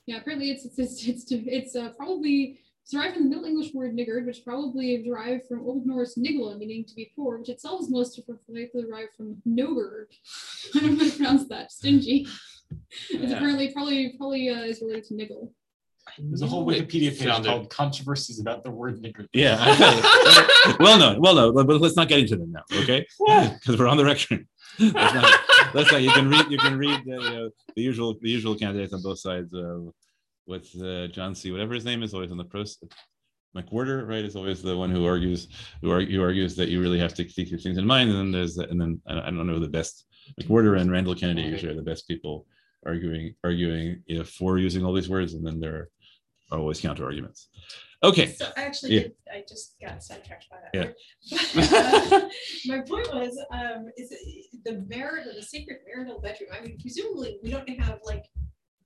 [0.07, 3.73] Yeah, apparently it's it's it's it's, it's uh, probably it's derived from the Middle English
[3.75, 7.83] word niggard, which probably derived from Old Norse nigla, meaning to be poor, which itself
[7.83, 10.09] is most likely derived from noger.
[10.75, 11.73] I don't know how to pronounce that.
[11.73, 12.27] Stingy.
[13.11, 15.53] It's apparently probably probably uh, is related to niggle.
[16.19, 19.27] There's a whole Wikipedia page sounded- called Controversies about the word nigger.
[19.33, 19.57] Yeah.
[20.79, 23.07] Well, no, well, no, but let's not get into them now, okay?
[23.19, 24.47] Because we're on the record.
[24.79, 25.41] Let's not,
[25.75, 26.03] let's not.
[26.03, 26.51] You can read.
[26.51, 29.53] You can read the, you know, the usual, the usual candidates on both sides.
[29.55, 29.81] Uh,
[30.47, 31.51] with uh, John C.
[31.53, 32.79] Whatever his name is, always on the pros.
[33.57, 35.49] McWhorter, right, is always the one who argues,
[35.83, 38.09] who, argue, who argues that you really have to keep these things in mind.
[38.11, 40.07] And then there's, and then I don't- know the best.
[40.41, 42.47] McWhorter and Randall Kennedy usually are the best people
[42.87, 45.89] arguing, arguing you know, for using all these words, and then there
[46.53, 47.49] are always counter arguments.
[48.05, 48.29] Okay.
[48.33, 49.01] So I actually, Yeah.
[49.03, 50.95] did, I just got sidetracked by that.
[51.25, 52.21] Yeah.
[52.21, 52.31] word.
[52.67, 54.11] My point was, um, is
[54.65, 56.51] the marital, the secret marital bedroom.
[56.57, 58.25] I mean, presumably, we don't have like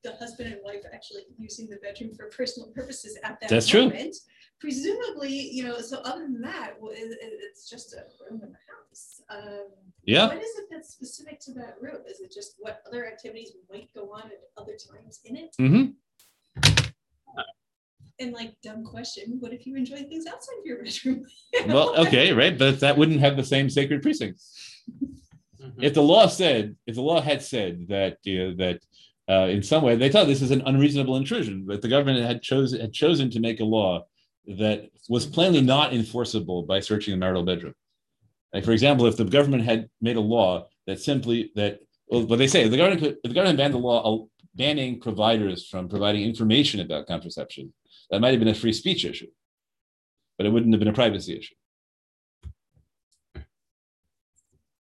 [0.05, 3.89] the husband and wife actually using the bedroom for personal purposes at that That's true.
[3.89, 4.15] moment.
[4.61, 7.19] Presumably, you know, so other than that, well, it, it-
[7.51, 9.23] it's just a room in the house.
[9.31, 9.67] Um,
[10.05, 10.29] Yeah.
[10.29, 12.03] What is it that's specific to that room?
[12.09, 15.57] Is it just what other activities might go on at other times in it?
[15.61, 15.85] Mm-hmm.
[18.21, 21.27] And like dumb question, what if you enjoy things outside of your bedroom?
[21.67, 24.83] Well, okay, right, but that wouldn't have the same sacred precincts.
[25.65, 25.83] Mhm.
[25.83, 28.81] if the law said, if the law had said that, you know, that
[29.29, 32.43] uh, in some way they thought this is an unreasonable intrusion, but the government had
[32.43, 34.05] chosen had chosen to make a law
[34.47, 37.75] that was plainly not enforceable by searching the marital bedroom.
[38.53, 42.39] Like, for example, if the government had made a law that simply that, well, what
[42.39, 44.25] they say, the government could, the government banned the law uh,
[44.55, 47.73] banning providers from providing information about contraception,
[48.11, 49.27] that might have been a free speech issue,
[50.37, 51.55] but it wouldn't have been a privacy issue.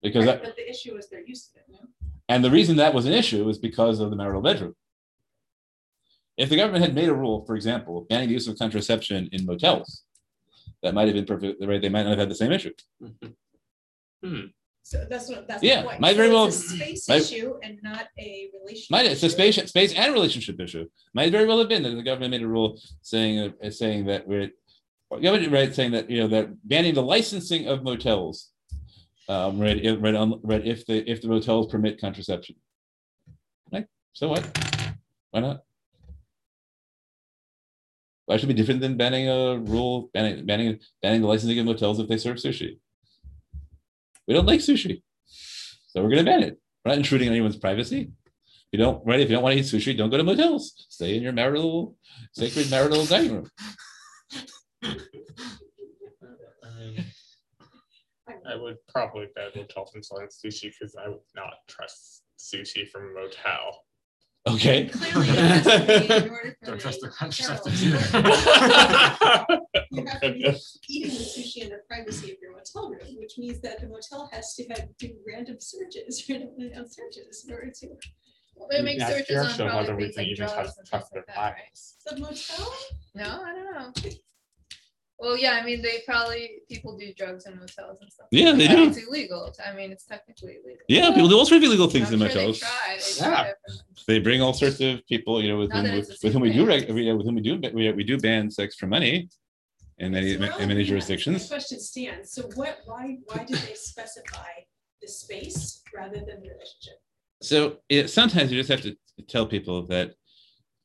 [0.02, 1.80] Because that, But the issue is their use of it, no?
[2.30, 4.76] And the reason that was an issue is because of the marital bedroom.
[6.38, 9.46] If the government had made a rule, for example, banning the use of contraception in
[9.46, 10.04] motels,
[10.82, 11.82] that might have been perfect, right?
[11.82, 12.74] They might not have had the same issue.
[14.84, 16.00] So that's what, that's Yeah, the point.
[16.02, 18.92] might So very it's well- a Space might- issue and not a relationship.
[18.92, 20.88] Might it's a space, space and relationship issue.
[21.14, 24.28] Might very well have been that the government made a rule saying uh, saying that
[24.28, 24.50] we're
[25.22, 28.50] government right saying that you know that banning the licensing of motels,
[29.32, 32.58] um, right, right, on, right, if the if the motels permit contraception.
[33.72, 33.88] Right.
[34.12, 34.44] So what?
[35.32, 35.64] Why not?
[38.26, 42.00] Why should be different than banning a rule banning banning banning the licensing of motels
[42.00, 42.80] if they serve sushi?
[44.28, 45.02] We don't like sushi,
[45.88, 46.60] so we're going to ban it.
[46.84, 48.12] We're not intruding on anyone's privacy.
[48.74, 49.22] You don't right.
[49.22, 50.74] If you don't want to eat sushi, don't go to motels.
[50.90, 51.96] Stay in your marital
[52.34, 53.50] sacred marital dining room.
[58.50, 63.10] I would probably bet hotel from selling sushi because I would not trust sushi from
[63.10, 63.84] a motel.
[64.48, 64.88] Okay.
[64.88, 68.08] Clearly, it has to be in order for Don't trust the their contraceptives sterile-
[69.46, 69.86] either.
[69.92, 70.58] You have to be
[70.90, 74.30] eating the sushi in the privacy of your motel room, which means that the motel
[74.34, 77.88] has to have do random searches, random on searches in order to.
[78.70, 80.88] They make Yeah, searches on so probably other things reason like even drugs trust- and
[80.88, 81.96] trust things like their that, bias.
[82.08, 82.16] right?
[82.16, 82.74] The motel?
[83.16, 84.12] No, I don't know.
[85.22, 88.26] Well, yeah, I mean, they probably people do drugs in motels and stuff.
[88.32, 88.88] Yeah, they I do.
[88.90, 89.54] It's illegal.
[89.64, 90.82] I mean, it's technically illegal.
[90.88, 92.60] Yeah, people do all sorts of illegal things I'm in sure motels.
[92.60, 92.98] They try.
[92.98, 93.36] They Yeah.
[93.36, 96.00] try different- They bring all sorts of people, you know, with Not whom that we,
[96.00, 98.50] it's with whom we do reg- we- with whom we do we, we do ban
[98.50, 99.30] sex for money
[100.00, 101.44] in many So in many jurisdictions.
[101.44, 104.50] The question stands, so what, why, why did they specify
[105.04, 106.98] the space rather than the relationship?
[107.44, 108.96] So it, sometimes you just have to
[109.28, 110.16] tell people that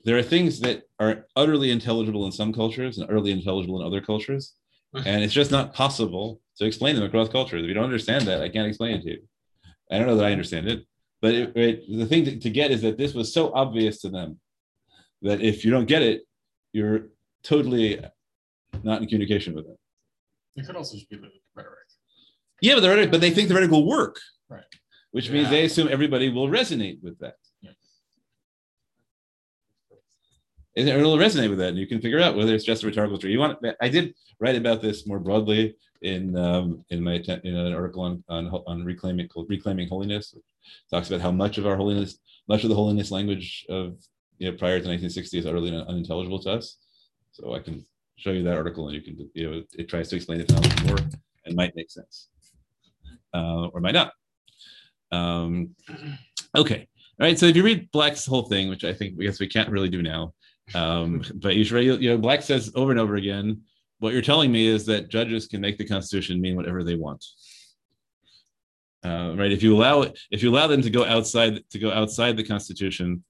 [0.07, 4.01] there are things that are utterly intelligible in some cultures and utterly intelligible in other
[4.01, 4.55] cultures,
[4.95, 5.03] uh-huh.
[5.05, 7.63] and it's just not possible to explain them across cultures.
[7.63, 9.23] If you don't understand that, I can't explain it to you.
[9.91, 10.87] I don't know that I understand it,
[11.21, 14.09] but it, it, the thing to, to get is that this was so obvious to
[14.09, 14.39] them
[15.23, 16.23] that if you don't get it,
[16.73, 17.09] you're
[17.43, 18.01] totally
[18.85, 19.77] not in communication with them.
[20.55, 21.79] It could also just be the rhetoric.
[22.63, 24.63] Yeah, but the rhetoric, but they think the rhetoric will work, Right.
[25.11, 25.51] Which means Yeah.
[25.51, 27.35] they assume everybody will resonate with that.
[30.77, 33.19] And it'll resonate with that, and you can figure out whether it's just a rhetorical
[33.19, 33.33] trick.
[33.33, 33.59] You want?
[33.81, 38.23] I did write about this more broadly in um, in my in an article on
[38.29, 40.35] on, on reclaiming reclaiming holiness.
[40.35, 40.43] It
[40.91, 43.97] talks about how much of our holiness, much of the holiness language of
[44.39, 46.77] you know prior to 1960 is utterly unintelligible to us.
[47.33, 47.85] So I can
[48.17, 50.53] show you that article, and you can you know it tries to explain it
[50.87, 50.99] more
[51.47, 52.29] and might make sense,
[53.35, 54.13] uh, or might not.
[55.11, 55.75] Um,
[56.55, 56.87] okay.
[57.19, 57.39] All right.
[57.39, 59.89] So if you read Black's whole thing, which I think I guess we can't really
[59.89, 60.35] do now,
[60.75, 63.63] um, but should, you know, Black says over and over again,
[63.99, 67.25] what you're telling me is that judges can make the Constitution mean whatever they want.
[69.05, 69.53] Uh, right.
[69.53, 73.25] If you allow if you allow them to go outside to go outside the Constitution,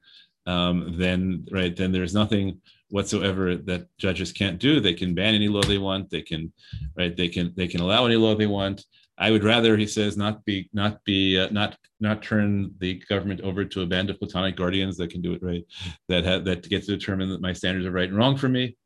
[0.47, 4.81] um, then right then there's nothing whatsoever that judges can't do.
[4.81, 6.09] They can ban any law they want.
[6.09, 6.53] They can
[6.97, 7.15] right.
[7.15, 8.85] They can they can allow any law they want.
[9.19, 13.41] I would rather, he says, not be not be uh, not not turn the government
[13.41, 15.65] over to a band of platonic guardians that can do it right,
[16.09, 18.77] that have that get to determine that my standards are right and wrong for me.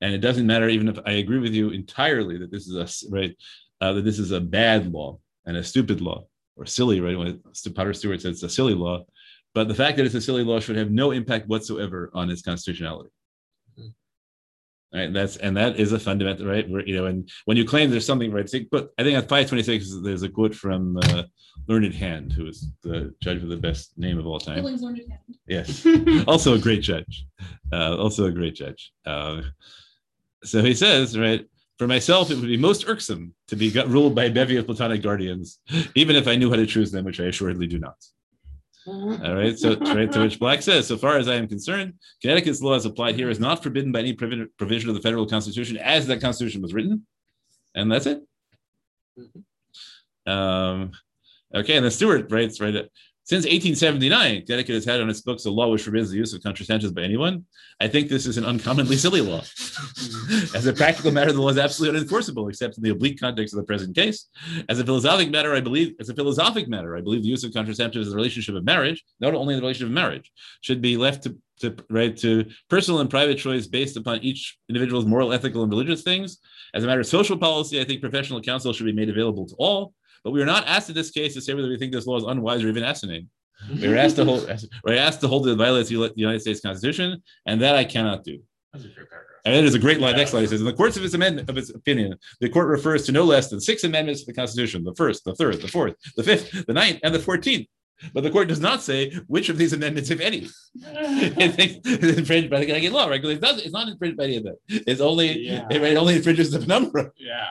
[0.00, 3.10] And it doesn't matter even if I agree with you entirely that this is a
[3.10, 3.36] right
[3.80, 6.26] uh, that this is a bad law and a stupid law
[6.56, 7.40] or silly right when
[7.74, 9.04] Potter Stewart says it's a silly law,
[9.54, 12.42] but the fact that it's a silly law should have no impact whatsoever on its
[12.42, 13.10] constitutionality.
[14.94, 16.68] Right, that's and that is a fundamental right.
[16.68, 20.02] Where you know, and when you claim there's something right, but I think at 526
[20.02, 21.24] there's a quote from uh,
[21.66, 24.56] Learned Hand, who is the judge with the best name of all time.
[24.62, 25.38] Billings learned hand.
[25.48, 25.84] Yes,
[26.28, 27.26] also a great judge.
[27.72, 28.92] Uh, also a great judge.
[29.04, 29.42] Uh,
[30.44, 31.44] so he says, right,
[31.78, 35.02] for myself, it would be most irksome to be ruled by a bevy of platonic
[35.02, 35.58] guardians,
[35.94, 37.96] even if I knew how to choose them, which I assuredly do not.
[38.86, 39.58] All right.
[39.58, 42.84] So, right, to which Black says, so far as I am concerned, Connecticut's law as
[42.84, 46.62] applied here is not forbidden by any provision of the federal constitution as that constitution
[46.62, 47.06] was written.
[47.74, 48.22] And that's it.
[50.26, 50.92] Um,
[51.54, 51.76] okay.
[51.76, 52.88] And then Stewart writes, right,
[53.26, 56.42] since 1879, Connecticut has had on its books a law which forbids the use of
[56.42, 57.44] contraceptives by anyone.
[57.80, 59.40] I think this is an uncommonly silly law.
[60.54, 63.58] As a practical matter, the law is absolutely unenforceable, except in the oblique context of
[63.58, 64.28] the present case.
[64.68, 67.50] As a philosophic matter, I believe, as a philosophic matter, I believe the use of
[67.50, 70.30] contraceptives in the relationship of marriage, not only in the relationship of marriage,
[70.60, 75.04] should be left to, to right to personal and private choice based upon each individual's
[75.04, 76.38] moral, ethical, and religious things.
[76.74, 79.54] As a matter of social policy, I think professional counsel should be made available to
[79.58, 79.94] all.
[80.26, 82.16] But we are not asked in this case to say whether we think this law
[82.16, 83.28] is unwise or even asinine.
[83.80, 84.50] We are asked to hold,
[84.82, 88.40] we're asked to hold it violates the United States Constitution, and that I cannot do.
[88.72, 89.36] That's a great paragraph.
[89.44, 90.16] And that is a great line.
[90.16, 92.66] Next line it says, in the courts of its amendment of its opinion, the court
[92.66, 95.68] refers to no less than six amendments to the Constitution: the first, the third, the
[95.68, 97.68] fourth, the fifth, the ninth, and the fourteenth.
[98.12, 102.18] But the court does not say which of these amendments, if any, it thinks is
[102.18, 103.06] infringed by the Connecticut law.
[103.06, 103.24] Right?
[103.24, 104.56] It does, it's not infringed by any of them.
[104.68, 105.66] It's only Yeah.
[105.70, 107.46] it, it only infringes the number Yeah.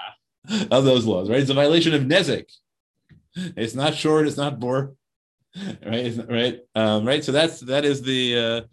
[0.69, 1.29] of those laws.
[1.29, 1.39] Right?
[1.39, 2.45] It's a violation of Nezek.
[3.35, 4.27] It's not short.
[4.27, 4.95] It's not bore.
[5.85, 6.13] Right?
[6.29, 6.59] Right?
[6.75, 7.23] Um, right.
[7.23, 8.67] So that's that is the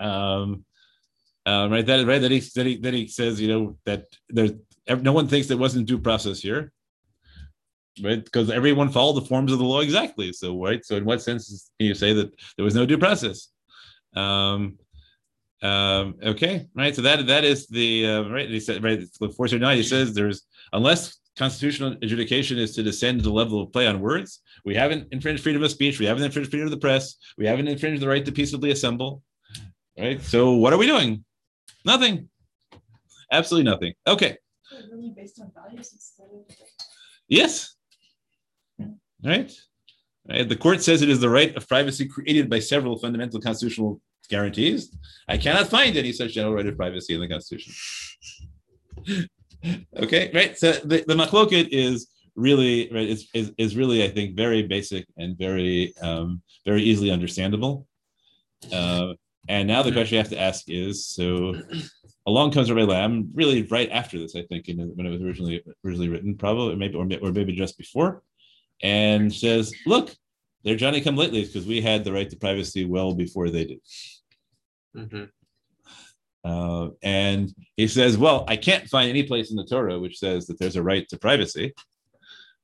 [0.00, 0.64] uh, um,
[1.46, 4.52] uh, right that right that he that he that he says you know that there's
[5.00, 6.72] no one thinks there wasn't due process here
[8.02, 11.22] right because everyone followed the forms of the law exactly so right so in what
[11.22, 13.48] sense can you say that there was no due process
[14.16, 14.78] um
[15.62, 19.76] um okay right so that that is the uh, right he said right it's 409
[19.76, 20.42] he says there's
[20.72, 25.06] unless constitutional adjudication is to descend to the level of play on words we haven't
[25.12, 28.08] infringed freedom of speech we haven't infringed freedom of the press we haven't infringed the
[28.08, 29.22] right to peaceably assemble
[29.98, 31.24] right so what are we doing
[31.84, 32.28] Nothing.
[33.32, 33.94] Absolutely nothing.
[34.06, 34.36] Okay.
[34.90, 36.56] Really based on values instead of.
[37.28, 37.76] Yes.
[39.22, 39.52] Right.
[40.28, 40.48] Right.
[40.48, 44.94] The court says it is the right of privacy created by several fundamental constitutional guarantees.
[45.28, 47.72] I cannot find any such general right of privacy in the Constitution.
[49.96, 50.30] Okay.
[50.32, 50.58] Right.
[50.58, 55.06] So the, the machloket is really right is, is, is really, I think, very basic
[55.16, 57.86] and very um, very easily understandable.
[58.72, 59.14] Uh,
[59.48, 61.54] and now the question you have to ask is so
[62.26, 65.62] along comes Rabbi Lamm really right after this, I think, in, when it was originally
[65.84, 68.22] originally written, probably or maybe or, or maybe just before,
[68.82, 70.14] and says, "Look,
[70.62, 73.80] they're Johnny come lately because we had the right to privacy well before they did."
[74.96, 75.30] Mhm.
[76.44, 80.46] Uh, and he says, "Well, I can't find any place in the Torah which says
[80.46, 81.74] that there's a right to privacy."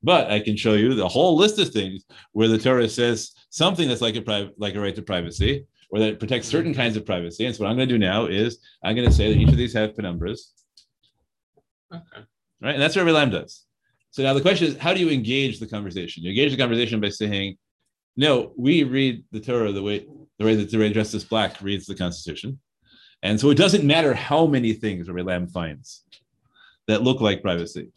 [0.03, 3.89] But I can show you the whole list of things where the Torah says something
[3.89, 6.97] that's like a pri- like a right to privacy, or that it protects certain kinds
[6.97, 7.45] of privacy.
[7.45, 9.49] And so what I'm going to do now is I'm going to say that each
[9.49, 10.41] of these have penumbras,
[11.93, 12.23] Okay.
[12.61, 12.75] right?
[12.75, 13.65] And that's what Rabbi Lamm does.
[14.11, 16.23] So now the question is, how do you engage the conversation?
[16.23, 17.57] You engage the conversation by saying,
[18.17, 20.07] "No, we read the Torah the way
[20.39, 22.59] the way that the way Justice Black reads the Constitution,
[23.27, 26.05] and so it doesn't matter how many things Rabbi Lamm finds
[26.89, 27.89] that look like privacy.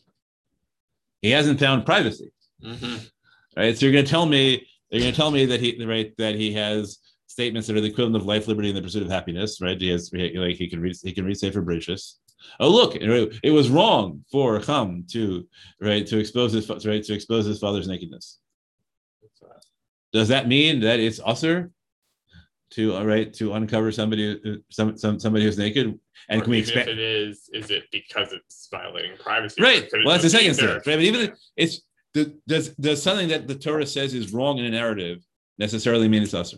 [1.22, 2.31] He hasn't found privacy."
[2.64, 3.10] Mhm.
[3.56, 3.77] right?
[3.77, 6.35] So you're going to tell me you're going to tell me that he right that
[6.35, 9.61] he has statements that are the equivalent of life, liberty, and the pursuit of happiness,
[9.61, 9.80] right?
[9.80, 12.15] He has like he can read he can read Sefer Bereshis.
[12.60, 15.47] Oh look, it, was wrong for Chum to
[15.80, 18.39] right to expose his right to expose his father's nakedness.
[20.11, 21.72] Does that mean that it's usher
[22.71, 25.97] to all right to uncover somebody uh, some, some somebody who's naked?
[26.29, 29.61] And Or can we expect it is, is it because it's violating privacy?
[29.61, 29.89] Right.
[29.91, 30.83] Well, that's the second step, right?
[30.85, 31.81] But even if it's
[32.13, 35.23] the, does does something that the Torah says is wrong in a narrative
[35.57, 36.57] necessarily mean it's usher?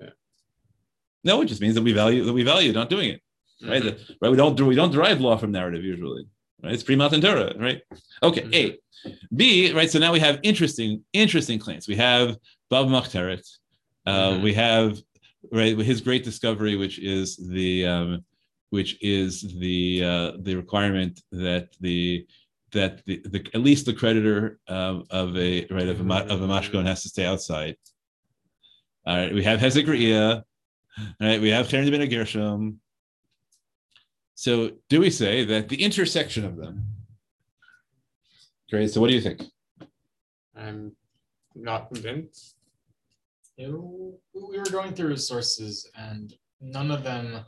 [0.00, 0.10] Yeah.
[1.24, 3.20] No, it just means that we value that we value not doing it,
[3.66, 3.82] right?
[3.82, 3.84] Mhm.
[3.84, 4.30] The- right.
[4.30, 6.24] We don't we don't derive law from narrative usually,
[6.62, 6.72] right?
[6.72, 7.82] It's pre-Matan Torah, right?
[8.22, 8.42] Okay.
[8.42, 8.54] Mhm.
[8.54, 9.90] A, B, right?
[9.90, 11.88] So now we have interesting interesting claims.
[11.88, 12.36] We have
[12.70, 13.46] Ba BaMachteret.
[14.06, 14.40] Uh.
[14.42, 15.00] We have
[15.50, 18.24] right his great discovery, which is the um,
[18.70, 22.26] which is the uh, the requirement that the
[22.72, 26.46] that the, the at least the creditor um, of a right of a of a
[26.46, 27.76] mashkon has to stay outside.
[29.04, 30.42] All right, we have Hezek Re'iyah,
[31.20, 31.40] right?
[31.40, 32.78] We have Karen ben Gershom.
[34.34, 36.84] So, do we say that the intersection of them?
[38.70, 38.90] Great.
[38.90, 39.42] So, what do you think?
[40.56, 40.96] I'm
[41.54, 42.51] not convinced.
[43.56, 47.40] You we were going through his sources and none of them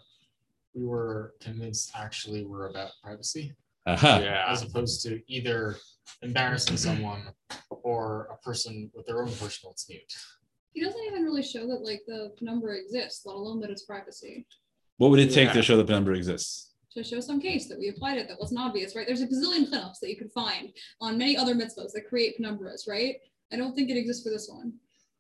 [0.74, 3.54] we were convinced actually were about privacy
[3.86, 4.18] Aha.
[4.22, 4.44] Yeah.
[4.48, 5.76] as opposed to either
[6.22, 7.22] embarrassing someone
[7.70, 10.00] or a person with their own personal snoot.
[10.72, 14.46] He doesn't even really show that like the penumbra exists, let alone that it's privacy.
[14.98, 15.54] What would it take Yeah.
[15.54, 16.72] to show the number exists?
[16.92, 19.06] To show some case that we applied it that wasn't obvious, right?
[19.06, 22.86] There's a bazillion pinups that you could find on many other mitzvahs that create penumbras,
[22.88, 23.16] right?
[23.52, 24.74] I don't think it exists for this one.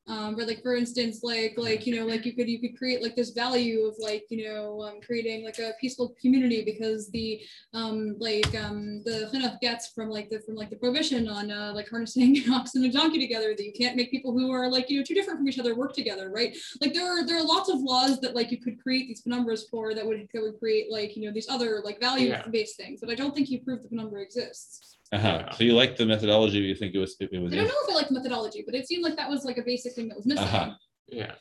[0.06, 3.02] Um, but like for instance, like like you know, like you could you could create
[3.02, 7.40] like this value of like you know um, creating like a peaceful community because the
[7.72, 11.72] um like um the chinuch gets from like the from like the prohibition on uh,
[11.74, 14.70] like harnessing an ox and a donkey together that you can't make people who are
[14.70, 16.54] like you know too different from each other work together, right?
[16.82, 19.62] Like there are there are lots of laws that like you could create these penumbras
[19.70, 22.46] for that would that would create like you know these other like value Yeah.
[22.50, 24.98] based things, but I don't think you proved the penumbra exists.
[25.14, 25.44] Aha.
[25.46, 25.52] Yeah.
[25.52, 26.60] So you like the methodology?
[26.60, 28.74] Do you think it was it, was I don't know if I like methodology, but
[28.74, 30.44] it seemed like that was like a basic thing that was missing.
[30.44, 30.76] Aha.
[31.06, 31.32] Yeah.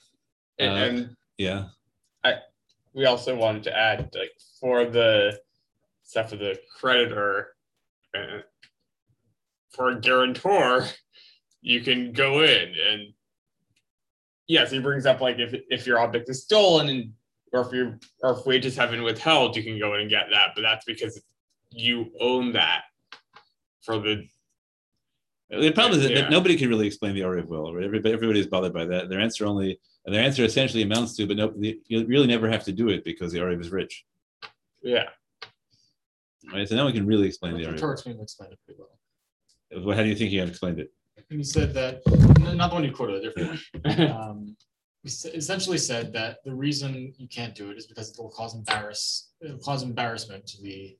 [0.59, 1.65] And, Uh, and yeah.
[2.23, 2.35] I
[2.93, 5.39] we also wanted to add like for the
[6.03, 7.55] stuff for the creditor
[8.15, 8.39] uh,
[9.71, 10.85] for a guarantor
[11.61, 13.13] you can go in and
[14.47, 17.13] yes he brings up like if if your object is stolen and
[17.51, 20.27] or if your or if wages have been withheld you can go in and get
[20.31, 21.19] that but that's because
[21.71, 22.83] you own that
[23.83, 24.27] for the
[25.49, 26.29] The problem is that, Yeah.
[26.29, 27.73] nobody can really explain the Ari of will.
[27.75, 27.83] Right?
[27.85, 29.09] Everybody, everybody is bothered by that.
[29.09, 32.63] Their answer only, and their answer essentially amounts to, but no, you really never have
[32.63, 34.03] to do it because the Ari is rich.
[34.81, 35.09] yeah
[36.51, 36.67] Right?
[36.67, 37.77] So no one can really explain the The Ari.
[37.77, 39.85] Torah explained explained it pretty well.
[39.85, 40.91] Well, how do you think he explained it?
[41.29, 42.01] And he said that,
[42.55, 44.09] not the one you quoted, a different one.
[44.11, 44.57] Um,
[45.03, 48.55] he essentially said that the reason you can't do it is because it will cause
[48.55, 50.97] embarrass, it'll cause embarrassment to the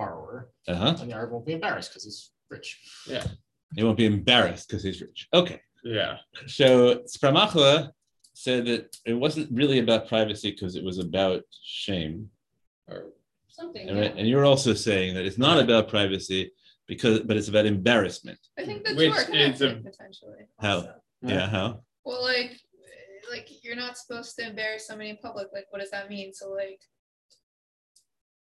[0.00, 0.94] borrower, Uh huh.
[1.00, 2.20] and the arev won't be embarrassed because he's
[2.54, 2.68] rich.
[3.14, 3.26] Yeah.
[3.76, 5.20] He won't be embarrassed because he's rich.
[5.40, 5.58] Okay.
[5.84, 6.12] yeah
[6.58, 6.68] So
[7.14, 7.90] Spramachla
[8.46, 11.42] said that it wasn't really about privacy because it was about
[11.86, 12.16] shame.
[12.88, 12.98] Or,
[13.48, 13.88] Something.
[13.88, 14.12] and, yeah.
[14.18, 16.42] and you're also saying that it's not about privacy
[16.90, 18.40] because, but it's about embarrassment.
[18.58, 20.42] I think the Which two is connected a- potentially.
[20.66, 20.76] How?
[20.76, 20.94] also.
[21.32, 21.46] Yeah.
[21.56, 21.68] How?
[22.06, 22.52] Well, like,
[23.34, 25.48] like you're not supposed to embarrass somebody in public.
[25.56, 26.28] Like, what does that mean?
[26.32, 26.80] So, like,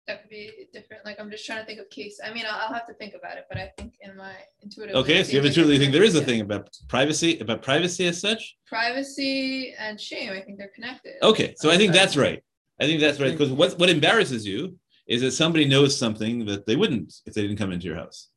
[0.06, 1.04] that could be different.
[1.04, 2.20] Like, I'm just trying to think of case.
[2.24, 4.94] I mean, I'll, I'll have to think about it, but I think in my intuitive.
[4.96, 5.24] Okay.
[5.24, 8.56] So you eventually think there is a thing about privacy, about privacy as such.
[8.66, 10.32] Privacy and shame.
[10.32, 11.14] I think they're connected.
[11.22, 12.42] Okay, so I think that's right.
[12.80, 16.66] I think that's right because what what embarrasses you is that somebody knows something that
[16.66, 18.28] they wouldn't if they didn't come into your house.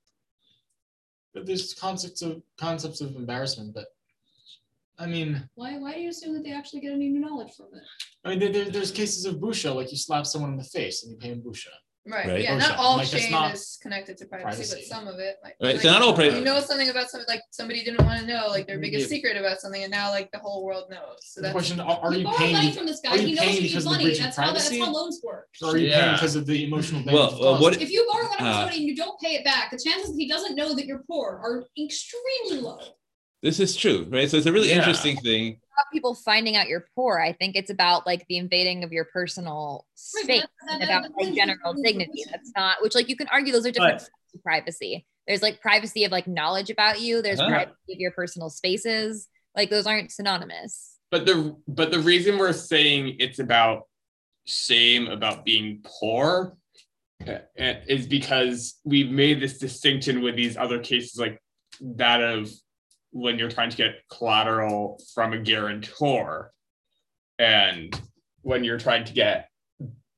[1.33, 3.87] But there's concepts of concepts of embarrassment, but
[4.99, 7.67] I mean, Why why do you assume that they actually get any new knowledge from
[7.73, 7.83] it?
[8.25, 11.03] I mean, there, there- there's cases of busha, like you slap someone in the face
[11.03, 11.67] and you pay him busha.
[12.07, 12.25] Right.
[12.27, 12.41] Right.
[12.43, 12.53] Yeah.
[12.55, 12.85] Or Not something.
[12.85, 14.75] all Like, shame not is connected to privacy, privacy.
[14.75, 15.35] but some of it.
[15.43, 18.03] Like, Right, like, so not all pri- You know something about something like somebody didn't
[18.05, 19.15] want to know, like their biggest Yeah.
[19.15, 21.19] secret about something, and now like the whole world knows.
[21.21, 22.53] So The question: Are, are you you paying?
[22.53, 23.11] money from this guy.
[23.11, 24.17] are you He knows paying you need because of the money.
[24.17, 25.47] That's how that's how loans work.
[25.61, 25.99] Or are you Yeah.
[26.01, 27.13] paying because of the emotional damage?
[27.13, 29.35] Well, it's uh, what- If you borrow money from Uh, somebody and you don't pay
[29.35, 32.79] it back, the chances that he doesn't know that you're poor are extremely low.
[33.41, 34.29] This is true, right?
[34.29, 34.77] So it's a really Yeah.
[34.77, 35.59] interesting thing.
[35.77, 37.19] about people finding out you're poor.
[37.19, 41.73] I think it's about like the invading of your personal space and about like general
[41.81, 42.25] dignity.
[42.29, 45.05] That's not which like you can argue those are different forms of privacy.
[45.25, 47.21] There's like privacy of like knowledge about you.
[47.21, 47.49] There's Uh-huh.
[47.49, 49.29] privacy of your personal spaces.
[49.55, 50.97] Like those aren't synonymous.
[51.11, 53.87] But the but the reason we're saying it's about
[54.45, 56.57] shame about being poor
[57.25, 61.41] uh, is because we've made this distinction with these other cases like
[61.81, 62.51] that of
[63.11, 66.51] when you're trying to get collateral from a guarantor
[67.37, 67.99] and
[68.41, 69.49] when you're trying to get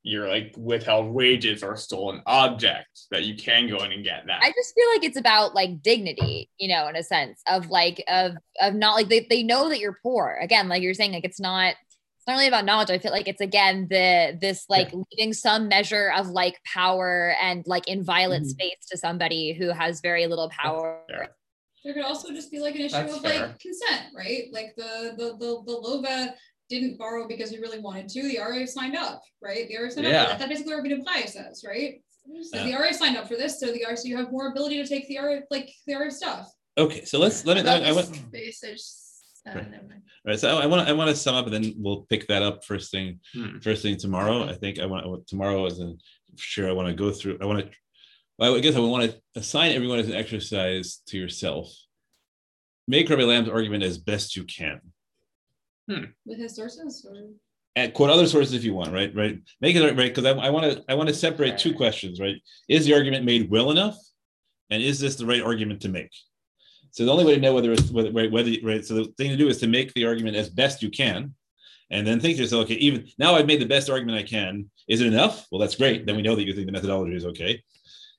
[0.03, 4.41] your like withheld wages or stolen objects that you can go in and get that.
[4.41, 8.03] I just feel like it's about like dignity, you know, in a sense of like
[8.07, 10.39] of of not like they, they know that you're poor.
[10.41, 11.75] Again, like you're saying, like it's not
[12.17, 12.89] it's not really about knowledge.
[12.89, 17.63] I feel like it's again the this like leaving some measure of like power and
[17.67, 18.47] like inviolate Mhm.
[18.47, 20.99] space to somebody who has very little power.
[21.07, 21.35] fair.
[21.83, 23.47] There could also just be like an issue That's of fair.
[23.47, 24.43] like consent, right?
[24.51, 26.33] Like the the the the loveh
[26.69, 28.21] didn't borrow because he really wanted to.
[28.23, 29.67] The RA signed up, right?
[29.67, 30.23] The RA signed up Yeah.
[30.25, 30.39] for that.
[30.39, 32.01] That's basically what Rabbi Pai says, right?
[32.53, 32.63] Yeah.
[32.65, 34.87] The RA signed up for this, so the RA so you have more ability to
[34.87, 36.51] take the RA like the RA stuff.
[36.77, 37.69] Okay, so let's let me.
[37.69, 38.63] I, I want, Space,
[39.47, 39.67] uh, Right.
[40.23, 40.39] Right.
[40.39, 42.63] So I want to I want to sum up, and then we'll pick that up
[42.63, 43.57] first thing Hmm.
[43.57, 44.43] first thing tomorrow.
[44.47, 45.93] I think I want I tomorrow is a
[46.37, 47.39] sure I want to go through.
[47.41, 47.69] I want to.
[48.41, 51.71] Well, I guess I would want to assign everyone as an exercise to yourself.
[52.87, 54.81] Make Rabbi Lamm's argument as best you can,
[55.87, 57.15] hmm, with his sources or
[57.75, 58.91] and quote other sources if you want.
[58.93, 59.15] Right.
[59.15, 59.39] Right.
[59.61, 62.19] Make it right because I want to I want to separate two questions.
[62.19, 62.37] Right.
[62.67, 63.95] Is the argument made well enough,
[64.71, 66.11] and is this the right argument to make?
[66.89, 68.83] So the only way to know whether it's whether right, whether right.
[68.83, 71.35] So the thing to do is to make the argument as best you can,
[71.91, 74.71] and then think to yourself, okay, even now I've made the best argument I can.
[74.87, 75.45] Is it enough?
[75.51, 76.07] Well, that's great.
[76.07, 77.61] Then we know that you think the methodology is okay.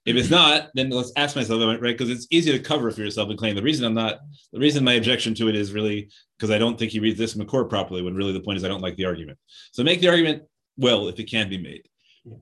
[0.05, 1.81] If it's not, then let's ask myself, right?
[1.81, 4.19] Because it's easy to cover for yourself and claim the reason I'm not,
[4.53, 7.35] the reason my objection to it is really because I don't think he reads this
[7.35, 8.03] the properly.
[8.03, 9.39] When really the point is I don't like the argument.
[9.73, 10.43] So make the argument
[10.77, 11.89] well if it can be made,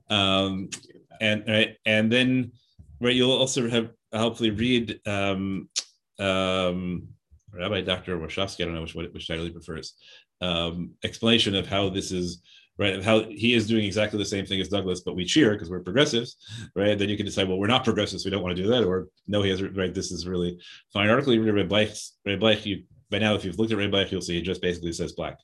[0.09, 0.69] um,
[1.19, 2.51] and right, and then
[2.99, 5.69] right, you'll also have hopefully read um,
[6.19, 7.09] um,
[7.53, 8.17] Rabbi Dr.
[8.17, 9.93] Warshawski, I don't know which which title he prefers,
[10.41, 12.41] um, explanation of how this is
[12.81, 15.69] right, how he is doing exactly the same thing as Douglas, but we cheer because
[15.69, 16.29] we're progressives,
[16.75, 16.97] right?
[16.97, 19.07] Then you can decide, well, we're not progressives, we don't want to do that, or
[19.27, 19.93] no, he has right.
[19.93, 20.59] This is really
[20.91, 21.33] fine article.
[21.33, 24.11] You read Rav Bleich's Rav Bleich, you by now, if you've looked at Rav Bleich,
[24.11, 25.37] you'll see he just basically says black.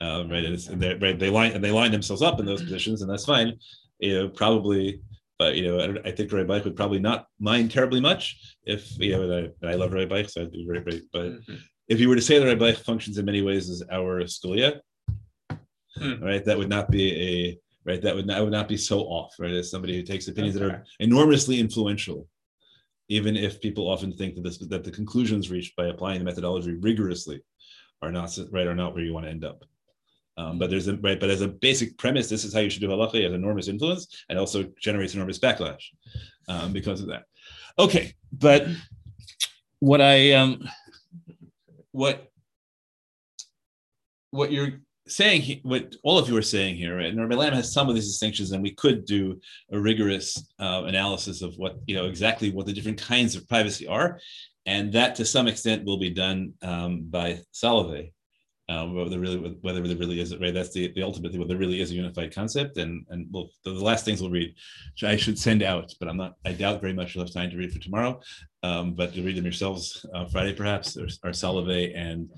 [0.00, 2.46] Um, right, and, it's, and they right, they line and they line themselves up in
[2.46, 3.54] those positions, and that's fine.
[3.98, 5.00] You know, probably
[5.38, 8.98] but you know, I, I think Rav Bleich would probably not mind terribly much if
[8.98, 9.22] you know.
[9.22, 11.02] And I, and I love Rav Bleich, so I'd be very.
[11.12, 11.58] But Mhm.
[11.88, 14.80] if you were to say that Rav Bleich functions in many ways as our Scalia,
[15.98, 16.22] Hmm.
[16.22, 18.02] right, that would not be a right.
[18.02, 19.52] That would not would not be so off, right?
[19.52, 22.28] As somebody who takes opinions that are enormously influential,
[23.08, 26.74] even if people often think that this that the conclusions reached by applying the methodology
[26.74, 27.42] rigorously
[28.02, 29.64] are not right, are not where you want to end up.
[30.38, 32.82] Um, but there's a right, but as a basic premise, this is how you should
[32.82, 33.14] do halacha.
[33.14, 35.82] It has enormous influence and also generates enormous backlash
[36.48, 37.24] um, because of that.
[37.78, 38.66] Okay, but
[39.78, 40.68] what I um,
[41.92, 42.30] what
[44.30, 46.98] what you're saying, what all of you are saying here?
[46.98, 49.40] And Rabbi Lamm has some of these distinctions, and we could do
[49.72, 53.86] a rigorous uh, analysis of what you know exactly what the different kinds of privacy
[53.86, 54.20] are,
[54.66, 58.10] and that to some extent will be done um, by Solove
[58.68, 60.52] um, whether really whether there really is right.
[60.52, 62.78] That's the, the ultimately whether there really is a unified concept.
[62.78, 64.54] And and well, the, last things we'll read,
[65.04, 66.34] I should send out, but I'm not.
[66.44, 68.20] I doubt very much you'll have time to read for tomorrow.
[68.62, 70.94] Um, but to read them yourselves uh, Friday perhaps.
[70.94, 72.28] There's are Solove and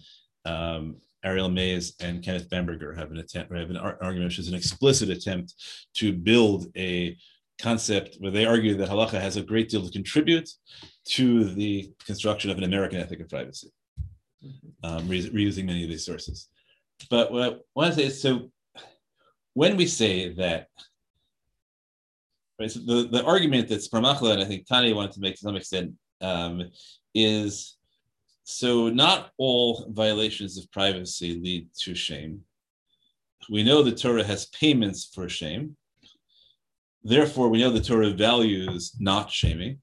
[0.45, 4.49] um, Ariel Mayse and Kenneth Bamberger have an attempt have an ar- argument which is
[4.49, 5.55] an explicit attempt
[5.95, 7.17] to build a
[7.61, 10.49] concept where they argue that halacha has a great deal to contribute
[11.05, 13.73] to the construction of an American ethic of privacy
[14.85, 16.49] um, re- reusing many of these sources.
[17.11, 18.51] But what I want to say is so
[19.55, 20.69] when we say that,
[22.61, 25.41] right, so the, the argument that Sparmachla and I think Tanya wanted to make to
[25.41, 26.71] some extent um,
[27.15, 27.78] is
[28.51, 32.41] so not all violations of privacy lead to shame.
[33.51, 35.77] We know the Torah has payments for shame.
[37.05, 39.81] Therefore, we know the Torah values not shaming.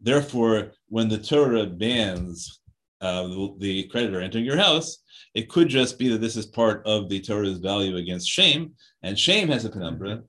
[0.00, 2.60] Therefore, when the Torah bans
[3.00, 3.26] uh,
[3.58, 4.98] the, creditor entering your house,
[5.34, 8.72] it could just be that this is part of the Torah's value against shame,
[9.02, 10.22] and shame has a penumbra,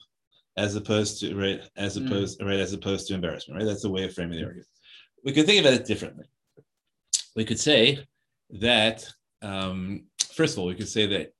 [0.58, 2.08] as opposed to right, as Mm.
[2.08, 3.60] opposed right, as opposed to embarrassment.
[3.60, 4.68] Right, that's the way of framing the argument.
[5.24, 6.26] We could think about it differently.
[7.38, 8.04] We could say
[8.50, 9.08] that
[9.44, 11.34] um, first of all, we could say that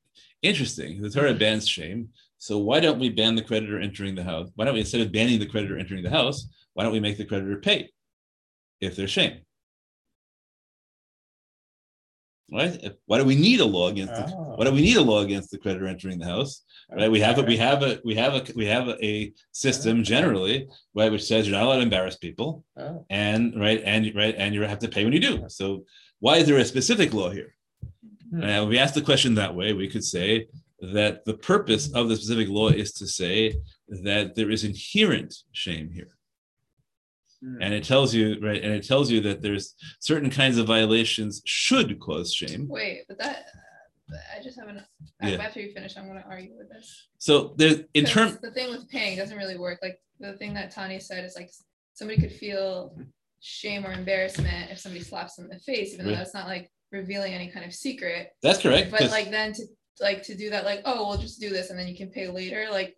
[0.44, 1.02] interesting.
[1.02, 4.52] The Torah bans shame, so why don't we ban the creditor entering the house?
[4.54, 7.18] Why don't we instead of banning the creditor entering the house, why don't we make
[7.18, 7.90] the creditor pay
[8.80, 9.40] if there's shame?
[12.52, 12.94] Right?
[13.08, 14.14] Why do we need a law against?
[14.14, 14.56] The, Oh.
[14.56, 16.64] why do we need a law against the creditor entering the house?
[16.90, 17.12] Right?
[17.12, 21.12] We have a we have a we have a we have a, system generally right
[21.12, 23.06] which says you're not allowed to embarrass people Oh.
[23.10, 25.44] and right and right and you have to pay when you do.
[25.50, 25.84] So
[26.20, 27.54] why is there a specific law here?
[28.32, 28.44] Hmm.
[28.44, 30.48] And we ask the question that way, we could say
[30.80, 33.54] that the purpose of the specific law is to say
[33.90, 36.17] that there is inherent shame here.
[37.44, 37.62] Hmm.
[37.62, 41.42] and it tells you right, and it tells you that there's certain kinds of violations
[41.46, 42.68] should cause shame.
[42.68, 43.46] Wait, but that
[44.12, 44.82] I just haven't.
[45.22, 45.36] Yeah.
[45.36, 47.10] After you finish, I'm gonna argue with this.
[47.20, 49.80] So there's in terms the thing with paying doesn't really work.
[49.82, 51.52] Like the thing that Tanya said is like
[51.94, 52.98] somebody could feel
[53.40, 56.18] shame or embarrassment if somebody slaps them in the face, even though Right.
[56.18, 58.32] that's not like revealing any kind of secret.
[58.42, 58.90] that's correct.
[58.92, 59.64] But like then to
[60.00, 62.28] like to do that, like oh we'll just do this and then you can pay
[62.30, 62.68] later.
[62.72, 62.96] Like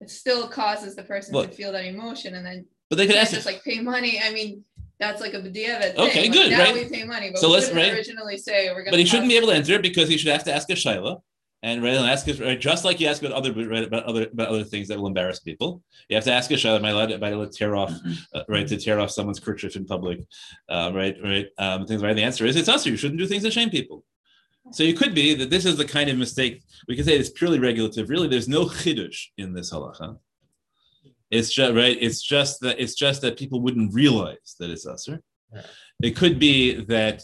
[0.00, 1.50] it still causes the person Look.
[1.50, 4.20] to feel that emotion and then but they could can't ask just like pay money.
[4.22, 4.64] I mean.
[5.00, 6.00] That's like a diavad thing.
[6.08, 6.74] Okay, Like, good, Now right?
[6.74, 7.92] we pay money, but So we let's- right.
[7.92, 8.90] originally say we're gonna.
[8.90, 11.20] but he shouldn't be able to enter because he should have to ask a shaila.
[11.62, 14.26] And rather than ask us right, just like you ask about other right, about other
[14.32, 15.84] about other things that will embarrass people.
[16.08, 16.78] You have to ask a shaila.
[16.78, 17.92] Am I allowed, am I allowed to tear off
[18.34, 20.18] uh, right to tear off someone's kerchief in public?
[20.68, 21.46] Uh, right, right.
[21.58, 22.16] Um, things right.
[22.16, 22.84] The answer is it's us.
[22.84, 24.04] You shouldn't do things that shame people.
[24.72, 27.30] So you could be that this is the kind of mistake we can say it's
[27.30, 28.10] purely regulative.
[28.10, 30.18] Really, there's no chidush in this halacha.
[31.30, 31.96] It's just right.
[32.00, 35.20] It's just that it's just that people wouldn't realize that it's usher.
[35.52, 35.62] Yeah.
[36.02, 37.22] It could be that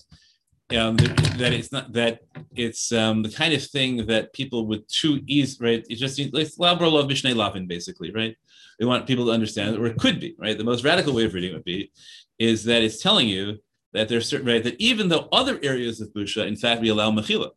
[0.70, 2.20] um, that, it's not that
[2.56, 5.85] it's um, the kind of thing that people would too easy, right?
[5.89, 8.35] It's just it's labra love mishnei lavin, basically, right?
[8.81, 10.56] We want people to understand, or it could be, right?
[10.56, 11.93] The most radical way of reading it would be,
[12.39, 13.59] is that it's telling you
[13.93, 17.10] that there's certain right that even though other areas of busha, in fact, we allow
[17.10, 17.51] mechila,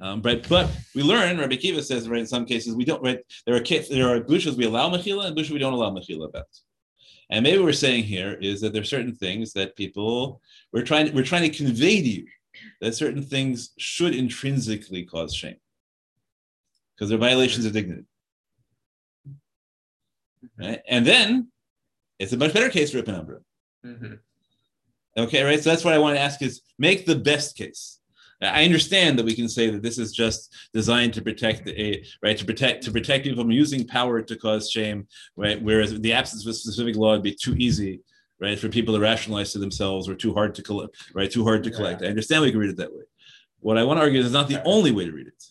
[0.00, 0.46] um, right?
[0.48, 3.20] But we learn, Rabbi Kiva says, right, in some cases we don't, right?
[3.46, 6.46] There are there are bushas we allow mechila and bushas we don't allow mechila about.
[7.30, 10.40] And maybe what we're saying here is that there are certain things that people
[10.72, 12.26] we're trying we're trying to convey to you
[12.80, 15.56] that certain things should intrinsically cause shame
[16.94, 18.04] because they're violations of dignity.
[20.58, 20.82] Right?
[20.88, 21.48] And then
[22.18, 23.40] it's a much better case for a penumbra.
[23.84, 24.18] Mhm.
[25.16, 25.62] Okay, right.
[25.62, 28.00] So that's what I want to ask is make the best case.
[28.42, 32.04] I understand that we can say that this is just designed to protect a eh,
[32.22, 35.06] right to protect to protect people from using power to cause shame,
[35.36, 35.60] right?
[35.60, 38.00] Whereas the absence of a specific law would be too easy,
[38.40, 41.30] right, for people to rationalize to themselves or too hard to collect, right?
[41.30, 42.02] Too hard to collect.
[42.02, 43.04] I understand we can read it that way.
[43.60, 45.44] What I want to argue is it's not the only way to read it,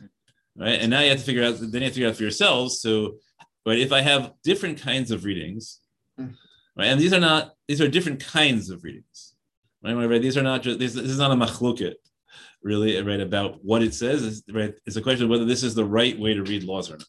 [0.55, 0.79] right?
[0.79, 1.59] And now you have to figure out.
[1.59, 2.79] Then you have to figure out for yourselves.
[2.81, 3.15] So,
[3.65, 5.79] right, if I have different kinds of readings,
[6.19, 6.33] mm.
[6.75, 9.35] right, and these are not these are different kinds of readings,
[9.83, 9.93] right?
[9.93, 11.95] Right, these are not just this, this is not a machloket
[12.63, 15.75] really right about what it says is right it's a question of whether this is
[15.75, 17.07] the right way to read laws or not.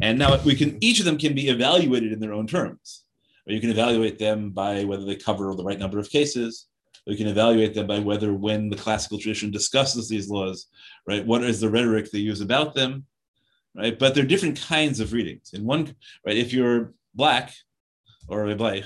[0.00, 3.04] And now we can each of them can be evaluated in their own terms.
[3.46, 6.66] Or you can evaluate them by whether they cover the right number of cases.
[7.06, 10.66] You can evaluate them by whether when the classical tradition discusses these laws
[11.06, 13.06] right what is the rhetoric they use about them
[13.76, 13.98] right?
[13.98, 15.52] But they're different kinds of readings.
[15.52, 15.94] In one
[16.26, 17.52] right if you're black
[18.28, 18.84] or a black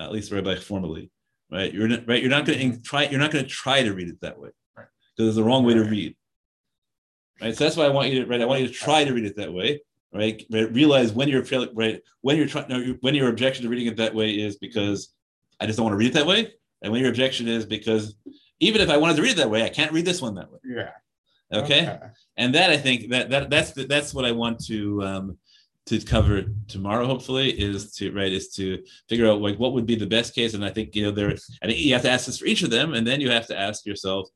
[0.00, 1.11] at least black formally
[1.52, 1.72] right?
[1.72, 2.20] You're not, right.
[2.20, 3.04] You're not going to try.
[3.08, 4.86] You're not going to try to read it that way Right.
[5.16, 6.16] because it's the wrong way to read.
[7.40, 7.56] Right.
[7.56, 8.40] So that's why I want you to right.
[8.40, 9.82] I want you to try to read it that way.
[10.12, 10.42] Right.
[10.50, 10.72] right?
[10.72, 11.42] Realize when you're
[11.74, 12.68] right when you're trying.
[12.68, 15.12] No, when your objection to reading it that way is because
[15.60, 16.52] I just don't want to read it that way,
[16.82, 18.14] and when your objection is because
[18.60, 20.50] even if I wanted to read it that way, I can't read this one that
[20.50, 20.58] way.
[20.64, 20.90] Yeah.
[21.52, 21.98] Okay.
[22.36, 25.38] And that I think that that that's the, that's what I want to um,
[25.86, 27.06] to cover tomorrow.
[27.06, 30.54] Hopefully, is to right is to figure out like what would be the best case.
[30.54, 31.30] And I think you know there.
[31.62, 33.46] I think you have to ask this for each of them, and then you have
[33.48, 34.28] to ask yourself,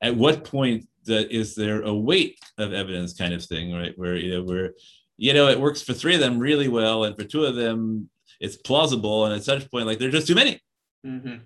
[0.00, 3.92] at what point that is there a weight of evidence kind of thing, right?
[3.96, 4.74] Where you know where
[5.16, 8.08] you know it works for three of them really well, and for two of them
[8.40, 10.60] it's plausible, and at such point like there's just too many.
[11.06, 11.36] Mm-hmm.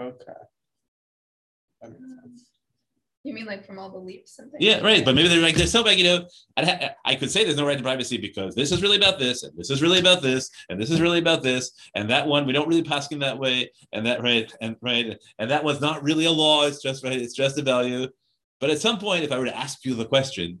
[0.00, 0.32] Okay.
[3.22, 4.64] You mean like from all the leaps and things?
[4.64, 5.04] Yeah, right.
[5.04, 6.26] But maybe they're like, there's so like, you know,
[6.58, 9.42] ha- I could say there's no right to privacy because this is really about this,
[9.42, 12.46] and this is really about this, and this is really about this, and that one
[12.46, 15.82] we don't really pass in that way, and that right, and right, and that one's
[15.82, 16.66] not really a law.
[16.66, 17.20] It's just right.
[17.20, 18.08] It's just a value.
[18.58, 20.60] But at some point, if I were to ask you the question,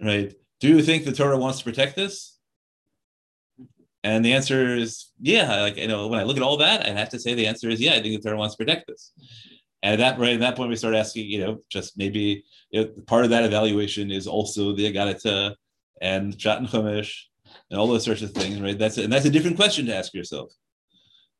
[0.00, 2.38] right, do you think the Torah wants to protect this?
[4.02, 5.60] And the answer is yeah.
[5.60, 7.68] Like you know, when I look at all that, I have to say the answer
[7.68, 7.92] is yeah.
[7.92, 9.12] I think the Torah wants to protect this.
[9.84, 12.42] And at that right at that point, we start asking, you know, just maybe
[13.06, 15.54] part of that evaluation is also the Agadata
[16.00, 17.24] and Chat and Chumash
[17.70, 18.78] and all those sorts of things, right?
[18.78, 20.50] That's and that's a different question to ask yourself.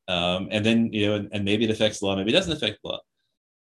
[0.07, 2.77] Um, and then you know, and, and maybe it affects law, maybe it doesn't affect
[2.83, 2.99] law.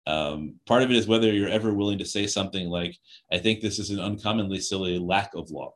[0.07, 2.97] Um, part of it is whether you're ever willing to say something like,
[3.33, 5.73] "I think this is an uncommonly silly lack of law."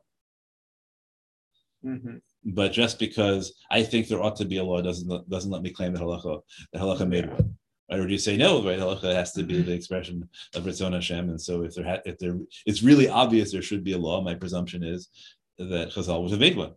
[1.85, 2.17] Mm-hmm.
[2.45, 5.71] But just because I think there ought to be a law doesn't doesn't let me
[5.71, 6.39] claim that halacha
[6.71, 7.57] that halacha made one.
[7.91, 7.99] Right?
[7.99, 8.63] Or do you say no?
[8.63, 8.79] Right?
[8.79, 12.17] Halacha has to be the expression of Ratzon Hashem, and so if there ha- if
[12.17, 14.21] there it's really obvious there should be a law.
[14.21, 15.09] My presumption is
[15.57, 16.73] that Chazal was a big one.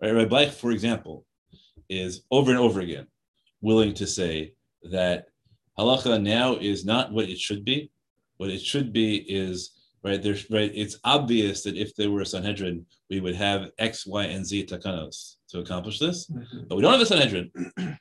[0.00, 0.12] Right?
[0.12, 1.24] Rabbi Bleich, for example,
[1.88, 3.06] is over and over again
[3.60, 4.52] willing to say
[4.84, 5.26] that
[5.78, 7.90] halacha now is not what it should be.
[8.36, 10.22] What it should be is right?
[10.22, 10.70] There's right.
[10.74, 14.66] It's obvious that if there were a Sanhedrin, we would have X, Y, and Z
[14.66, 16.64] takanos to accomplish this, mm-hmm.
[16.68, 17.50] but we don't have a Sanhedrin.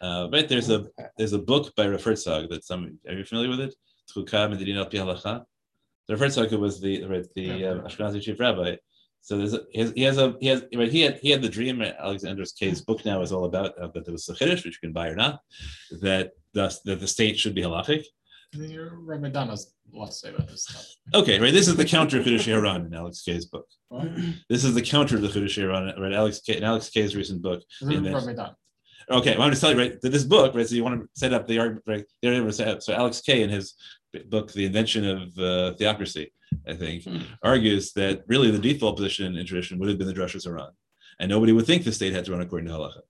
[0.00, 0.86] Uh, right there's a
[1.16, 3.74] there's a book by Rav Herzog that some are you familiar with it?
[4.14, 5.44] Chukah Medina al Pi Halacha.
[6.08, 8.76] Rav Herzog was the right, the uh, Ashkenazi chief rabbi.
[9.22, 11.42] So there's a, he has he has a he has right, he had he had
[11.42, 11.82] the dream.
[11.82, 14.80] Alexander Kaye's book now is all about uh, that there was a chiddush which you
[14.80, 15.40] can buy or not
[16.02, 18.04] that the that the state should be halachic.
[18.54, 20.86] Ramadan has a lot to say about this stuff.
[21.14, 21.52] Okay, right.
[21.52, 23.66] This is the counter Chiddushei Haran in Alex Kaye's book.
[24.48, 26.12] This is the counter to the Chiddushei Haran, right?
[26.12, 27.62] Alex Kaye, in Alex Kaye's recent book.
[27.82, 28.54] in Ramadan.
[29.08, 31.08] Okay, well, I'm to tell you, right, that this book, right, so you want to
[31.14, 32.82] set up the argument, right, the argument was set up.
[32.82, 33.74] So Alex Kaye in his
[34.28, 36.32] book, The Invention of uh, Theocracy,
[36.66, 37.18] I think, Hmm.
[37.42, 40.70] argues that really the default position in tradition would have been the Drushas Haran.
[41.20, 43.00] And nobody would think the state had to run according to halacha.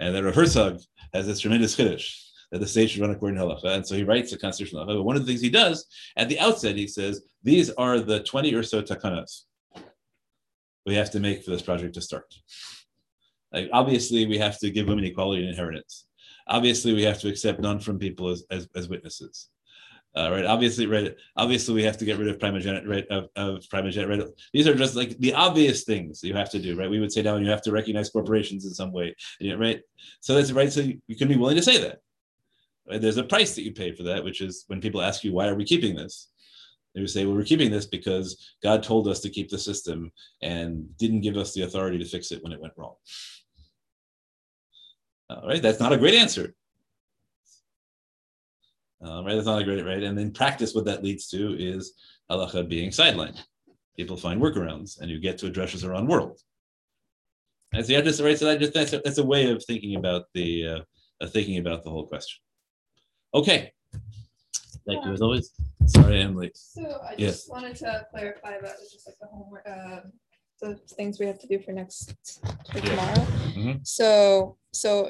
[0.00, 0.80] And that Herzog
[1.12, 3.74] has this tremendous chiddush that the state should run according to halacha.
[3.76, 4.98] And so he writes the constitutional halacha.
[4.98, 5.86] But one of the things he does
[6.16, 9.42] at the outset, he says, these are the 20 or so takanas
[10.86, 12.32] we have to make for this project to start.
[13.56, 16.04] Like obviously, we have to give women equality in inheritance.
[16.46, 19.48] Obviously, we have to accept none from people as, as, as witnesses.
[20.14, 20.44] Uh, right.
[20.44, 21.14] Obviously, right.
[21.36, 22.88] Obviously, we have to get rid of primogeniture.
[22.88, 23.06] Right.
[23.08, 24.08] Of, of primogeniture.
[24.08, 24.28] Right.
[24.52, 26.76] These are just like the obvious things you have to do.
[26.76, 26.90] Right.
[26.90, 29.16] We would say now you have to recognize corporations in some way.
[29.40, 29.80] Right.
[30.20, 30.72] So that's right.
[30.72, 32.00] So you, you can be willing to say that.
[32.88, 33.00] Right?
[33.00, 35.48] There's a price that you pay for that, which is when people ask you why
[35.48, 36.28] are we keeping this.
[36.94, 40.10] They would say, well, we're keeping this because God told us to keep the system
[40.40, 42.94] and didn't give us the authority to fix it when it went wrong.
[45.28, 46.54] All right, that's not a great answer.
[49.04, 50.02] Uh, right, that's not a great right.
[50.02, 51.94] And in practice, what that leads to is
[52.30, 53.40] halacha being sidelined.
[53.96, 56.40] People find workarounds, and you get to address your own world.
[57.72, 58.38] And so you have to right.
[58.38, 60.80] So that just that's a, that's a way of thinking about the uh,
[61.20, 62.40] uh, thinking about the whole question.
[63.34, 63.72] Okay.
[64.86, 65.50] Thank you as always.
[65.86, 66.56] Sorry, I'm late.
[66.56, 67.38] So I Yes.
[67.38, 70.12] just wanted to clarify about just like the homework, um,
[70.60, 72.40] the things we have to do for next,
[72.72, 73.26] for tomorrow.
[73.56, 73.86] Mhm.
[73.86, 75.04] So, so